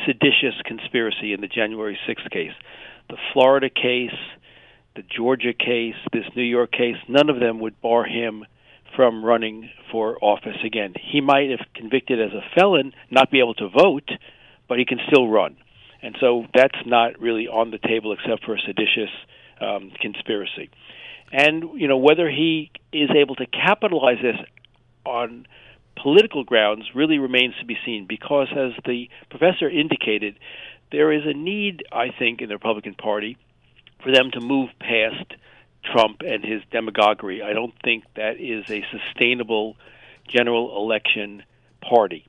seditious 0.07 0.55
conspiracy 0.65 1.33
in 1.33 1.41
the 1.41 1.49
January 1.49 1.99
6th 2.09 2.31
case. 2.31 2.53
The 3.09 3.17
Florida 3.33 3.69
case, 3.71 4.19
the 4.97 5.03
Georgia 5.03 5.53
case, 5.53 5.95
this 6.13 6.25
New 6.37 6.43
York 6.43 6.73
case, 6.73 6.97
none 7.09 7.31
of 7.31 7.41
them 7.41 7.61
would 7.61 7.81
bar 7.81 8.05
him 8.05 8.45
from 8.97 9.25
running 9.25 9.71
for 9.93 10.23
office 10.23 10.57
again. 10.65 10.95
He 11.01 11.21
might, 11.21 11.51
if 11.51 11.61
convicted 11.75 12.21
as 12.21 12.33
a 12.33 12.43
felon, 12.55 12.93
not 13.11 13.31
be 13.31 13.41
able 13.41 13.55
to 13.55 13.69
vote, 13.69 14.09
but 14.69 14.79
he 14.79 14.85
can 14.85 14.99
still 15.09 15.29
run. 15.29 15.57
And 16.03 16.17
so 16.21 16.45
that's 16.55 16.79
not 16.87 17.21
really 17.21 17.49
on 17.49 17.71
the 17.71 17.79
table 17.79 18.13
except 18.13 18.45
for 18.45 18.55
a 18.55 18.61
seditious 18.61 19.11
um, 19.61 19.91
conspiracy. 20.01 20.71
And 21.33 21.79
you 21.79 21.89
know 21.89 21.99
whether 21.99 22.31
he 22.31 22.71
is 22.93 23.11
able 23.15 23.35
to 23.37 23.47
capitalize 23.47 24.17
this 24.23 24.37
on 25.09 25.47
political 26.01 26.45
grounds 26.45 26.85
really 26.95 27.19
remains 27.19 27.55
to 27.61 27.67
be 27.67 27.77
seen 27.85 28.07
because, 28.07 28.49
as 28.53 28.73
the 28.85 29.09
professor 29.31 29.69
indicated, 29.69 30.39
there 30.93 31.13
is 31.13 31.23
a 31.27 31.33
need, 31.33 31.85
I 31.93 32.11
think, 32.17 32.41
in 32.41 32.49
the 32.49 32.55
Republican 32.55 32.95
Party 32.95 33.37
for 34.03 34.13
them 34.13 34.31
to 34.33 34.41
move 34.41 34.71
past 34.79 35.35
Trump 35.85 36.23
and 36.27 36.45
his 36.45 36.63
demagoguery. 36.71 37.43
I 37.43 37.53
don't 37.53 37.75
think 37.83 38.05
that 38.17 38.39
is 38.39 38.65
a 38.71 38.85
sustainable 38.91 39.77
general 40.29 40.77
election 40.77 41.43
party. 41.81 42.27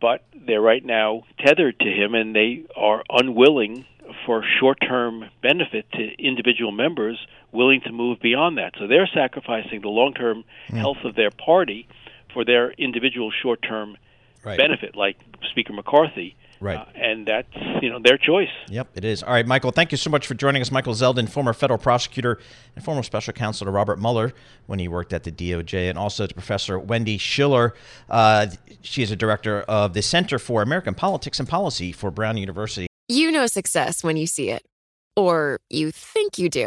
But 0.00 0.24
they're 0.34 0.60
right 0.60 0.84
now 0.84 1.24
tethered 1.44 1.78
to 1.80 1.90
him, 1.90 2.14
and 2.14 2.34
they 2.34 2.64
are 2.76 3.02
unwilling 3.10 3.84
for 4.24 4.44
short 4.60 4.78
term 4.80 5.24
benefit 5.42 5.90
to 5.92 6.22
individual 6.22 6.72
members 6.72 7.18
willing 7.52 7.80
to 7.82 7.92
move 7.92 8.20
beyond 8.20 8.58
that. 8.58 8.74
So 8.78 8.86
they're 8.86 9.08
sacrificing 9.12 9.80
the 9.82 9.88
long 9.88 10.14
term 10.14 10.44
mm. 10.68 10.76
health 10.76 10.98
of 11.04 11.14
their 11.14 11.30
party 11.30 11.88
for 12.32 12.44
their 12.44 12.72
individual 12.72 13.30
short 13.30 13.62
term 13.62 13.96
right. 14.44 14.58
benefit, 14.58 14.96
like 14.96 15.16
Speaker 15.50 15.72
McCarthy. 15.72 16.36
Right. 16.60 16.78
Uh, 16.78 16.86
and 16.96 17.26
that's, 17.26 17.54
you 17.80 17.88
know, 17.88 18.00
their 18.02 18.18
choice. 18.18 18.48
Yep, 18.68 18.88
it 18.96 19.04
is. 19.04 19.22
All 19.22 19.32
right, 19.32 19.46
Michael, 19.46 19.70
thank 19.70 19.92
you 19.92 19.98
so 19.98 20.10
much 20.10 20.26
for 20.26 20.34
joining 20.34 20.60
us. 20.60 20.72
Michael 20.72 20.92
Zeldin, 20.92 21.28
former 21.28 21.52
federal 21.52 21.78
prosecutor 21.78 22.40
and 22.74 22.84
former 22.84 23.04
special 23.04 23.32
counsel 23.32 23.64
to 23.64 23.70
Robert 23.70 24.00
Mueller 24.00 24.32
when 24.66 24.80
he 24.80 24.88
worked 24.88 25.12
at 25.12 25.22
the 25.22 25.30
DOJ, 25.30 25.88
and 25.88 25.96
also 25.96 26.26
to 26.26 26.34
Professor 26.34 26.76
Wendy 26.78 27.16
Schiller. 27.16 27.74
Uh, 28.10 28.48
she 28.80 29.02
is 29.02 29.12
a 29.12 29.16
director 29.16 29.60
of 29.62 29.94
the 29.94 30.02
Center 30.02 30.38
for 30.38 30.60
American 30.60 30.94
Politics 30.94 31.38
and 31.38 31.48
Policy 31.48 31.92
for 31.92 32.10
Brown 32.10 32.36
University. 32.36 32.88
You 33.08 33.30
know 33.30 33.46
success 33.46 34.02
when 34.02 34.16
you 34.16 34.26
see 34.26 34.50
it, 34.50 34.66
or 35.16 35.60
you 35.70 35.92
think 35.92 36.38
you 36.38 36.48
do. 36.48 36.66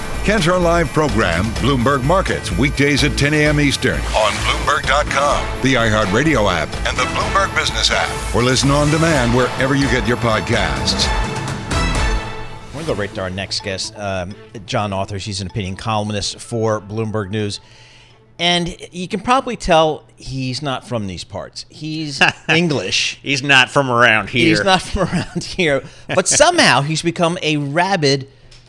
Catch 0.23 0.47
our 0.47 0.59
live 0.59 0.87
program, 0.89 1.45
Bloomberg 1.55 2.03
Markets, 2.03 2.51
weekdays 2.55 3.03
at 3.03 3.17
10 3.17 3.33
a.m. 3.33 3.59
Eastern 3.59 3.95
on 3.95 4.31
Bloomberg.com, 4.43 5.61
the 5.63 5.73
iHeartRadio 5.73 6.47
app, 6.51 6.69
and 6.87 6.95
the 6.95 7.03
Bloomberg 7.05 7.53
Business 7.55 7.89
app, 7.91 8.35
or 8.35 8.43
listen 8.43 8.69
on 8.69 8.91
demand 8.91 9.35
wherever 9.35 9.73
you 9.73 9.89
get 9.89 10.07
your 10.07 10.17
podcasts. 10.17 11.07
We're 12.67 12.73
going 12.73 12.85
to 12.85 12.93
go 12.93 12.99
right 12.99 13.13
to 13.15 13.21
our 13.21 13.29
next 13.31 13.63
guest, 13.63 13.97
um, 13.97 14.35
John 14.67 14.91
Authers. 14.91 15.23
He's 15.23 15.41
an 15.41 15.47
opinion 15.47 15.75
columnist 15.75 16.39
for 16.39 16.79
Bloomberg 16.79 17.31
News. 17.31 17.59
And 18.37 18.75
you 18.91 19.07
can 19.07 19.21
probably 19.21 19.55
tell 19.55 20.05
he's 20.17 20.61
not 20.61 20.87
from 20.87 21.07
these 21.07 21.23
parts. 21.23 21.65
He's 21.69 22.21
English. 22.49 23.19
he's 23.23 23.41
not 23.41 23.71
from 23.71 23.89
around 23.89 24.29
here. 24.29 24.47
He's 24.49 24.63
not 24.63 24.83
from 24.83 25.07
around 25.11 25.43
here. 25.43 25.83
But 26.07 26.27
somehow 26.27 26.81
he's 26.81 27.01
become 27.01 27.39
a 27.41 27.57
rabid 27.57 28.27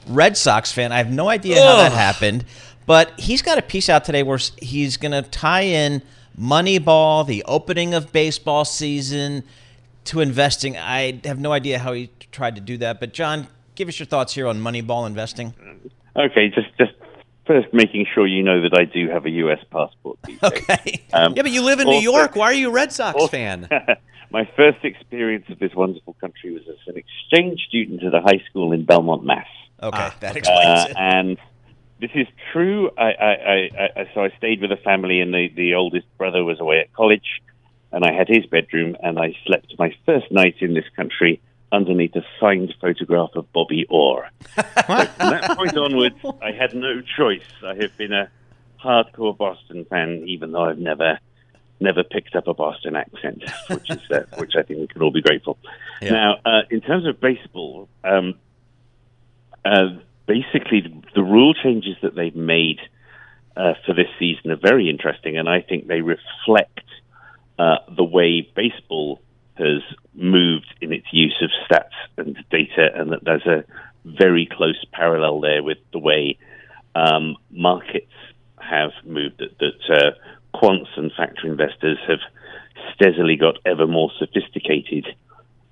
Red 0.09 0.37
Sox 0.37 0.73
fan. 0.73 0.93
I 0.93 0.99
have 0.99 1.11
no 1.11 1.29
idea 1.29 1.63
how 1.63 1.77
that 1.77 1.93
happened, 1.93 2.45
but 2.87 3.19
he's 3.19 3.43
got 3.43 3.59
a 3.59 3.63
piece 3.63 3.89
out 3.89 4.05
today 4.05 4.23
where 4.23 4.39
he's 4.61 4.97
going 4.97 5.13
to 5.13 5.23
tie 5.29 5.63
in 5.63 6.03
Moneyball, 6.39 7.27
the 7.27 7.45
opening 7.45 7.95
of 7.95 8.13
baseball 8.13 8.65
season, 8.65 9.45
to 10.05 10.21
investing. 10.21 10.77
I 10.77 11.21
have 11.25 11.39
no 11.39 11.53
idea 11.53 11.79
how 11.79 11.93
he 11.93 12.11
tried 12.31 12.55
to 12.57 12.61
do 12.61 12.77
that, 12.79 13.01
but 13.01 13.13
John, 13.13 13.47
give 13.75 13.89
us 13.89 13.99
your 13.99 14.07
thoughts 14.07 14.35
here 14.35 14.47
on 14.47 14.61
Moneyball 14.61 15.07
investing. 15.07 15.55
Okay, 16.17 16.49
just 16.49 16.69
just 16.79 16.93
first 17.47 17.73
making 17.73 18.07
sure 18.15 18.27
you 18.27 18.43
know 18.43 18.63
that 18.63 18.77
I 18.77 18.85
do 18.85 19.09
have 19.09 19.27
a 19.27 19.31
U.S. 19.31 19.59
passport. 19.71 20.19
Okay. 20.43 21.03
Um, 21.13 21.35
yeah, 21.37 21.43
but 21.43 21.51
you 21.51 21.63
live 21.63 21.81
in 21.81 21.87
also, 21.87 21.99
New 21.99 22.03
York. 22.03 22.37
Why 22.37 22.47
are 22.47 22.55
you 22.55 22.69
a 22.69 22.73
Red 22.73 22.93
Sox 22.93 23.15
also, 23.15 23.29
fan? 23.29 23.69
my 24.31 24.49
first 24.57 24.85
experience 24.85 25.45
of 25.51 25.59
this 25.59 25.75
wonderful 25.75 26.15
country 26.15 26.53
was 26.53 26.63
as 26.69 26.79
an 26.87 26.97
exchange 26.97 27.61
student 27.69 28.03
at 28.03 28.15
a 28.15 28.21
high 28.21 28.43
school 28.49 28.73
in 28.73 28.85
Belmont, 28.85 29.25
Mass. 29.25 29.47
Okay, 29.83 29.99
ah, 29.99 30.15
that 30.21 30.37
explains 30.37 30.81
uh, 30.81 30.87
it. 30.89 30.97
And 30.97 31.39
this 32.01 32.11
is 32.15 32.27
true. 32.53 32.91
I, 32.97 33.03
I, 33.03 33.71
I, 33.97 34.11
so 34.15 34.23
I 34.23 34.31
stayed 34.39 34.61
with 34.61 34.73
a 34.73 34.77
family, 34.77 35.21
and 35.21 35.33
the, 35.33 35.49
the 35.55 35.75
oldest 35.75 36.07
brother 36.19 36.45
was 36.45 36.61
away 36.61 36.81
at 36.81 36.93
college, 36.93 37.43
and 37.91 38.05
I 38.05 38.13
had 38.13 38.29
his 38.29 38.47
bedroom, 38.47 38.97
and 39.03 39.19
I 39.19 39.37
slept 39.47 39.75
my 39.79 39.95
first 40.07 40.31
night 40.31 40.57
in 40.61 40.75
this 40.75 40.85
country 40.97 41.41
underneath 41.73 42.15
a 42.15 42.23
signed 42.39 42.75
photograph 42.81 43.31
of 43.35 43.51
Bobby 43.53 43.87
Orr. 43.89 44.29
so 44.55 44.63
from 44.63 45.31
that 45.31 45.51
point 45.57 45.77
onwards, 45.77 46.17
I 46.43 46.53
had 46.53 46.75
no 46.75 47.01
choice. 47.01 47.49
I 47.65 47.75
have 47.75 47.97
been 47.97 48.13
a 48.13 48.31
hardcore 48.83 49.37
Boston 49.37 49.87
fan, 49.87 50.25
even 50.27 50.53
though 50.53 50.65
I've 50.65 50.79
never 50.79 51.19
never 51.81 52.05
picked 52.05 52.37
up 52.37 52.47
a 52.47 52.55
Boston 52.55 52.95
accent, 52.95 53.43
which 53.69 53.91
is 53.91 54.11
uh, 54.11 54.23
which 54.39 54.53
I 54.57 54.63
think 54.63 54.81
we 54.81 54.87
can 54.87 55.03
all 55.03 55.11
be 55.11 55.23
grateful. 55.23 55.59
Yeah. 56.01 56.11
Now, 56.11 56.37
uh, 56.45 56.63
in 56.71 56.81
terms 56.81 57.07
of 57.07 57.21
baseball, 57.21 57.89
um, 58.05 58.35
uh, 59.65 59.99
basically, 60.27 61.03
the 61.15 61.23
rule 61.23 61.55
changes 61.55 61.97
that 62.03 62.15
they've 62.15 62.35
made 62.35 62.79
uh, 63.57 63.75
for 63.87 63.95
this 63.95 64.09
season 64.19 64.51
are 64.51 64.57
very 64.57 64.89
interesting, 64.89 65.37
and 65.37 65.49
I 65.49 65.61
think 65.61 65.87
they 65.87 66.01
reflect 66.01 66.81
uh, 67.59 67.77
the 67.95 68.05
way 68.05 68.49
baseball 68.57 69.21
has 69.55 69.83
moved 70.15 70.75
in 70.81 70.93
its 70.93 71.07
use 71.13 71.37
of 71.43 71.51
stats 71.69 71.93
and 72.17 72.37
data, 72.51 72.89
and 72.95 73.13
that 73.13 73.25
there's 73.25 73.47
a 73.47 73.65
very 74.05 74.49
close 74.51 74.83
parallel 74.93 75.41
there 75.41 75.63
with 75.63 75.79
the 75.93 75.99
way 75.99 76.39
um, 76.95 77.37
markets 77.51 78.13
have 78.59 78.93
moved. 79.05 79.39
That, 79.39 79.59
that 79.59 79.95
uh, 79.95 80.59
quants 80.59 80.89
and 80.97 81.13
factor 81.17 81.47
investors 81.47 81.99
have 82.09 82.21
steadily 82.95 83.37
got 83.37 83.59
ever 83.65 83.87
more 83.87 84.11
sophisticated 84.19 85.07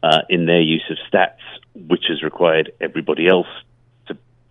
uh, 0.03 0.23
in 0.29 0.47
their 0.47 0.61
use 0.61 0.85
of 0.91 0.99
stats, 1.11 1.41
which 1.75 2.05
has 2.09 2.23
required 2.23 2.73
everybody 2.81 3.27
else 3.27 3.47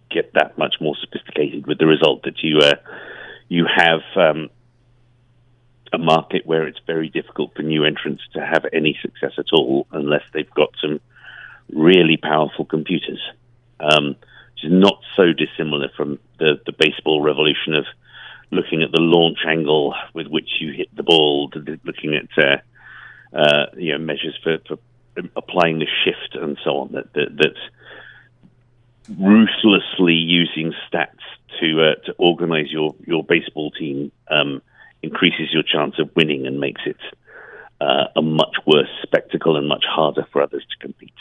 get 0.10 0.34
that 0.34 0.58
much 0.58 0.76
more 0.82 0.96
sophisticated 1.00 1.68
with 1.68 1.78
the 1.78 1.86
result 1.86 2.24
that 2.24 2.42
you 2.42 2.60
uh, 2.60 2.76
you 3.48 3.66
have 3.66 4.02
um, 4.16 4.50
a 5.92 5.98
market 5.98 6.46
where 6.46 6.68
it's 6.68 6.80
very 6.86 7.10
difficult 7.10 7.56
for 7.56 7.64
new 7.64 7.84
entrants 7.84 8.24
to 8.34 8.40
have 8.40 8.66
any 8.72 8.98
success 9.02 9.34
at 9.38 9.52
all 9.54 9.88
unless 9.92 10.24
they've 10.34 10.54
got 10.54 10.70
some 10.82 11.00
really 11.74 12.18
powerful 12.18 12.66
computers, 12.66 13.22
um, 13.80 14.10
which 14.54 14.64
is 14.64 14.72
not 14.72 15.00
so 15.16 15.34
dissimilar 15.34 15.90
from 15.96 16.20
the, 16.38 16.60
the 16.66 16.74
baseball 16.78 17.22
revolution 17.22 17.74
of 17.74 17.86
looking 18.52 18.82
at 18.82 18.92
the 18.92 19.02
launch 19.02 19.40
angle 19.48 19.94
with 20.14 20.28
which 20.28 20.50
you 20.60 20.74
hit 20.74 20.96
the 20.96 21.04
ball, 21.04 21.52
looking 21.84 22.16
at 22.16 22.44
uh, 22.44 23.38
uh, 23.38 23.66
you 23.78 23.94
know 23.94 24.00
measures 24.00 24.38
for, 24.44 24.58
for 24.68 24.78
applying 25.36 25.80
the 25.80 25.88
shift 26.04 26.36
and 26.36 26.58
so 26.64 26.78
on. 26.78 26.92
That 26.94 27.14
that, 27.14 27.38
that 27.38 27.56
ruthlessly 29.18 30.14
using 30.14 30.74
stats 30.88 31.20
to 31.60 31.82
uh, 31.82 31.96
to 32.06 32.14
organize 32.18 32.72
your 32.72 32.96
your 33.06 33.24
baseball 33.24 33.72
team 33.72 34.12
um, 34.30 34.62
increases 35.02 35.52
your 35.52 35.64
chance 35.64 35.98
of 36.00 36.10
winning 36.16 36.46
and 36.46 36.60
makes 36.60 36.82
it 36.86 36.98
uh, 37.82 38.06
a 38.16 38.22
much 38.22 38.56
worse 38.66 38.90
spectacle 39.02 39.56
and 39.58 39.68
much 39.68 39.86
harder 39.88 40.28
for 40.32 40.42
others 40.42 40.66
to 40.70 40.78
compete. 40.86 41.14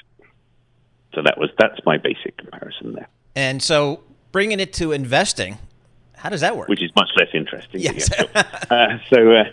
So 1.15 1.23
that 1.23 1.39
was 1.39 1.51
that's 1.59 1.81
my 1.87 1.99
basic 1.99 2.37
comparison 2.37 2.93
there. 2.93 3.09
And 3.35 3.63
so 3.63 4.03
bringing 4.33 4.61
it 4.61 4.73
to 4.75 4.93
investing, 4.93 5.59
how 6.15 6.29
does 6.29 6.43
that 6.43 6.57
work? 6.57 6.69
Which 6.69 6.83
is 6.83 6.91
much 6.95 7.11
less 7.17 7.29
interesting. 7.33 7.81
Yes. 7.81 8.11
uh, 8.71 8.99
so. 9.09 9.45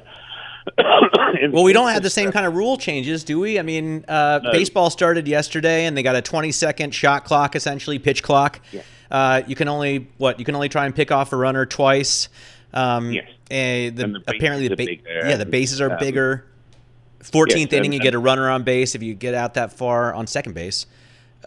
Well, 1.52 1.64
we 1.64 1.74
don't 1.74 1.90
have 1.90 2.02
the 2.02 2.10
same 2.10 2.32
kind 2.32 2.46
of 2.46 2.56
rule 2.56 2.78
changes, 2.78 3.24
do 3.24 3.40
we? 3.40 3.60
I 3.60 3.62
mean, 3.62 4.06
uh, 4.08 4.40
no. 4.42 4.52
baseball 4.52 4.90
started 4.90 5.28
yesterday, 5.28 5.86
and 5.86 5.96
they 5.96 6.02
got 6.02 6.16
a 6.16 6.22
20 6.22 6.52
second 6.52 6.96
shot 6.96 7.26
clock, 7.26 7.56
essentially 7.56 8.00
pitch 8.00 8.24
clock. 8.24 8.62
Yeah. 8.72 8.82
Uh, 9.12 9.42
you 9.46 9.56
can 9.56 9.68
only 9.68 10.08
what 10.18 10.40
you 10.40 10.46
can 10.46 10.56
only 10.56 10.70
try 10.70 10.86
and 10.86 10.96
pick 10.96 11.12
off 11.12 11.34
a 11.34 11.36
runner 11.36 11.66
twice. 11.66 12.30
Um, 12.74 13.12
yes. 13.12 13.30
And, 13.52 13.96
the, 13.96 14.04
and 14.04 14.16
the 14.16 14.24
apparently 14.28 14.68
the 14.68 14.76
ba- 14.76 14.98
yeah 15.06 15.38
the 15.38 15.46
bases 15.46 15.82
are 15.82 15.92
um, 15.92 16.00
bigger. 16.00 16.46
Fourteenth 17.22 17.72
yes, 17.72 17.80
inning, 17.80 17.94
you 17.94 18.00
get 18.00 18.14
a 18.14 18.20
runner 18.20 18.50
on 18.50 18.64
base 18.64 18.96
if 18.96 19.04
you 19.04 19.14
get 19.14 19.34
out 19.34 19.56
that 19.56 19.74
far 19.74 20.14
on 20.14 20.28
second 20.28 20.54
base. 20.54 20.86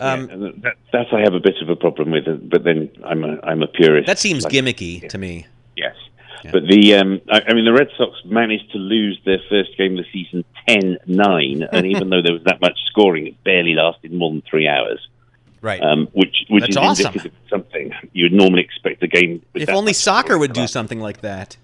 Um, 0.00 0.28
yeah, 0.28 0.36
that, 0.62 0.74
that's 0.92 1.08
I 1.12 1.20
have 1.20 1.34
a 1.34 1.40
bit 1.40 1.56
of 1.60 1.68
a 1.68 1.76
problem 1.76 2.12
with 2.12 2.26
it, 2.26 2.48
but 2.48 2.64
then 2.64 2.90
I'm 3.04 3.24
a 3.24 3.40
I'm 3.42 3.62
a 3.62 3.66
purist. 3.66 4.06
That 4.06 4.18
seems 4.18 4.44
like, 4.44 4.52
gimmicky 4.52 5.02
yeah. 5.02 5.08
to 5.08 5.18
me. 5.18 5.46
Yes, 5.76 5.94
yeah. 6.45 6.51
But 6.53 6.62
the, 6.68 6.95
um, 6.95 7.20
I, 7.30 7.43
I, 7.49 7.55
mean, 7.55 7.64
the 7.64 7.72
Red 7.72 7.89
Sox 7.97 8.12
managed 8.24 8.72
to 8.72 8.78
lose 8.78 9.20
their 9.24 9.39
first 9.49 9.76
game 9.76 9.99
of 9.99 10.05
the 10.05 10.11
season 10.12 10.45
10-9, 10.68 11.68
and 11.72 11.86
even 11.93 12.11
though 12.11 12.22
there 12.22 12.32
was 12.32 12.45
that 12.45 12.61
much 12.61 12.78
scoring, 12.86 13.26
it 13.26 13.45
barely 13.45 13.74
lasted 13.74 14.12
more 14.12 14.30
than 14.30 14.43
three 14.49 14.68
hours. 14.68 15.07
Right. 15.61 15.82
Um, 15.82 16.07
which 16.12 16.45
which 16.49 16.62
That's 16.62 16.70
is 16.70 16.76
awesome. 16.76 17.07
indicative 17.07 17.32
of 17.32 17.49
something. 17.51 17.93
You 18.12 18.26
would 18.26 18.32
normally 18.32 18.62
expect 18.62 19.03
a 19.03 19.09
game. 19.09 19.43
if 19.55 19.68
only 19.68 19.93
soccer 19.93 20.39
would 20.39 20.53
do 20.53 20.68
something 20.68 21.01
like 21.01 21.20
that. 21.22 21.57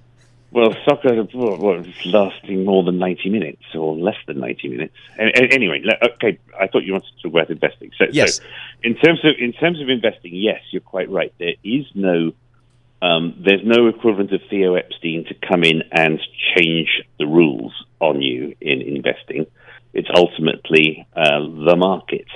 Well, 0.55 0.73
soccer 0.85 1.21
was 1.25 1.87
lasting 2.05 2.65
more 2.65 2.85
than 2.85 2.97
90 2.97 3.29
minutes 3.29 3.65
or 3.75 3.97
less 3.97 4.17
than 4.29 4.39
90 4.39 4.69
minutes. 4.69 4.95
Anyway, 5.19 5.83
okay, 6.01 6.39
I 6.61 6.69
thought 6.69 6.85
you 6.85 6.93
wanted 6.93 7.11
to 7.17 7.23
talk 7.23 7.33
about 7.33 7.51
investing. 7.51 7.91
So, 7.99 8.07
yes. 8.13 8.37
So 8.37 8.43
in 8.85 8.95
terms 8.95 9.19
of 9.25 9.33
in 9.37 9.53
terms 9.53 9.81
of 9.83 9.89
investing, 9.89 10.33
yes, 10.33 10.61
you're 10.71 10.81
quite 10.81 11.11
right. 11.11 11.35
There 11.39 11.55
is 11.65 11.87
no 11.95 12.33
um, 13.03 13.43
there's 13.45 13.65
no 13.65 13.89
equivalent 13.89 14.33
of 14.33 14.41
Theo 14.49 14.75
Epstein 14.75 15.27
to 15.29 15.35
come 15.35 15.63
in 15.63 15.83
and 15.93 16.19
change 16.57 17.03
the 17.19 17.27
rules 17.27 17.73
on 18.01 18.23
you 18.23 18.55
in 18.61 18.81
investing. 18.81 19.47
It's 19.93 20.09
ultimately 20.15 21.07
uh, 21.15 21.41
the 21.41 21.77
market. 21.77 22.27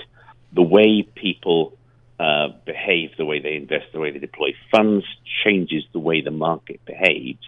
The 0.52 0.62
way 0.62 1.02
people 1.14 1.76
uh, 2.20 2.48
behave, 2.66 3.10
the 3.16 3.24
way 3.24 3.40
they 3.40 3.54
invest, 3.54 3.86
the 3.92 4.00
way 4.00 4.10
they 4.10 4.18
deploy 4.18 4.54
funds 4.70 5.04
changes 5.44 5.84
the 5.92 5.98
way 5.98 6.20
the 6.20 6.30
market 6.30 6.84
behaves. 6.84 7.46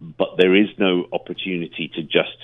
But 0.00 0.36
there 0.36 0.54
is 0.54 0.68
no 0.78 1.06
opportunity 1.12 1.90
to 1.94 2.02
just 2.02 2.36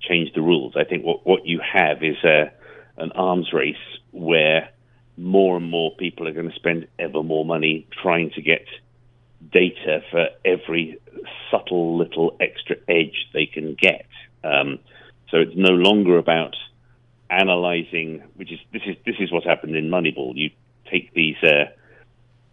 change 0.00 0.32
the 0.34 0.42
rules. 0.42 0.74
I 0.76 0.84
think 0.84 1.04
what, 1.04 1.26
what 1.26 1.46
you 1.46 1.60
have 1.60 2.02
is 2.02 2.16
a, 2.24 2.52
an 2.96 3.12
arms 3.12 3.52
race 3.52 3.76
where 4.12 4.70
more 5.16 5.56
and 5.56 5.70
more 5.70 5.94
people 5.96 6.28
are 6.28 6.32
going 6.32 6.50
to 6.50 6.56
spend 6.56 6.86
ever 6.98 7.22
more 7.22 7.44
money 7.44 7.86
trying 8.02 8.30
to 8.32 8.42
get 8.42 8.66
data 9.52 10.02
for 10.10 10.28
every 10.44 10.98
subtle 11.50 11.96
little 11.96 12.36
extra 12.40 12.76
edge 12.88 13.28
they 13.32 13.46
can 13.46 13.74
get. 13.74 14.06
Um, 14.44 14.78
so 15.30 15.38
it's 15.38 15.56
no 15.56 15.70
longer 15.70 16.18
about 16.18 16.56
analyzing, 17.30 18.22
which 18.36 18.52
is 18.52 18.58
this 18.72 18.82
is 18.86 18.96
this 19.04 19.16
is 19.20 19.30
what 19.30 19.44
happened 19.44 19.76
in 19.76 19.90
Moneyball. 19.90 20.32
You 20.34 20.50
take 20.90 21.12
these 21.14 21.36
uh, 21.42 21.66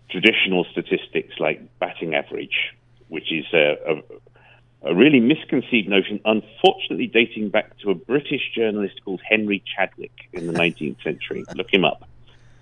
traditional 0.09 0.65
statistics 0.71 1.35
like 1.39 1.61
batting 1.79 2.15
average, 2.15 2.73
which 3.07 3.31
is 3.31 3.45
a, 3.53 3.77
a, 3.87 4.91
a 4.91 4.95
really 4.95 5.19
misconceived 5.19 5.87
notion, 5.87 6.19
unfortunately 6.25 7.07
dating 7.07 7.49
back 7.49 7.77
to 7.79 7.91
a 7.91 7.95
British 7.95 8.51
journalist 8.53 9.01
called 9.03 9.21
Henry 9.27 9.63
Chadwick 9.75 10.13
in 10.33 10.47
the 10.47 10.53
19th 10.59 11.01
century. 11.03 11.45
Look 11.55 11.73
him 11.73 11.85
up, 11.85 12.07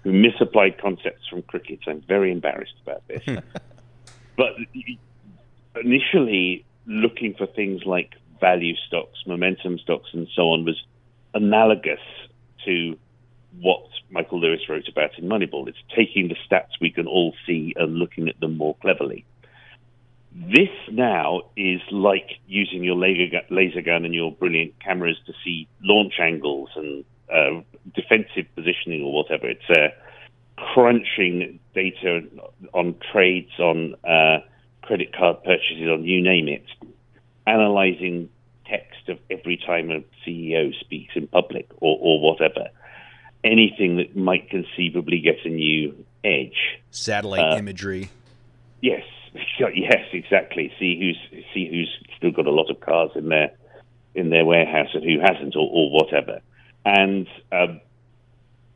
who 0.03 0.11
misapplied 0.11 0.78
concepts 0.78 1.28
from 1.28 1.41
cricket. 1.43 1.80
I'm 1.88 2.01
very 2.01 2.32
embarrassed 2.32 2.76
about 2.84 3.07
this. 3.07 3.24
but 4.38 4.53
initially, 5.84 6.65
looking 6.86 7.34
for 7.38 7.47
things 7.47 7.84
like 7.86 8.11
value 8.39 8.75
stocks, 8.88 9.19
momentum 9.25 9.79
stocks, 9.79 10.09
and 10.13 10.27
so 10.36 10.43
on 10.49 10.65
was 10.65 10.81
analogous 11.34 11.99
to 12.65 12.97
what 13.61 13.86
Michael 14.09 14.39
Lewis 14.39 14.61
wrote 14.67 14.88
about 14.88 15.17
in 15.17 15.25
Moneyball. 15.25 15.67
It's 15.67 15.77
taking 15.95 16.27
the 16.27 16.36
stats 16.47 16.71
we 16.81 16.91
can 16.91 17.07
all 17.07 17.34
see 17.45 17.73
and 17.75 17.95
looking 17.95 18.27
at 18.27 18.39
them 18.39 18.57
more 18.57 18.75
cleverly. 18.81 19.25
This 20.36 20.69
now 20.91 21.43
is 21.55 21.79
like 21.91 22.31
using 22.47 22.84
your 22.84 22.95
laser 22.95 23.81
gun 23.81 24.05
and 24.05 24.13
your 24.15 24.31
brilliant 24.31 24.79
cameras 24.79 25.17
to 25.27 25.34
see 25.43 25.67
launch 25.81 26.13
angles 26.19 26.69
and 26.75 27.05
uh, 27.31 27.61
defensive 27.93 28.47
positioning 28.55 29.03
or 29.03 29.13
whatever. 29.13 29.47
It's 29.47 29.69
uh, 29.69 29.89
crunching 30.58 31.60
data 31.74 32.22
on 32.74 32.95
trades, 33.12 33.51
on 33.60 33.95
uh, 34.04 34.39
credit 34.82 35.16
card 35.16 35.43
purchases, 35.43 35.88
on 35.89 36.04
you 36.04 36.22
name 36.22 36.47
it, 36.47 36.66
analyzing 37.47 38.30
text 38.66 39.10
of 39.10 39.20
every 39.30 39.58
time 39.58 39.91
a 39.91 40.04
CEO 40.26 40.74
speaks 40.80 41.16
in 41.16 41.28
public 41.28 41.70
or, 41.82 41.97
or 41.99 42.22
whatever 42.22 42.70
anything 43.43 43.97
that 43.97 44.16
might 44.16 44.49
conceivably 44.49 45.20
get 45.20 45.45
a 45.45 45.49
new 45.49 46.06
edge. 46.24 46.80
Satellite 46.91 47.54
uh, 47.54 47.58
imagery. 47.58 48.10
Yes, 48.82 49.04
yes, 49.60 50.06
exactly. 50.12 50.74
See 50.80 50.97
who's 50.99 51.43
see 51.54 51.70
who's 51.70 51.91
still 52.18 52.32
got 52.32 52.47
a 52.47 52.51
lot 52.51 52.70
of 52.70 52.80
cars 52.80 53.12
in 53.16 53.30
their 53.30 53.51
in 54.16 54.30
their 54.30 54.45
warehouse 54.45 54.89
and 54.93 55.04
who 55.04 55.20
hasn't, 55.20 55.56
or, 55.56 55.68
or 55.72 55.91
whatever. 55.91 56.39
And 56.86 57.28
um, 57.51 57.82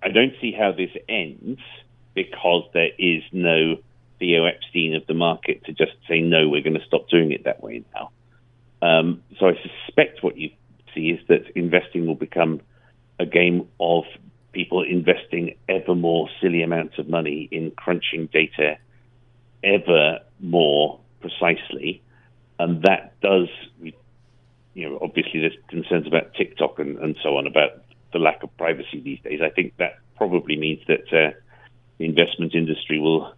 I 0.01 0.09
don't 0.09 0.33
see 0.39 0.51
how 0.51 0.71
this 0.71 0.91
ends 1.09 1.59
because 2.13 2.63
there 2.73 2.89
is 2.97 3.23
no 3.31 3.77
Theo 4.19 4.45
Epstein 4.45 4.95
of 4.95 5.05
the 5.07 5.13
market 5.13 5.63
to 5.65 5.73
just 5.73 5.93
say 6.07 6.21
no, 6.21 6.49
we're 6.49 6.63
going 6.63 6.79
to 6.79 6.85
stop 6.85 7.09
doing 7.09 7.31
it 7.31 7.43
that 7.43 7.61
way 7.61 7.83
now. 7.93 8.11
Um, 8.81 9.23
so 9.39 9.47
I 9.47 9.53
suspect 9.85 10.23
what 10.23 10.37
you 10.37 10.51
see 10.93 11.09
is 11.09 11.19
that 11.27 11.43
investing 11.55 12.05
will 12.05 12.15
become 12.15 12.61
a 13.19 13.25
game 13.25 13.67
of 13.79 14.03
people 14.51 14.83
investing 14.83 15.55
ever 15.69 15.93
more 15.93 16.29
silly 16.41 16.63
amounts 16.63 16.97
of 16.97 17.07
money 17.07 17.47
in 17.51 17.71
crunching 17.71 18.27
data 18.27 18.77
ever 19.63 20.19
more 20.39 20.99
precisely. 21.21 22.01
And 22.59 22.81
that 22.83 23.19
does, 23.21 23.49
you 24.73 24.89
know, 24.89 24.99
obviously 25.01 25.41
there's 25.41 25.57
concerns 25.67 26.07
about 26.07 26.33
TikTok 26.33 26.79
and, 26.79 26.97
and 26.97 27.15
so 27.21 27.37
on 27.37 27.45
about 27.45 27.83
the 28.13 28.19
lack 28.19 28.43
of 28.43 28.55
privacy 28.57 29.01
these 29.01 29.19
days. 29.21 29.41
I 29.41 29.49
think 29.49 29.75
that 29.77 29.99
probably 30.15 30.57
means 30.57 30.81
that 30.87 31.07
uh, 31.13 31.31
the 31.97 32.05
investment 32.05 32.55
industry 32.55 32.99
will 32.99 33.33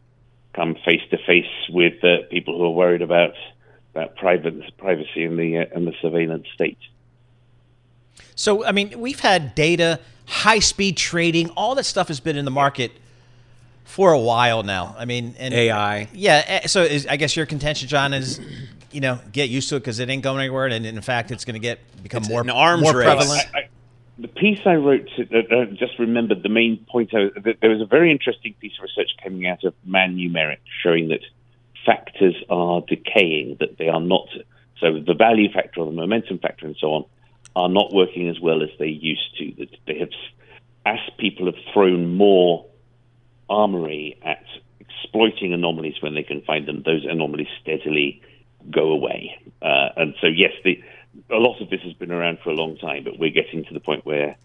come 0.53 0.75
face 0.85 1.01
to 1.11 1.17
face 1.25 1.45
with 1.69 2.03
uh, 2.03 2.27
people 2.29 2.57
who 2.57 2.65
are 2.65 2.71
worried 2.71 3.01
about 3.01 3.33
about 3.95 4.15
private 4.15 4.77
privacy 4.77 5.23
and 5.23 5.37
the 5.37 5.57
uh, 5.57 5.65
and 5.73 5.87
the 5.87 5.93
surveillance 6.01 6.47
state. 6.53 6.77
So, 8.35 8.63
I 8.65 8.71
mean, 8.71 8.99
we've 8.99 9.19
had 9.19 9.55
data 9.55 9.99
high 10.29 10.59
speed 10.59 10.95
trading, 10.95 11.49
all 11.51 11.75
that 11.75 11.85
stuff 11.85 12.07
has 12.07 12.19
been 12.19 12.37
in 12.37 12.45
the 12.45 12.51
market 12.51 12.91
for 13.83 14.11
a 14.11 14.19
while 14.19 14.61
now. 14.63 14.95
I 14.97 15.05
mean, 15.05 15.35
and 15.39 15.53
AI. 15.53 16.07
Yeah. 16.13 16.43
Eh, 16.45 16.67
so 16.67 16.83
is, 16.83 17.07
I 17.07 17.17
guess 17.17 17.35
your 17.35 17.47
contention, 17.47 17.87
John, 17.87 18.13
is 18.13 18.39
you 18.91 19.01
know 19.01 19.19
get 19.31 19.49
used 19.49 19.69
to 19.69 19.75
it 19.75 19.79
because 19.79 19.99
it 19.99 20.09
ain't 20.09 20.23
going 20.23 20.39
anywhere, 20.39 20.67
and 20.67 20.85
in 20.85 21.01
fact, 21.01 21.31
it's 21.31 21.45
going 21.45 21.55
to 21.55 21.59
get 21.59 21.79
become 22.03 22.21
it's 22.21 22.29
more 22.29 22.41
an 22.41 22.49
arms 22.49 22.83
more 22.83 22.95
race. 22.95 23.05
prevalent. 23.05 23.41
I, 23.53 23.57
I, 23.57 23.61
the 23.61 23.68
piece 24.39 24.65
I 24.65 24.75
wrote, 24.75 25.09
uh, 25.19 25.37
uh, 25.37 25.65
just 25.65 25.99
remembered 25.99 26.43
the 26.43 26.49
main 26.49 26.85
point. 26.89 27.11
I, 27.13 27.29
there 27.61 27.69
was 27.69 27.81
a 27.81 27.85
very 27.85 28.11
interesting 28.11 28.55
piece 28.59 28.73
of 28.79 28.83
research 28.83 29.11
coming 29.23 29.45
out 29.47 29.63
of 29.63 29.73
Man 29.85 30.15
Numeric 30.15 30.59
showing 30.81 31.09
that 31.09 31.21
factors 31.85 32.35
are 32.49 32.81
decaying, 32.87 33.57
that 33.59 33.77
they 33.77 33.89
are 33.89 34.01
not. 34.01 34.27
So 34.79 34.99
the 35.05 35.13
value 35.13 35.51
factor 35.51 35.81
or 35.81 35.85
the 35.85 35.91
momentum 35.91 36.39
factor 36.39 36.65
and 36.65 36.75
so 36.79 36.87
on 36.87 37.05
are 37.55 37.69
not 37.69 37.93
working 37.93 38.29
as 38.29 38.39
well 38.39 38.63
as 38.63 38.69
they 38.79 38.87
used 38.87 39.37
to. 39.37 39.53
That 39.59 39.75
they 39.85 39.99
have, 39.99 40.09
as 40.85 40.99
people 41.17 41.45
have 41.47 41.61
thrown 41.73 42.15
more 42.15 42.65
armory 43.49 44.17
at 44.23 44.45
exploiting 44.79 45.53
anomalies 45.53 45.95
when 46.01 46.15
they 46.15 46.23
can 46.23 46.41
find 46.41 46.67
them, 46.67 46.83
those 46.85 47.05
anomalies 47.09 47.47
steadily 47.61 48.21
go 48.71 48.91
away. 48.91 49.39
Uh, 49.61 49.89
and 49.97 50.13
so, 50.21 50.27
yes, 50.27 50.51
the, 50.63 50.81
a 51.29 51.35
lot 51.35 51.61
of 51.61 51.69
this 51.69 51.81
has 51.81 51.93
been 51.93 52.11
around 52.11 52.39
for 52.43 52.49
a 52.49 52.53
long 52.53 52.77
time, 52.77 53.03
but 53.03 53.19
we're 53.19 53.29
getting 53.29 53.65
to 53.65 53.73
the 53.73 53.79
point 53.79 54.05
where 54.05 54.35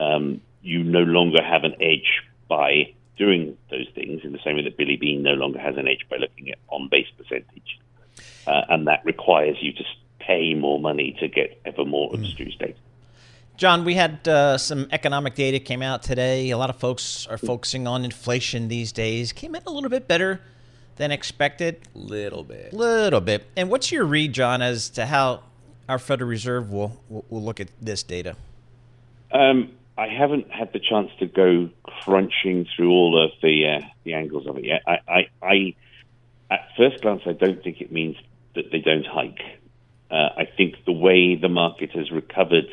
um, 0.00 0.40
you 0.62 0.82
no 0.82 1.00
longer 1.00 1.42
have 1.42 1.64
an 1.64 1.74
edge 1.80 2.22
by 2.48 2.92
doing 3.16 3.56
those 3.70 3.86
things 3.94 4.22
in 4.24 4.32
the 4.32 4.38
same 4.44 4.56
way 4.56 4.62
that 4.62 4.76
Billy 4.76 4.96
Beane 4.96 5.22
no 5.22 5.32
longer 5.34 5.58
has 5.58 5.76
an 5.76 5.86
edge 5.88 6.06
by 6.10 6.16
looking 6.16 6.50
at 6.50 6.58
on 6.68 6.88
base 6.90 7.08
percentage. 7.16 7.78
Uh, 8.46 8.62
and 8.68 8.86
that 8.86 9.04
requires 9.04 9.56
you 9.60 9.72
to 9.72 9.84
pay 10.18 10.54
more 10.54 10.80
money 10.80 11.16
to 11.20 11.28
get 11.28 11.60
ever 11.64 11.84
more 11.84 12.10
mm. 12.10 12.14
abstruse 12.14 12.56
data. 12.56 12.74
John, 13.56 13.84
we 13.84 13.94
had 13.94 14.26
uh, 14.26 14.58
some 14.58 14.88
economic 14.90 15.34
data 15.34 15.60
came 15.60 15.82
out 15.82 16.02
today. 16.02 16.50
A 16.50 16.58
lot 16.58 16.70
of 16.70 16.76
folks 16.76 17.26
are 17.26 17.38
focusing 17.38 17.86
on 17.86 18.04
inflation 18.04 18.68
these 18.68 18.92
days. 18.92 19.32
Came 19.32 19.54
in 19.54 19.62
a 19.66 19.70
little 19.70 19.90
bit 19.90 20.08
better 20.08 20.40
than 20.96 21.12
expected. 21.12 21.80
A 21.94 21.98
little 21.98 22.42
bit. 22.42 22.72
Little 22.72 23.20
bit. 23.20 23.46
And 23.56 23.70
what's 23.70 23.92
your 23.92 24.04
read, 24.04 24.32
John, 24.32 24.62
as 24.62 24.88
to 24.90 25.06
how 25.06 25.42
our 25.92 25.98
Federal 25.98 26.30
Reserve 26.30 26.72
will 26.72 26.98
will, 27.08 27.42
look 27.42 27.60
at 27.60 27.68
this 27.80 28.02
data? 28.02 28.34
Um, 29.30 29.72
I 29.98 30.08
haven't 30.08 30.50
had 30.50 30.72
the 30.72 30.80
chance 30.80 31.10
to 31.18 31.26
go 31.26 31.68
crunching 31.82 32.66
through 32.74 32.90
all 32.90 33.22
of 33.22 33.30
the 33.42 33.56
uh, 33.68 33.86
the 34.04 34.14
angles 34.14 34.46
of 34.46 34.56
it 34.56 34.64
yet. 34.64 34.82
I, 34.86 34.98
I, 35.06 35.28
I, 35.42 35.74
at 36.50 36.60
first 36.78 37.02
glance, 37.02 37.22
I 37.26 37.32
don't 37.32 37.62
think 37.62 37.82
it 37.82 37.92
means 37.92 38.16
that 38.54 38.72
they 38.72 38.78
don't 38.78 39.06
hike. 39.06 39.42
Uh, 40.10 40.30
I 40.36 40.48
think 40.56 40.76
the 40.86 40.92
way 40.92 41.36
the 41.36 41.50
market 41.50 41.90
has 41.92 42.10
recovered 42.10 42.70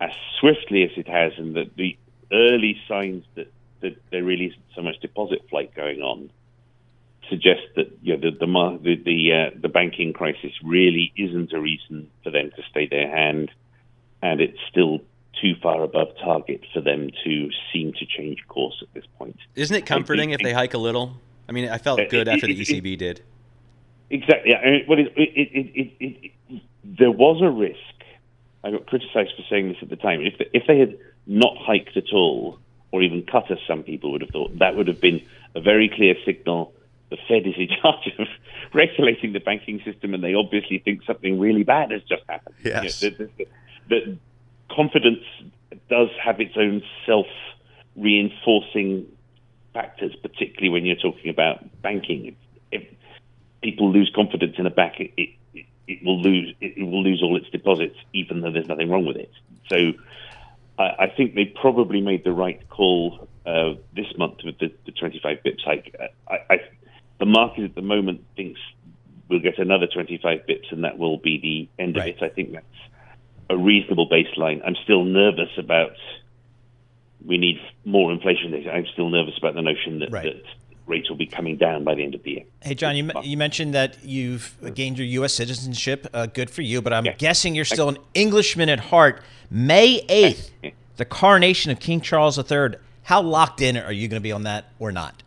as 0.00 0.10
swiftly 0.40 0.82
as 0.82 0.90
it 0.96 1.08
has, 1.08 1.32
and 1.38 1.54
that 1.54 1.76
the 1.76 1.96
early 2.32 2.76
signs 2.88 3.24
that, 3.36 3.52
that 3.80 3.96
there 4.10 4.24
really 4.24 4.46
isn't 4.46 4.62
so 4.74 4.82
much 4.82 4.98
deposit 5.00 5.48
flight 5.48 5.72
going 5.74 6.00
on, 6.00 6.30
suggest 7.28 7.62
that 7.76 7.90
you 8.02 8.16
know, 8.16 8.30
the 8.30 8.36
the 8.36 8.46
the 8.82 8.96
the, 9.04 9.32
uh, 9.32 9.58
the 9.60 9.68
banking 9.68 10.12
crisis 10.12 10.52
really 10.62 11.12
isn't 11.16 11.52
a 11.52 11.60
reason 11.60 12.10
for 12.22 12.30
them 12.30 12.50
to 12.56 12.62
stay 12.70 12.86
their 12.86 13.08
hand, 13.08 13.50
and 14.22 14.40
it's 14.40 14.58
still 14.70 15.00
too 15.40 15.54
far 15.62 15.82
above 15.82 16.08
target 16.22 16.60
for 16.72 16.80
them 16.80 17.10
to 17.24 17.50
seem 17.72 17.92
to 17.94 18.06
change 18.06 18.46
course 18.48 18.76
at 18.82 18.92
this 18.94 19.04
point. 19.18 19.36
Isn't 19.54 19.76
it 19.76 19.86
comforting 19.86 20.30
if 20.30 20.40
they 20.40 20.52
hike 20.52 20.74
a 20.74 20.78
little? 20.78 21.16
I 21.48 21.52
mean, 21.52 21.68
I 21.68 21.78
felt 21.78 22.00
good 22.08 22.28
after 22.28 22.46
the 22.46 22.58
ECB 22.58 22.96
did. 22.98 23.22
Exactly. 24.10 24.54
I 24.54 24.70
mean, 24.70 24.84
well, 24.88 24.98
it, 24.98 25.12
it, 25.16 25.92
it, 26.00 26.62
there 26.84 27.10
was 27.10 27.42
a 27.42 27.50
risk. 27.50 27.78
I 28.62 28.70
got 28.70 28.86
criticised 28.86 29.32
for 29.36 29.42
saying 29.50 29.68
this 29.68 29.78
at 29.82 29.88
the 29.88 29.96
time. 29.96 30.20
If 30.20 30.34
if 30.52 30.66
they 30.66 30.78
had 30.78 30.98
not 31.26 31.56
hiked 31.58 31.96
at 31.96 32.12
all, 32.12 32.58
or 32.92 33.02
even 33.02 33.22
cut 33.22 33.50
as 33.50 33.58
some 33.66 33.82
people 33.82 34.12
would 34.12 34.20
have 34.20 34.30
thought, 34.30 34.58
that 34.58 34.76
would 34.76 34.88
have 34.88 35.00
been 35.00 35.20
a 35.54 35.60
very 35.60 35.88
clear 35.88 36.14
signal. 36.24 36.72
The 37.14 37.20
Fed 37.28 37.46
is 37.46 37.54
in 37.56 37.68
charge 37.80 38.12
of 38.18 38.26
regulating 38.74 39.32
the 39.32 39.38
banking 39.38 39.80
system, 39.84 40.14
and 40.14 40.24
they 40.24 40.34
obviously 40.34 40.78
think 40.78 41.04
something 41.06 41.38
really 41.38 41.62
bad 41.62 41.92
has 41.92 42.02
just 42.02 42.24
happened. 42.28 42.56
Yes. 42.64 43.02
You 43.02 43.10
know, 43.10 43.16
the, 43.16 43.30
the, 43.36 43.46
the 43.88 44.18
confidence 44.68 45.22
does 45.88 46.08
have 46.20 46.40
its 46.40 46.56
own 46.56 46.82
self-reinforcing 47.06 49.06
factors, 49.72 50.16
particularly 50.22 50.70
when 50.70 50.84
you're 50.84 50.96
talking 50.96 51.30
about 51.30 51.64
banking. 51.82 52.34
If 52.72 52.82
people 53.62 53.92
lose 53.92 54.10
confidence 54.12 54.56
in 54.58 54.66
a 54.66 54.70
bank, 54.70 54.94
it, 54.98 55.12
it, 55.16 55.28
it 55.86 56.04
will 56.04 56.20
lose 56.20 56.52
it 56.60 56.84
will 56.84 57.04
lose 57.04 57.22
all 57.22 57.36
its 57.36 57.48
deposits, 57.50 57.94
even 58.12 58.40
though 58.40 58.50
there's 58.50 58.66
nothing 58.66 58.90
wrong 58.90 59.06
with 59.06 59.18
it. 59.18 59.30
So 59.68 59.92
I, 60.80 61.04
I 61.04 61.06
think 61.16 61.36
they 61.36 61.44
probably 61.44 62.00
made 62.00 62.24
the 62.24 62.32
right 62.32 62.68
call 62.70 63.28
uh, 63.46 63.74
this 63.94 64.06
month 64.18 64.38
with 64.44 64.58
the, 64.58 64.72
the 64.86 64.92
25 64.92 65.38
bips 65.44 65.62
hike. 65.64 65.94
I, 66.28 66.38
I, 66.50 66.58
the 67.24 67.30
market 67.30 67.64
at 67.64 67.74
the 67.74 67.82
moment 67.82 68.22
thinks 68.36 68.60
we'll 69.30 69.40
get 69.40 69.58
another 69.58 69.86
25 69.86 70.40
bips, 70.46 70.70
and 70.70 70.84
that 70.84 70.98
will 70.98 71.16
be 71.16 71.68
the 71.78 71.82
end 71.82 71.96
right. 71.96 72.14
of 72.14 72.22
it. 72.22 72.24
I 72.24 72.28
think 72.28 72.52
that's 72.52 72.66
a 73.48 73.56
reasonable 73.56 74.10
baseline. 74.10 74.60
I'm 74.64 74.76
still 74.84 75.04
nervous 75.04 75.48
about. 75.56 75.96
We 77.24 77.38
need 77.38 77.58
more 77.86 78.12
inflation. 78.12 78.52
I'm 78.70 78.84
still 78.92 79.08
nervous 79.08 79.38
about 79.38 79.54
the 79.54 79.62
notion 79.62 80.00
that, 80.00 80.12
right. 80.12 80.24
that 80.24 80.42
rates 80.84 81.08
will 81.08 81.16
be 81.16 81.24
coming 81.24 81.56
down 81.56 81.82
by 81.82 81.94
the 81.94 82.04
end 82.04 82.14
of 82.14 82.22
the 82.22 82.32
year. 82.32 82.42
Hey, 82.60 82.74
John, 82.74 82.94
you, 82.94 83.10
you 83.22 83.38
mentioned 83.38 83.72
that 83.72 83.96
you've 84.04 84.54
gained 84.74 84.98
your 84.98 85.06
U.S. 85.06 85.32
citizenship. 85.32 86.06
Uh, 86.12 86.26
good 86.26 86.50
for 86.50 86.60
you, 86.60 86.82
but 86.82 86.92
I'm 86.92 87.06
yeah. 87.06 87.14
guessing 87.14 87.54
you're 87.54 87.64
still 87.64 87.88
an 87.88 87.96
Englishman 88.12 88.68
at 88.68 88.80
heart. 88.80 89.22
May 89.50 90.02
8th, 90.02 90.50
the 90.98 91.06
coronation 91.06 91.72
of 91.72 91.80
King 91.80 92.02
Charles 92.02 92.38
III. 92.38 92.74
How 93.04 93.22
locked 93.22 93.62
in 93.62 93.78
are 93.78 93.92
you 93.92 94.08
going 94.08 94.20
to 94.20 94.22
be 94.22 94.32
on 94.32 94.42
that 94.42 94.66
or 94.78 94.92
not? 94.92 95.23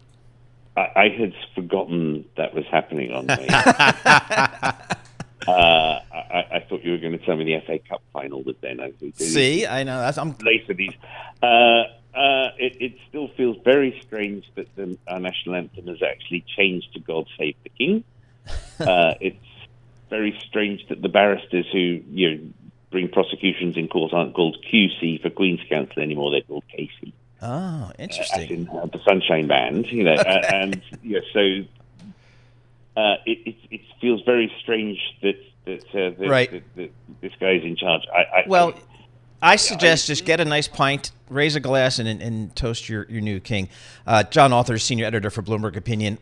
I, 0.78 0.91
I 0.95 1.09
had 1.09 1.34
forgotten 1.55 2.25
that 2.38 2.53
was 2.53 2.65
happening 2.71 3.11
on 3.11 3.25
me. 3.25 3.47
uh, 3.49 4.80
I, 5.47 6.45
I, 6.51 6.65
thought 6.69 6.84
you 6.84 6.91
were 6.91 6.99
going 6.99 7.17
to 7.17 7.25
tell 7.25 7.36
me 7.36 7.45
the 7.45 7.59
FA 7.65 7.80
Cup 7.80 8.03
final 8.13 8.43
was 8.43 8.55
then. 8.61 8.80
I 8.80 8.91
think. 8.91 9.15
See, 9.17 9.65
I 9.65 9.84
know 9.84 9.99
that's 9.99 10.19
I'm 10.19 10.36
later 10.41 10.75
these. 10.75 10.93
Uh, 11.41 11.84
uh, 12.15 12.51
it, 12.57 12.82
it, 12.82 12.93
still 13.09 13.28
feels 13.30 13.57
very 13.63 13.99
strange 14.05 14.45
that 14.55 14.73
the, 14.75 14.97
our 15.07 15.19
national 15.19 15.55
anthem 15.55 15.88
has 15.88 16.01
actually 16.03 16.45
changed 16.55 16.93
to 16.93 16.99
"God 16.99 17.28
Save 17.38 17.55
the 17.63 17.69
King." 17.69 18.03
Uh, 18.80 19.15
it's 19.19 19.43
very 20.11 20.39
strange 20.47 20.88
that 20.88 21.01
the 21.01 21.09
barristers 21.09 21.65
who 21.71 21.99
you 22.11 22.30
know 22.30 22.39
bring 22.91 23.09
prosecutions 23.09 23.75
in 23.75 23.88
court 23.88 24.13
aren't 24.13 24.36
called 24.36 24.55
QC 24.71 25.19
for 25.19 25.32
Queen's 25.32 25.59
Counsel 25.67 26.03
anymore; 26.03 26.30
they're 26.30 26.41
called 26.41 26.63
KC. 26.78 27.11
Oh, 27.41 27.91
interesting. 27.99 28.49
In, 28.49 28.69
uh, 28.69 28.88
the 28.88 28.99
Sunshine 29.07 29.47
Band, 29.47 29.88
you 29.91 30.03
know, 30.03 30.15
uh, 30.15 30.41
and 30.51 30.81
yeah, 31.03 31.19
so 31.33 31.39
uh, 32.97 33.15
it, 33.25 33.39
it, 33.45 33.55
it 33.69 33.81
feels 34.01 34.21
very 34.25 34.51
strange 34.61 34.99
that 35.21 35.39
that, 35.65 35.83
uh, 35.89 36.17
that, 36.17 36.29
right. 36.29 36.51
that, 36.51 36.63
that 36.75 36.91
this 37.21 37.33
guy's 37.39 37.63
in 37.63 37.75
charge. 37.75 38.01
I, 38.11 38.39
I 38.39 38.43
well, 38.47 38.73
I, 39.41 39.55
suggest 39.55 40.07
just 40.07 40.25
get 40.25 40.39
a 40.39 40.45
nice 40.45 40.67
pint, 40.67 41.11
raise 41.29 41.55
a 41.55 41.59
glass, 41.59 41.99
and, 41.99 42.07
and 42.07 42.55
toast 42.55 42.89
your, 42.89 43.05
your 43.09 43.21
new 43.21 43.39
king. 43.39 43.69
Uh, 44.05 44.23
John 44.23 44.51
Authers, 44.51 44.81
senior 44.81 45.05
editor 45.05 45.29
for 45.29 45.41
Bloomberg 45.41 45.75
Opinion. 45.75 46.17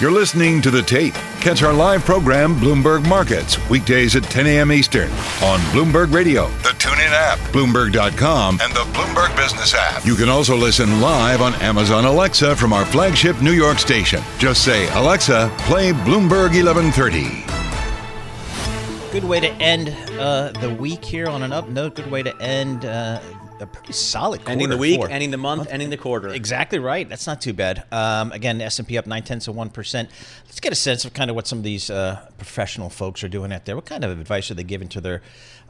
You're 0.00 0.10
listening 0.10 0.62
to 0.62 0.70
The 0.70 0.82
Tape. 0.82 1.14
Catch 1.40 1.62
our 1.62 1.72
live 1.72 2.04
program, 2.04 2.56
Bloomberg 2.56 3.06
Markets, 3.06 3.58
weekdays 3.68 4.16
at 4.16 4.24
10 4.24 4.46
a.m. 4.46 4.72
Eastern 4.72 5.10
on 5.42 5.58
Bloomberg 5.72 6.12
Radio, 6.12 6.48
the 6.62 6.70
TuneIn 6.70 7.10
app, 7.10 7.38
Bloomberg.com, 7.52 8.58
and 8.62 8.72
the 8.72 8.84
Bloomberg 8.92 9.34
Business 9.36 9.74
app. 9.74 10.04
You 10.04 10.14
can 10.14 10.28
also 10.28 10.56
listen 10.56 11.00
live 11.00 11.42
on 11.42 11.54
Amazon 11.56 12.04
Alexa 12.04 12.56
from 12.56 12.72
our 12.72 12.86
flagship 12.86 13.40
New 13.42 13.52
York 13.52 13.78
station. 13.78 14.22
Just 14.38 14.64
say, 14.64 14.88
Alexa, 14.94 15.52
play 15.58 15.92
Bloomberg 15.92 16.54
1130. 16.54 17.59
Good 19.12 19.24
way 19.24 19.40
to 19.40 19.50
end 19.54 19.88
uh, 20.20 20.52
the 20.60 20.72
week 20.72 21.04
here 21.04 21.26
on 21.26 21.42
an 21.42 21.52
up 21.52 21.68
note. 21.68 21.96
Good 21.96 22.08
way 22.12 22.22
to 22.22 22.40
end 22.40 22.84
uh, 22.84 23.20
a 23.58 23.66
pretty 23.66 23.92
solid 23.92 24.38
quarter. 24.38 24.52
Ending 24.52 24.68
the 24.68 24.76
week, 24.76 25.00
ending 25.10 25.32
the 25.32 25.36
month, 25.36 25.66
ending 25.68 25.90
the 25.90 25.96
quarter. 25.96 26.28
Exactly 26.28 26.78
right. 26.78 27.08
That's 27.08 27.26
not 27.26 27.40
too 27.40 27.52
bad. 27.52 27.82
Um, 27.90 28.30
again, 28.30 28.60
S 28.60 28.78
and 28.78 28.86
P 28.86 28.96
up 28.96 29.08
nine 29.08 29.24
tenths 29.24 29.48
of 29.48 29.56
one 29.56 29.68
percent. 29.68 30.10
Let's 30.46 30.60
get 30.60 30.72
a 30.72 30.76
sense 30.76 31.04
of 31.04 31.12
kind 31.12 31.28
of 31.28 31.34
what 31.34 31.48
some 31.48 31.58
of 31.58 31.64
these 31.64 31.90
uh, 31.90 32.24
professional 32.38 32.88
folks 32.88 33.24
are 33.24 33.28
doing 33.28 33.52
out 33.52 33.64
there. 33.64 33.74
What 33.74 33.86
kind 33.86 34.04
of 34.04 34.12
advice 34.12 34.48
are 34.52 34.54
they 34.54 34.62
giving 34.62 34.86
to 34.90 35.00
their 35.00 35.22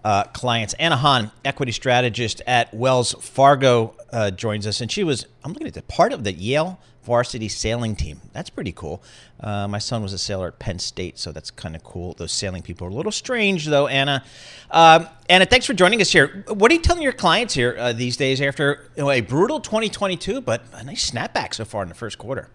uh, 0.04 0.24
clients? 0.24 0.74
Anna 0.74 0.96
Han, 0.96 1.30
equity 1.42 1.72
strategist 1.72 2.42
at 2.46 2.74
Wells 2.74 3.14
Fargo, 3.20 3.96
uh, 4.12 4.30
joins 4.30 4.66
us, 4.66 4.82
and 4.82 4.92
she 4.92 5.02
was 5.02 5.24
I'm 5.44 5.54
looking 5.54 5.66
at 5.66 5.72
the 5.72 5.82
part 5.82 6.12
of 6.12 6.24
the 6.24 6.32
Yale 6.34 6.78
varsity 7.10 7.48
sailing 7.48 7.96
team. 7.96 8.20
That's 8.32 8.50
pretty 8.50 8.70
cool. 8.70 9.02
Uh, 9.40 9.66
my 9.66 9.78
son 9.78 10.00
was 10.00 10.12
a 10.12 10.18
sailor 10.18 10.46
at 10.46 10.60
Penn 10.60 10.78
State, 10.78 11.18
so 11.18 11.32
that's 11.32 11.50
kind 11.50 11.74
of 11.74 11.82
cool. 11.82 12.14
Those 12.14 12.30
sailing 12.30 12.62
people 12.62 12.86
are 12.86 12.90
a 12.90 12.94
little 12.94 13.10
strange, 13.10 13.66
though, 13.66 13.88
Anna. 13.88 14.22
Um, 14.70 15.08
Anna, 15.28 15.44
thanks 15.44 15.66
for 15.66 15.74
joining 15.74 16.00
us 16.00 16.12
here. 16.12 16.44
What 16.46 16.70
are 16.70 16.74
you 16.74 16.80
telling 16.80 17.02
your 17.02 17.12
clients 17.12 17.54
here 17.54 17.74
uh, 17.76 17.92
these 17.92 18.16
days 18.16 18.40
after 18.40 18.88
you 18.96 19.02
know, 19.02 19.10
a 19.10 19.22
brutal 19.22 19.58
2022, 19.58 20.40
but 20.40 20.62
a 20.72 20.84
nice 20.84 21.10
snapback 21.10 21.52
so 21.52 21.64
far 21.64 21.82
in 21.82 21.88
the 21.88 21.96
first 21.96 22.16
quarter? 22.16 22.48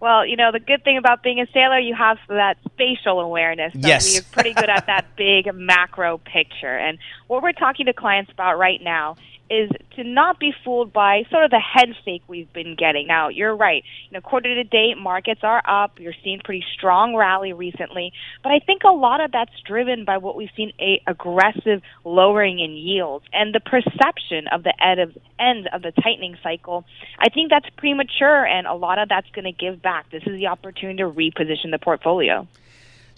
Well, 0.00 0.26
you 0.26 0.34
know, 0.34 0.50
the 0.50 0.58
good 0.58 0.82
thing 0.82 0.98
about 0.98 1.22
being 1.22 1.40
a 1.40 1.46
sailor, 1.52 1.78
you 1.78 1.94
have 1.94 2.18
that 2.28 2.56
spatial 2.64 3.20
awareness. 3.20 3.72
So 3.72 3.86
yes. 3.86 4.16
We're 4.16 4.32
pretty 4.32 4.54
good 4.54 4.68
at 4.68 4.86
that 4.86 5.06
big 5.16 5.54
macro 5.54 6.18
picture. 6.18 6.76
And 6.76 6.98
what 7.28 7.44
we're 7.44 7.52
talking 7.52 7.86
to 7.86 7.92
clients 7.92 8.32
about 8.32 8.58
right 8.58 8.82
now 8.82 9.16
is 9.50 9.70
to 9.96 10.04
not 10.04 10.38
be 10.38 10.52
fooled 10.64 10.92
by 10.92 11.24
sort 11.30 11.44
of 11.44 11.50
the 11.50 11.60
head 11.60 11.88
fake 12.04 12.22
we've 12.28 12.52
been 12.52 12.74
getting. 12.76 13.06
Now, 13.06 13.28
you're 13.28 13.54
right. 13.54 13.82
You 14.10 14.14
know, 14.14 14.20
quarter 14.20 14.54
to 14.54 14.64
date, 14.64 14.96
markets 14.98 15.40
are 15.42 15.62
up. 15.66 15.98
You're 15.98 16.14
seeing 16.22 16.40
pretty 16.44 16.64
strong 16.74 17.14
rally 17.14 17.52
recently, 17.52 18.12
but 18.42 18.52
I 18.52 18.58
think 18.58 18.82
a 18.84 18.92
lot 18.92 19.20
of 19.20 19.32
that's 19.32 19.52
driven 19.66 20.04
by 20.04 20.18
what 20.18 20.36
we've 20.36 20.50
seen 20.56 20.72
a 20.80 21.02
aggressive 21.06 21.82
lowering 22.04 22.58
in 22.58 22.72
yields 22.72 23.24
and 23.32 23.54
the 23.54 23.60
perception 23.60 24.46
of 24.48 24.62
the 24.62 24.74
end 24.82 25.00
of 25.00 25.16
end 25.38 25.68
of 25.72 25.82
the 25.82 25.92
tightening 25.92 26.36
cycle. 26.42 26.84
I 27.18 27.28
think 27.28 27.50
that's 27.50 27.68
premature, 27.76 28.44
and 28.46 28.66
a 28.66 28.74
lot 28.74 28.98
of 28.98 29.08
that's 29.08 29.30
going 29.30 29.44
to 29.44 29.52
give 29.52 29.80
back. 29.82 30.10
This 30.10 30.22
is 30.26 30.38
the 30.38 30.48
opportunity 30.48 30.98
to 30.98 31.10
reposition 31.10 31.70
the 31.70 31.78
portfolio. 31.78 32.46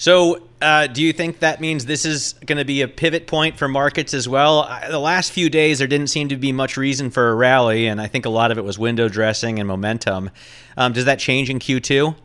So, 0.00 0.48
uh, 0.62 0.86
do 0.86 1.02
you 1.02 1.12
think 1.12 1.40
that 1.40 1.60
means 1.60 1.84
this 1.84 2.06
is 2.06 2.32
going 2.46 2.56
to 2.56 2.64
be 2.64 2.80
a 2.80 2.88
pivot 2.88 3.26
point 3.26 3.58
for 3.58 3.68
markets 3.68 4.14
as 4.14 4.26
well? 4.26 4.66
The 4.88 4.98
last 4.98 5.30
few 5.30 5.50
days, 5.50 5.76
there 5.76 5.86
didn't 5.86 6.06
seem 6.06 6.30
to 6.30 6.38
be 6.38 6.52
much 6.52 6.78
reason 6.78 7.10
for 7.10 7.28
a 7.28 7.34
rally, 7.34 7.86
and 7.86 8.00
I 8.00 8.06
think 8.06 8.24
a 8.24 8.30
lot 8.30 8.50
of 8.50 8.56
it 8.56 8.64
was 8.64 8.78
window 8.78 9.10
dressing 9.10 9.58
and 9.58 9.68
momentum. 9.68 10.30
Um, 10.78 10.94
does 10.94 11.04
that 11.04 11.18
change 11.18 11.50
in 11.50 11.58
Q2? 11.58 12.16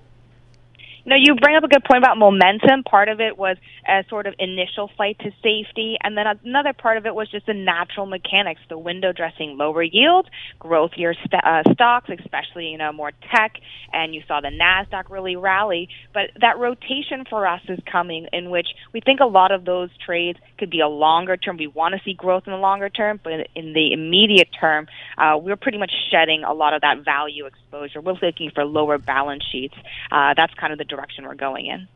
Know, 1.07 1.15
you 1.19 1.35
bring 1.35 1.55
up 1.55 1.63
a 1.63 1.67
good 1.67 1.83
point 1.83 2.03
about 2.03 2.17
momentum. 2.17 2.83
Part 2.83 3.09
of 3.09 3.19
it 3.19 3.37
was 3.37 3.57
a 3.87 4.03
sort 4.09 4.25
of 4.25 4.33
initial 4.39 4.89
flight 4.97 5.19
to 5.19 5.29
safety, 5.43 5.97
and 6.01 6.17
then 6.17 6.25
another 6.43 6.73
part 6.73 6.97
of 6.97 7.05
it 7.05 7.13
was 7.13 7.29
just 7.29 7.45
the 7.45 7.53
natural 7.53 8.07
mechanics, 8.07 8.59
the 8.69 8.77
window 8.77 9.13
dressing, 9.13 9.55
lower 9.55 9.83
yield, 9.83 10.27
growthier 10.59 11.13
st- 11.13 11.43
uh, 11.43 11.61
stocks, 11.73 12.09
especially 12.09 12.69
you 12.69 12.79
know 12.79 12.91
more 12.91 13.11
tech, 13.31 13.53
and 13.93 14.15
you 14.15 14.23
saw 14.27 14.41
the 14.41 14.49
Nasdaq 14.49 15.11
really 15.11 15.35
rally. 15.35 15.89
But 16.11 16.31
that 16.41 16.57
rotation 16.57 17.23
for 17.29 17.45
us 17.45 17.61
is 17.69 17.77
coming, 17.91 18.25
in 18.33 18.49
which 18.49 18.67
we 18.91 18.99
think 18.99 19.19
a 19.19 19.27
lot 19.27 19.51
of 19.51 19.63
those 19.63 19.91
trades 20.03 20.39
could 20.57 20.69
be 20.69 20.79
a 20.79 20.87
longer 20.87 21.37
term. 21.37 21.57
We 21.57 21.67
want 21.67 21.95
to 21.95 22.01
see 22.03 22.13
growth 22.13 22.43
in 22.45 22.53
the 22.53 22.59
longer 22.59 22.89
term, 22.89 23.19
but 23.23 23.47
in 23.55 23.73
the 23.73 23.93
immediate 23.93 24.49
term, 24.59 24.87
uh, 25.17 25.37
we're 25.41 25.55
pretty 25.55 25.77
much 25.77 25.91
shedding 26.11 26.43
a 26.43 26.53
lot 26.53 26.73
of 26.73 26.81
that 26.81 27.03
value 27.03 27.45
exposure. 27.45 28.01
We're 28.01 28.13
looking 28.21 28.51
for 28.51 28.65
lower 28.65 28.97
balance 28.97 29.43
sheets. 29.51 29.75
Uh, 30.11 30.33
that's 30.35 30.53
kind 30.55 30.71
of 30.73 30.79
the 30.79 30.85
direction 30.85 31.25
we're 31.25 31.35
going 31.35 31.67
in. 31.67 31.87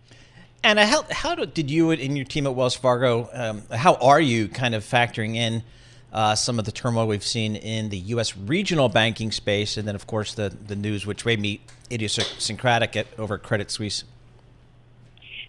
And 0.64 0.78
how 0.78 1.06
how 1.10 1.36
did 1.36 1.72
you 1.72 1.92
and 1.92 2.18
your 2.18 2.26
team 2.26 2.46
at 2.46 2.54
Wells 2.54 2.76
Fargo? 2.76 3.30
Um, 3.32 3.64
how 3.72 3.96
are 3.96 4.20
you 4.20 4.50
kind 4.50 4.76
of 4.76 4.84
factoring 4.84 5.36
in 5.36 5.64
uh, 6.12 6.36
some 6.36 6.60
of 6.60 6.66
the 6.66 6.72
turmoil 6.72 7.08
we've 7.08 7.24
seen 7.24 7.56
in 7.56 7.90
the 7.90 7.98
U.S. 7.98 8.36
regional 8.36 8.90
banking 8.90 9.32
space, 9.32 9.78
and 9.78 9.88
then 9.88 9.96
of 9.96 10.06
course 10.06 10.34
the 10.34 10.50
the 10.50 10.76
news 10.76 11.06
which 11.06 11.26
may 11.26 11.38
be 11.38 11.62
idiosyncratic 11.90 12.98
at, 12.98 13.08
over 13.18 13.38
Credit 13.38 13.72
Suisse? 13.72 14.04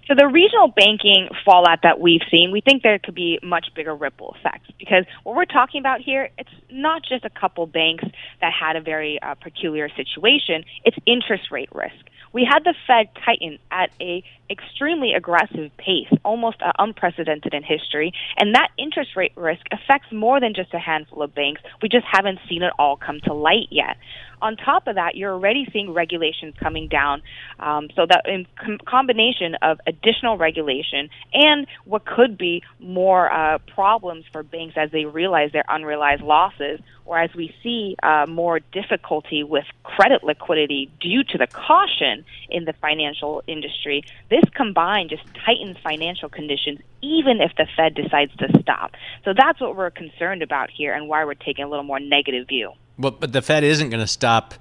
So 0.07 0.15
the 0.17 0.27
regional 0.27 0.69
banking 0.69 1.29
fallout 1.45 1.81
that 1.83 2.01
we've 2.01 2.23
seen, 2.31 2.51
we 2.51 2.61
think 2.61 2.83
there 2.83 2.99
could 2.99 3.15
be 3.15 3.39
much 3.43 3.69
bigger 3.77 3.95
ripple 3.95 4.35
effects 4.39 4.69
because 4.79 5.05
what 5.23 5.37
we're 5.37 5.45
talking 5.45 5.81
about 5.81 6.01
here, 6.01 6.31
it's 6.37 6.51
not 6.71 7.03
just 7.09 7.25
a 7.25 7.31
couple 7.31 7.67
banks 7.67 8.05
that 8.41 8.53
had 8.53 8.77
a 8.77 8.81
very 8.81 9.21
uh, 9.23 9.35
peculiar 9.35 9.89
situation. 9.89 10.65
It's 10.85 10.97
interest 11.07 11.51
rate 11.53 11.69
risk. 11.73 11.95
We 12.33 12.45
had 12.45 12.65
the 12.65 12.75
Fed 12.87 13.09
tighten 13.25 13.59
at 13.71 13.91
a 14.01 14.25
extremely 14.51 15.13
aggressive 15.15 15.71
pace, 15.77 16.11
almost 16.25 16.59
unprecedented 16.79 17.55
in 17.55 17.63
history, 17.63 18.13
and 18.37 18.55
that 18.55 18.69
interest 18.79 19.17
rate 19.17 19.33
risk 19.37 19.63
affects 19.73 20.11
more 20.13 20.41
than 20.41 20.55
just 20.55 20.75
a 20.75 20.79
handful 20.79 21.23
of 21.23 21.35
banks. 21.35 21.61
We 21.83 21.89
just 21.89 22.07
haven't 22.11 22.41
seen 22.49 22.63
it 22.63 22.73
all 22.79 22.97
come 22.97 23.21
to 23.25 23.35
light 23.35 23.69
yet. 23.71 23.97
On 24.43 24.57
top 24.57 24.87
of 24.87 24.95
that, 24.95 25.17
you're 25.17 25.33
already 25.33 25.69
seeing 25.73 25.93
regulations 25.93 26.55
coming 26.59 26.89
down. 26.89 27.23
Um, 27.59 27.89
so 27.95 28.07
that 28.07 28.23
in 28.27 28.47
com- 28.57 28.79
combination 28.87 29.55
of 29.61 29.79
additional 29.87 30.39
regulation 30.39 31.11
and 31.35 31.67
what 31.85 32.07
could 32.07 32.39
be 32.39 32.63
more 32.79 33.31
uh, 33.31 33.59
problems 33.59 34.25
for 34.33 34.43
banks 34.43 34.77
as 34.77 34.91
they 34.91 35.05
realize 35.05 35.53
their 35.53 35.65
unrealized 35.69 36.23
losses, 36.23 36.81
or 37.05 37.19
as 37.19 37.35
we 37.35 37.55
see 37.63 37.97
uh, 38.03 38.25
more 38.29 38.61
difficulty 38.61 39.43
with 39.43 39.65
credit 39.83 40.25
liquidity 40.25 40.91
due 41.01 41.23
to 41.25 41.37
the 41.37 41.47
caution 41.47 42.25
in 42.49 42.65
the 42.65 42.73
financial 42.75 43.43
industry, 43.47 44.05
this 44.31 44.40
combined 44.55 45.11
just 45.11 45.23
tightens 45.45 45.77
financial 45.83 46.29
conditions 46.29 46.81
even 47.03 47.41
if 47.41 47.53
the 47.57 47.67
Fed 47.77 47.95
decides 47.95 48.35
to 48.37 48.49
stop. 48.61 48.93
So 49.25 49.33
that's 49.37 49.61
what 49.61 49.77
we're 49.77 49.91
concerned 49.91 50.43
about 50.43 50.71
here 50.71 50.93
and 50.93 51.09
why 51.09 51.25
we're 51.25 51.35
taking 51.35 51.65
a 51.65 51.69
little 51.69 51.85
more 51.85 52.01
negative 52.01 52.49
view. 52.49 52.73
Well, 52.99 53.13
but 53.13 53.33
the 53.33 53.43
Fed 53.43 53.65
isn't 53.65 53.91
going 53.91 54.01
to 54.01 54.07
stop. 54.07 54.55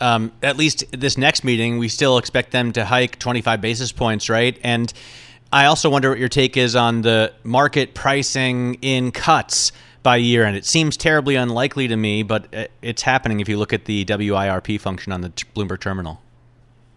Um, 0.00 0.32
at 0.42 0.56
least 0.56 0.84
this 0.90 1.16
next 1.16 1.44
meeting, 1.44 1.78
we 1.78 1.88
still 1.88 2.18
expect 2.18 2.50
them 2.50 2.72
to 2.72 2.84
hike 2.84 3.18
25 3.18 3.60
basis 3.60 3.92
points, 3.92 4.28
right? 4.28 4.58
And 4.64 4.92
I 5.52 5.66
also 5.66 5.90
wonder 5.90 6.08
what 6.08 6.18
your 6.18 6.30
take 6.30 6.56
is 6.56 6.74
on 6.74 7.02
the 7.02 7.32
market 7.44 7.94
pricing 7.94 8.78
in 8.80 9.12
cuts 9.12 9.72
by 10.02 10.16
year 10.16 10.44
end. 10.44 10.56
It 10.56 10.64
seems 10.64 10.96
terribly 10.96 11.36
unlikely 11.36 11.88
to 11.88 11.96
me, 11.96 12.22
but 12.22 12.70
it's 12.80 13.02
happening 13.02 13.40
if 13.40 13.48
you 13.48 13.58
look 13.58 13.74
at 13.74 13.84
the 13.84 14.04
WIRP 14.06 14.80
function 14.80 15.12
on 15.12 15.20
the 15.20 15.28
Bloomberg 15.54 15.80
terminal. 15.80 16.21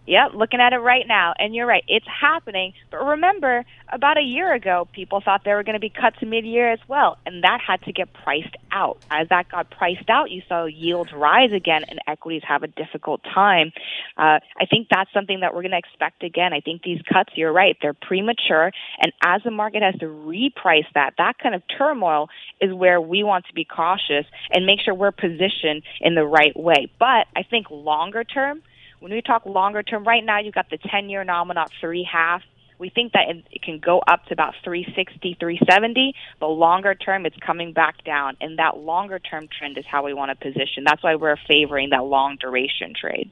Yep, 0.06 0.32
looking 0.34 0.60
at 0.60 0.72
it 0.72 0.78
right 0.78 1.06
now. 1.06 1.34
And 1.38 1.54
you're 1.54 1.66
right, 1.66 1.84
it's 1.88 2.06
happening. 2.06 2.72
But 2.90 3.04
remember, 3.04 3.64
about 3.92 4.18
a 4.18 4.22
year 4.22 4.52
ago, 4.54 4.88
people 4.92 5.20
thought 5.20 5.42
there 5.44 5.56
were 5.56 5.62
going 5.62 5.74
to 5.74 5.80
be 5.80 5.90
cuts 5.90 6.16
mid 6.22 6.44
year 6.44 6.72
as 6.72 6.78
well. 6.88 7.18
And 7.26 7.42
that 7.42 7.60
had 7.66 7.82
to 7.82 7.92
get 7.92 8.12
priced 8.12 8.54
out. 8.70 8.98
As 9.10 9.28
that 9.28 9.48
got 9.48 9.70
priced 9.70 10.08
out, 10.08 10.30
you 10.30 10.42
saw 10.48 10.64
yields 10.64 11.12
rise 11.12 11.52
again 11.52 11.84
and 11.88 11.98
equities 12.06 12.42
have 12.46 12.62
a 12.62 12.68
difficult 12.68 13.22
time. 13.24 13.72
Uh, 14.16 14.38
I 14.58 14.66
think 14.68 14.88
that's 14.90 15.12
something 15.12 15.40
that 15.40 15.54
we're 15.54 15.62
going 15.62 15.72
to 15.72 15.78
expect 15.78 16.22
again. 16.22 16.52
I 16.52 16.60
think 16.60 16.82
these 16.82 17.00
cuts, 17.02 17.32
you're 17.34 17.52
right, 17.52 17.76
they're 17.82 17.94
premature. 17.94 18.70
And 19.00 19.12
as 19.24 19.42
the 19.44 19.50
market 19.50 19.82
has 19.82 19.94
to 20.00 20.06
reprice 20.06 20.86
that, 20.94 21.14
that 21.18 21.38
kind 21.38 21.54
of 21.54 21.62
turmoil 21.76 22.28
is 22.60 22.72
where 22.72 23.00
we 23.00 23.22
want 23.24 23.46
to 23.46 23.54
be 23.54 23.64
cautious 23.64 24.26
and 24.50 24.66
make 24.66 24.80
sure 24.80 24.94
we're 24.94 25.12
positioned 25.12 25.82
in 26.00 26.14
the 26.14 26.24
right 26.24 26.56
way. 26.56 26.88
But 26.98 27.26
I 27.34 27.42
think 27.48 27.70
longer 27.70 28.24
term, 28.24 28.62
When 29.00 29.12
we 29.12 29.20
talk 29.22 29.46
longer 29.46 29.82
term, 29.82 30.04
right 30.04 30.24
now 30.24 30.40
you've 30.40 30.54
got 30.54 30.70
the 30.70 30.78
10 30.78 31.08
year 31.08 31.24
nominal 31.24 31.66
three 31.80 32.08
half. 32.10 32.42
We 32.78 32.90
think 32.90 33.12
that 33.12 33.24
it 33.50 33.62
can 33.62 33.78
go 33.78 34.00
up 34.06 34.26
to 34.26 34.34
about 34.34 34.54
360, 34.62 35.36
370. 35.40 36.14
The 36.40 36.46
longer 36.46 36.94
term, 36.94 37.24
it's 37.24 37.36
coming 37.38 37.72
back 37.72 38.04
down, 38.04 38.36
and 38.40 38.58
that 38.58 38.76
longer 38.76 39.18
term 39.18 39.48
trend 39.48 39.78
is 39.78 39.86
how 39.86 40.04
we 40.04 40.12
want 40.12 40.30
to 40.30 40.36
position. 40.36 40.84
That's 40.84 41.02
why 41.02 41.14
we're 41.14 41.38
favoring 41.48 41.90
that 41.90 42.04
long 42.04 42.36
duration 42.36 42.92
trade. 42.98 43.30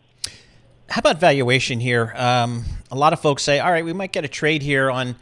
How 0.88 1.00
about 1.00 1.20
valuation 1.20 1.80
here? 1.80 2.12
Um, 2.16 2.64
a 2.90 2.96
lot 2.96 3.12
of 3.12 3.20
folks 3.20 3.42
say, 3.42 3.58
all 3.58 3.70
right, 3.70 3.84
we 3.84 3.92
might 3.92 4.12
get 4.12 4.24
a 4.24 4.28
trade 4.28 4.62
here 4.62 4.90
on, 4.90 5.16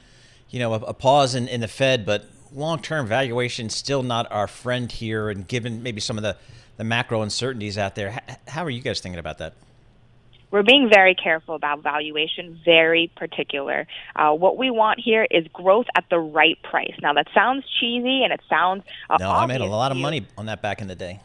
you 0.50 0.60
know, 0.60 0.72
a, 0.74 0.78
a 0.78 0.94
pause 0.94 1.34
in, 1.34 1.48
in 1.48 1.60
the 1.60 1.68
Fed, 1.68 2.06
but 2.06 2.26
long-term 2.52 3.06
valuation 3.06 3.70
still 3.70 4.02
not 4.02 4.30
our 4.30 4.46
friend 4.46 4.90
here. 4.90 5.30
And 5.30 5.48
given 5.48 5.82
maybe 5.82 6.00
some 6.00 6.16
of 6.16 6.22
the, 6.22 6.36
the 6.76 6.84
macro 6.84 7.22
uncertainties 7.22 7.78
out 7.78 7.94
there, 7.94 8.20
how 8.48 8.64
are 8.64 8.70
you 8.70 8.82
guys 8.82 9.00
thinking 9.00 9.18
about 9.18 9.38
that? 9.38 9.54
We're 10.52 10.62
being 10.62 10.88
very 10.88 11.14
careful 11.14 11.54
about 11.54 11.82
valuation, 11.82 12.60
very 12.64 13.10
particular. 13.16 13.86
Uh, 14.14 14.32
what 14.32 14.56
we 14.56 14.70
want 14.70 15.00
here 15.00 15.26
is 15.30 15.46
growth 15.52 15.86
at 15.96 16.04
the 16.10 16.18
right 16.18 16.62
price. 16.62 16.94
Now 17.02 17.14
that 17.14 17.26
sounds 17.34 17.64
cheesy 17.80 18.22
and 18.22 18.32
it 18.32 18.40
sounds 18.48 18.84
uh, 19.10 19.16
no. 19.18 19.30
I 19.30 19.46
made 19.46 19.62
a 19.62 19.66
lot 19.66 19.90
of 19.90 19.98
money 19.98 20.26
on 20.38 20.46
that 20.46 20.62
back 20.62 20.80
in 20.80 20.86
the 20.86 20.94
day. 20.94 21.20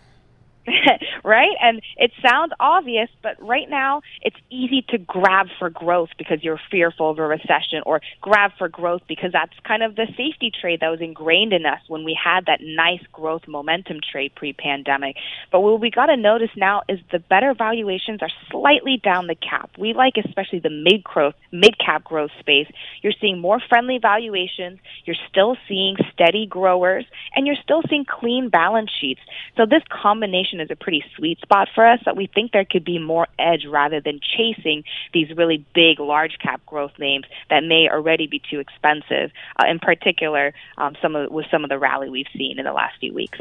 right? 1.24 1.56
And 1.62 1.82
it 1.98 2.12
sounds 2.22 2.52
obvious, 2.60 3.10
but 3.24 3.42
right 3.42 3.70
now 3.70 4.02
it's 4.22 4.36
easy 4.50 4.86
to 4.90 4.98
grab 4.98 5.48
for 5.60 5.70
growth 5.70 6.10
because 6.18 6.44
you're 6.44 6.60
fearful 6.70 7.12
of 7.12 7.20
a 7.20 7.28
recession 7.28 7.82
or 7.86 8.02
grab 8.22 8.52
for 8.58 8.68
growth 8.68 9.02
because 9.08 9.32
that's 9.32 9.54
kind 9.66 9.84
of 9.84 9.96
the 9.96 10.08
safety 10.18 10.52
trade 10.60 10.82
that 10.82 10.90
was 10.90 11.02
ingrained 11.02 11.54
in 11.54 11.66
us 11.66 11.80
when 11.88 12.04
we 12.04 12.18
had 12.22 12.46
that 12.48 12.60
nice 12.62 13.02
growth 13.12 13.44
momentum 13.48 13.98
trade 14.12 14.34
pre-pandemic. 14.36 15.16
But 15.52 15.62
what 15.62 15.80
we 15.80 15.90
got 15.90 16.08
to 16.08 16.18
notice 16.18 16.52
now 16.56 16.82
is 16.90 17.00
the 17.12 17.20
better 17.20 17.54
valuations 17.58 18.22
are 18.22 18.32
slightly 18.52 19.00
down 19.02 19.28
the 19.28 19.36
cap. 19.36 19.72
We 19.78 19.94
like 19.94 20.14
especially 20.24 20.60
the 20.60 20.70
mid 20.70 21.04
growth, 21.04 21.36
mid 21.52 21.78
cap 21.80 22.04
growth 22.04 22.32
space. 22.40 22.68
You're 23.02 23.14
seeing 23.22 23.40
more 23.40 23.62
friendly 23.70 24.00
valuations, 24.02 24.80
you're 25.06 25.16
still 25.30 25.56
seeing 25.68 25.96
steady 26.14 26.46
growers, 26.46 27.06
and 27.36 27.48
you're 27.48 27.56
still 27.62 27.84
seeing 27.90 28.06
clean 28.06 28.50
balance 28.50 28.92
sheets. 29.00 29.22
So 29.56 29.66
this 29.66 29.84
combination 29.90 30.57
is 30.60 30.72
a 30.72 30.76
pretty 30.76 31.04
sweet 31.16 31.40
spot 31.42 31.68
for 31.74 31.86
us 31.86 32.00
that 32.06 32.16
we 32.16 32.28
think 32.28 32.52
there 32.52 32.66
could 32.66 32.86
be 32.86 33.00
more 33.00 33.28
edge 33.40 33.66
rather 33.66 34.02
than 34.02 34.20
chasing 34.20 34.84
these 35.14 35.30
really 35.36 35.66
big 35.74 36.00
large 36.00 36.38
cap 36.40 36.66
growth 36.66 36.94
names 37.00 37.26
that 37.50 37.64
may 37.64 37.90
already 37.90 38.28
be 38.28 38.42
too 38.50 38.60
expensive. 38.60 39.32
Uh, 39.60 39.68
in 39.70 39.80
particular, 39.80 40.54
um, 40.78 40.96
some 41.02 41.16
of 41.16 41.32
with 41.32 41.46
some 41.52 41.64
of 41.64 41.70
the 41.70 41.80
rally 41.80 42.10
we've 42.10 42.28
seen 42.36 42.60
in 42.60 42.66
the 42.66 42.74
last 42.74 43.00
few 43.00 43.14
weeks. 43.14 43.40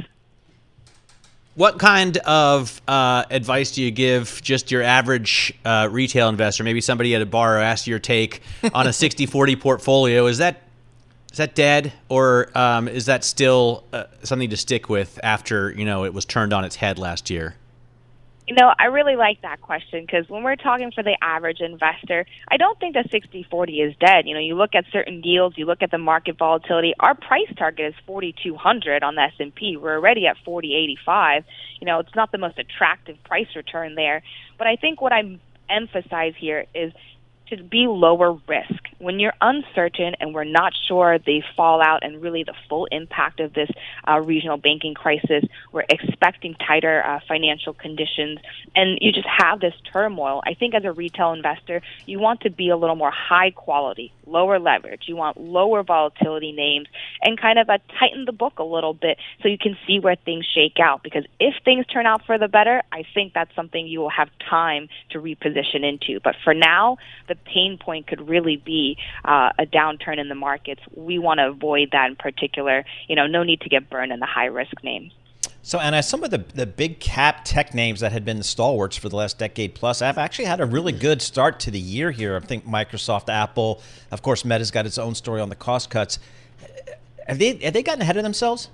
What 1.55 1.79
kind 1.79 2.19
of 2.19 2.83
uh, 2.87 3.25
advice 3.31 3.71
do 3.71 3.83
you 3.83 3.91
give 3.91 4.43
just 4.43 4.71
your 4.71 4.83
average 4.83 5.55
uh, 5.65 5.89
retail 5.91 6.29
investor? 6.29 6.65
Maybe 6.65 6.83
somebody 6.83 7.15
at 7.15 7.23
a 7.23 7.27
bar 7.27 7.59
asked 7.59 7.87
your 7.87 7.99
take 7.99 8.43
on 8.75 8.87
a 8.87 8.91
60-40 8.91 9.59
portfolio. 9.59 10.27
Is 10.27 10.37
that 10.37 10.66
is 11.37 11.39
that 11.39 11.55
dead, 11.55 11.93
or 12.09 12.49
um, 12.57 12.89
is 12.89 13.05
that 13.05 13.23
still 13.23 13.85
uh, 13.93 14.05
something 14.23 14.49
to 14.49 14.57
stick 14.57 14.89
with 14.89 15.21
after 15.23 15.71
you 15.71 15.85
know 15.85 16.07
it 16.07 16.15
was 16.15 16.25
turned 16.25 16.55
on 16.55 16.65
its 16.65 16.77
head 16.77 16.99
last 16.99 17.29
year? 17.29 17.57
You 18.49 18.55
know, 18.55 18.73
I 18.79 18.87
really 18.87 19.17
like 19.17 19.43
that 19.43 19.61
question 19.61 20.07
because 20.07 20.31
when 20.31 20.45
we're 20.45 20.57
talking 20.57 20.93
for 20.93 21.03
the 21.03 21.15
average 21.21 21.61
investor, 21.61 22.25
I 22.49 22.57
don't 22.57 22.81
think 22.81 22.95
that 22.95 23.11
60-40 23.11 23.87
is 23.87 23.95
dead. 23.97 24.27
You 24.27 24.33
know, 24.33 24.41
you 24.41 24.55
look 24.55 24.75
at 24.75 24.87
certain 24.91 25.21
deals, 25.21 25.53
you 25.59 25.67
look 25.67 25.83
at 25.83 25.91
the 25.91 25.99
market 25.99 26.39
volatility. 26.39 26.95
Our 27.01 27.15
price 27.15 27.53
target 27.59 27.89
is 27.89 27.95
4,200 28.07 29.03
on 29.03 29.17
the 29.17 29.23
S&P. 29.23 29.77
We're 29.77 29.97
already 29.97 30.27
at 30.27 30.39
4085. 30.43 31.45
You 31.81 31.87
know, 31.87 31.99
it's 31.99 32.15
not 32.15 32.33
the 32.33 32.39
most 32.39 32.59
attractive 32.59 33.23
price 33.25 33.49
return 33.55 33.95
there, 33.95 34.23
but 34.57 34.69
I 34.69 34.77
think 34.77 35.03
what 35.03 35.13
I 35.13 35.39
emphasize 35.69 36.33
here 36.39 36.65
is 36.75 36.95
to 37.49 37.63
be 37.63 37.87
lower 37.87 38.39
risk. 38.49 38.83
When 38.99 39.21
you're 39.21 39.35
uncertain 39.41 40.15
and 40.21 40.35
we're 40.35 40.45
not 40.45 40.73
sure 40.89 41.19
the 41.19 41.43
fallout 41.57 42.03
and 42.03 42.23
really 42.23 42.43
the 42.43 42.55
full 42.69 42.87
impact 42.87 43.41
of 43.41 43.53
this 43.53 43.71
uh, 44.09 44.21
regional 44.21 44.57
banking 44.57 44.95
crisis, 44.95 45.45
we're 45.73 45.85
expecting 45.89 46.55
tighter 46.55 47.05
uh, 47.05 47.21
financial 47.29 47.73
conditions, 47.73 48.39
and 48.75 48.99
you 49.01 49.13
just 49.13 49.29
have 49.29 49.61
this 49.61 49.75
turmoil. 49.93 50.43
I 50.45 50.55
think 50.55 50.75
as 50.75 50.85
a 50.85 50.93
retail 50.93 51.33
investor, 51.33 51.83
you 52.07 52.19
want 52.19 52.41
to 52.43 52.51
be 52.51 52.71
a 52.71 52.77
little 52.77 52.97
more 52.97 53.11
high 53.11 53.51
quality, 53.51 54.13
lower 54.27 54.59
leverage. 54.59 55.03
You 55.07 55.17
want 55.17 55.39
lower 55.39 55.83
volatility 55.83 56.53
names 56.53 56.89
and 57.23 57.41
kind 57.41 57.59
of 57.59 57.67
tighten 57.67 58.25
the 58.25 58.33
book 58.33 58.59
a 58.59 58.65
little 58.65 58.95
bit 58.95 59.19
so 59.43 59.49
you 59.49 59.59
can 59.59 59.77
see 59.87 59.99
where 60.01 60.17
things 60.17 60.47
shake 60.55 60.79
out. 60.81 61.03
Because 61.03 61.25
if 61.41 61.55
things 61.65 61.87
turn 61.87 62.07
out 62.07 62.25
for 62.27 62.39
the 62.39 62.49
better, 62.49 62.83
I 62.93 63.05
think 63.15 63.33
that's 63.33 63.55
something 63.55 63.87
you 63.87 64.01
will 64.01 64.11
have 64.11 64.29
time 64.49 64.89
to 65.11 65.19
reposition 65.19 65.85
into. 65.85 66.21
But 66.23 66.35
for 66.45 66.55
now, 66.55 66.99
the 67.29 67.35
pain 67.35 67.79
point 67.79 68.07
could 68.07 68.29
really 68.29 68.57
be 68.57 68.97
uh, 69.25 69.51
a 69.59 69.67
downturn 69.67 70.19
in 70.19 70.29
the 70.29 70.35
markets. 70.35 70.81
We 70.95 71.19
want 71.19 71.39
to 71.39 71.49
avoid 71.49 71.91
that 71.93 72.09
in 72.09 72.17
particular. 72.17 72.85
You 73.09 73.17
know, 73.17 73.27
no 73.27 73.43
need 73.43 73.61
to 73.63 73.69
get 73.69 73.89
burned 73.91 74.13
in 74.13 74.21
the 74.21 74.27
high 74.27 74.47
risk 74.47 74.83
names. 74.83 75.13
So, 75.67 75.81
and 75.81 75.97
as 75.97 76.09
some 76.09 76.23
of 76.23 76.31
the, 76.31 76.45
the 76.55 76.65
big 76.65 77.01
cap 77.01 77.41
tech 77.45 77.75
names 77.75 77.99
that 77.99 78.13
had 78.13 78.25
been 78.25 78.39
the 78.39 78.45
stalwarts 78.45 78.97
for 78.97 79.09
the 79.09 79.17
last 79.17 79.37
decade 79.37 79.75
plus 79.75 79.99
have 79.99 80.17
actually 80.17 80.45
had 80.45 80.61
a 80.61 80.65
really 80.65 80.93
hmm. 80.93 81.01
good 81.01 81.21
start 81.21 81.59
to 81.61 81.73
the 81.73 81.79
year 81.81 82.13
here. 82.13 82.37
I 82.37 82.39
think 82.39 82.65
Microsoft, 82.65 83.29
Apple, 83.29 83.83
of 84.13 84.23
course, 84.23 84.45
Meta's 84.45 84.71
got 84.71 84.87
its 84.87 84.97
own 84.97 85.17
story 85.17 85.41
on 85.41 85.49
the 85.49 85.57
cost 85.57 85.91
cuts. 85.91 86.21
Have 87.27 87.41
they 87.41 87.57
have 87.57 87.73
they 87.73 87.83
gotten 87.83 88.01
ahead 88.01 88.17
of 88.17 88.23
themselves? 88.23 88.69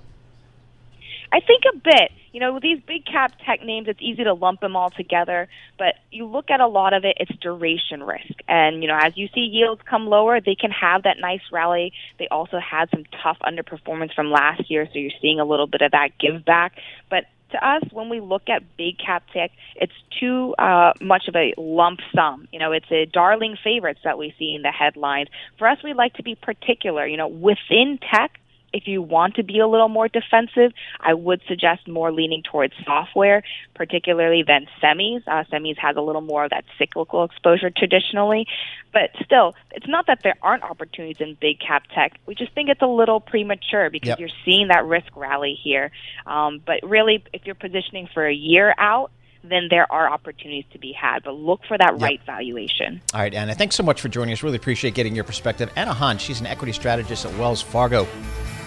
I 1.31 1.39
think 1.39 1.63
a 1.73 1.77
bit. 1.77 2.11
You 2.33 2.39
know, 2.39 2.53
with 2.53 2.63
these 2.63 2.79
big 2.85 3.05
cap 3.05 3.31
tech 3.45 3.63
names, 3.63 3.87
it's 3.87 4.01
easy 4.01 4.23
to 4.23 4.33
lump 4.33 4.59
them 4.59 4.75
all 4.75 4.89
together. 4.89 5.47
But 5.77 5.95
you 6.11 6.25
look 6.25 6.49
at 6.49 6.59
a 6.59 6.67
lot 6.67 6.93
of 6.93 7.05
it, 7.05 7.15
it's 7.19 7.31
duration 7.39 8.03
risk. 8.03 8.33
And, 8.47 8.81
you 8.81 8.89
know, 8.89 8.97
as 8.99 9.15
you 9.15 9.29
see 9.33 9.41
yields 9.41 9.81
come 9.89 10.07
lower, 10.07 10.41
they 10.41 10.55
can 10.55 10.71
have 10.71 11.03
that 11.03 11.17
nice 11.19 11.41
rally. 11.51 11.93
They 12.17 12.27
also 12.27 12.59
had 12.59 12.89
some 12.89 13.03
tough 13.21 13.37
underperformance 13.43 14.13
from 14.13 14.31
last 14.31 14.69
year, 14.69 14.87
so 14.91 14.97
you're 14.97 15.11
seeing 15.21 15.39
a 15.39 15.45
little 15.45 15.67
bit 15.67 15.81
of 15.81 15.91
that 15.91 16.17
give 16.19 16.43
back. 16.43 16.73
But 17.09 17.25
to 17.53 17.67
us, 17.67 17.83
when 17.91 18.09
we 18.09 18.19
look 18.19 18.49
at 18.49 18.63
big 18.77 18.97
cap 18.97 19.23
tech, 19.31 19.51
it's 19.75 19.93
too 20.19 20.55
uh, 20.57 20.93
much 20.99 21.27
of 21.27 21.35
a 21.35 21.53
lump 21.55 21.99
sum. 22.13 22.47
You 22.51 22.59
know, 22.59 22.71
it's 22.71 22.91
a 22.91 23.05
darling 23.05 23.57
favorites 23.63 23.99
that 24.03 24.17
we 24.17 24.33
see 24.37 24.53
in 24.55 24.63
the 24.63 24.71
headlines. 24.71 25.29
For 25.59 25.67
us, 25.67 25.77
we 25.83 25.93
like 25.93 26.15
to 26.15 26.23
be 26.23 26.35
particular. 26.35 27.05
You 27.05 27.17
know, 27.17 27.27
within 27.27 27.99
tech, 28.11 28.39
if 28.73 28.87
you 28.87 29.01
want 29.01 29.35
to 29.35 29.43
be 29.43 29.59
a 29.59 29.67
little 29.67 29.87
more 29.87 30.07
defensive, 30.07 30.73
I 30.99 31.13
would 31.13 31.41
suggest 31.47 31.87
more 31.87 32.11
leaning 32.11 32.41
towards 32.43 32.73
software, 32.83 33.43
particularly 33.75 34.43
than 34.45 34.67
semis. 34.81 35.21
Uh, 35.27 35.43
semis 35.51 35.77
has 35.77 35.95
a 35.95 36.01
little 36.01 36.21
more 36.21 36.45
of 36.45 36.49
that 36.49 36.65
cyclical 36.77 37.23
exposure 37.23 37.69
traditionally. 37.69 38.47
But 38.91 39.11
still, 39.23 39.55
it's 39.71 39.87
not 39.87 40.07
that 40.07 40.19
there 40.23 40.35
aren't 40.41 40.63
opportunities 40.63 41.21
in 41.21 41.37
big 41.39 41.59
cap 41.59 41.83
tech. 41.93 42.19
We 42.25 42.35
just 42.35 42.53
think 42.53 42.69
it's 42.69 42.81
a 42.81 42.87
little 42.87 43.19
premature 43.19 43.89
because 43.89 44.09
yep. 44.09 44.19
you're 44.19 44.29
seeing 44.43 44.67
that 44.67 44.85
risk 44.85 45.15
rally 45.15 45.57
here. 45.61 45.91
Um, 46.25 46.61
but 46.65 46.79
really, 46.83 47.23
if 47.31 47.45
you're 47.45 47.55
positioning 47.55 48.09
for 48.13 48.25
a 48.25 48.33
year 48.33 48.73
out, 48.77 49.11
then 49.43 49.67
there 49.69 49.91
are 49.91 50.09
opportunities 50.09 50.65
to 50.71 50.79
be 50.79 50.93
had. 50.93 51.23
But 51.23 51.35
look 51.35 51.61
for 51.67 51.77
that 51.77 51.93
yep. 51.93 52.01
right 52.01 52.21
valuation. 52.25 53.01
All 53.13 53.19
right, 53.19 53.33
Anna, 53.33 53.53
thanks 53.53 53.75
so 53.75 53.83
much 53.83 54.01
for 54.01 54.09
joining 54.09 54.33
us. 54.33 54.41
Really 54.41 54.57
appreciate 54.57 54.93
getting 54.93 55.15
your 55.15 55.25
perspective. 55.25 55.69
Anna 55.75 55.93
Han, 55.93 56.17
she's 56.17 56.39
an 56.39 56.47
equity 56.47 56.71
strategist 56.71 57.25
at 57.25 57.37
Wells 57.37 57.61
Fargo. 57.61 58.07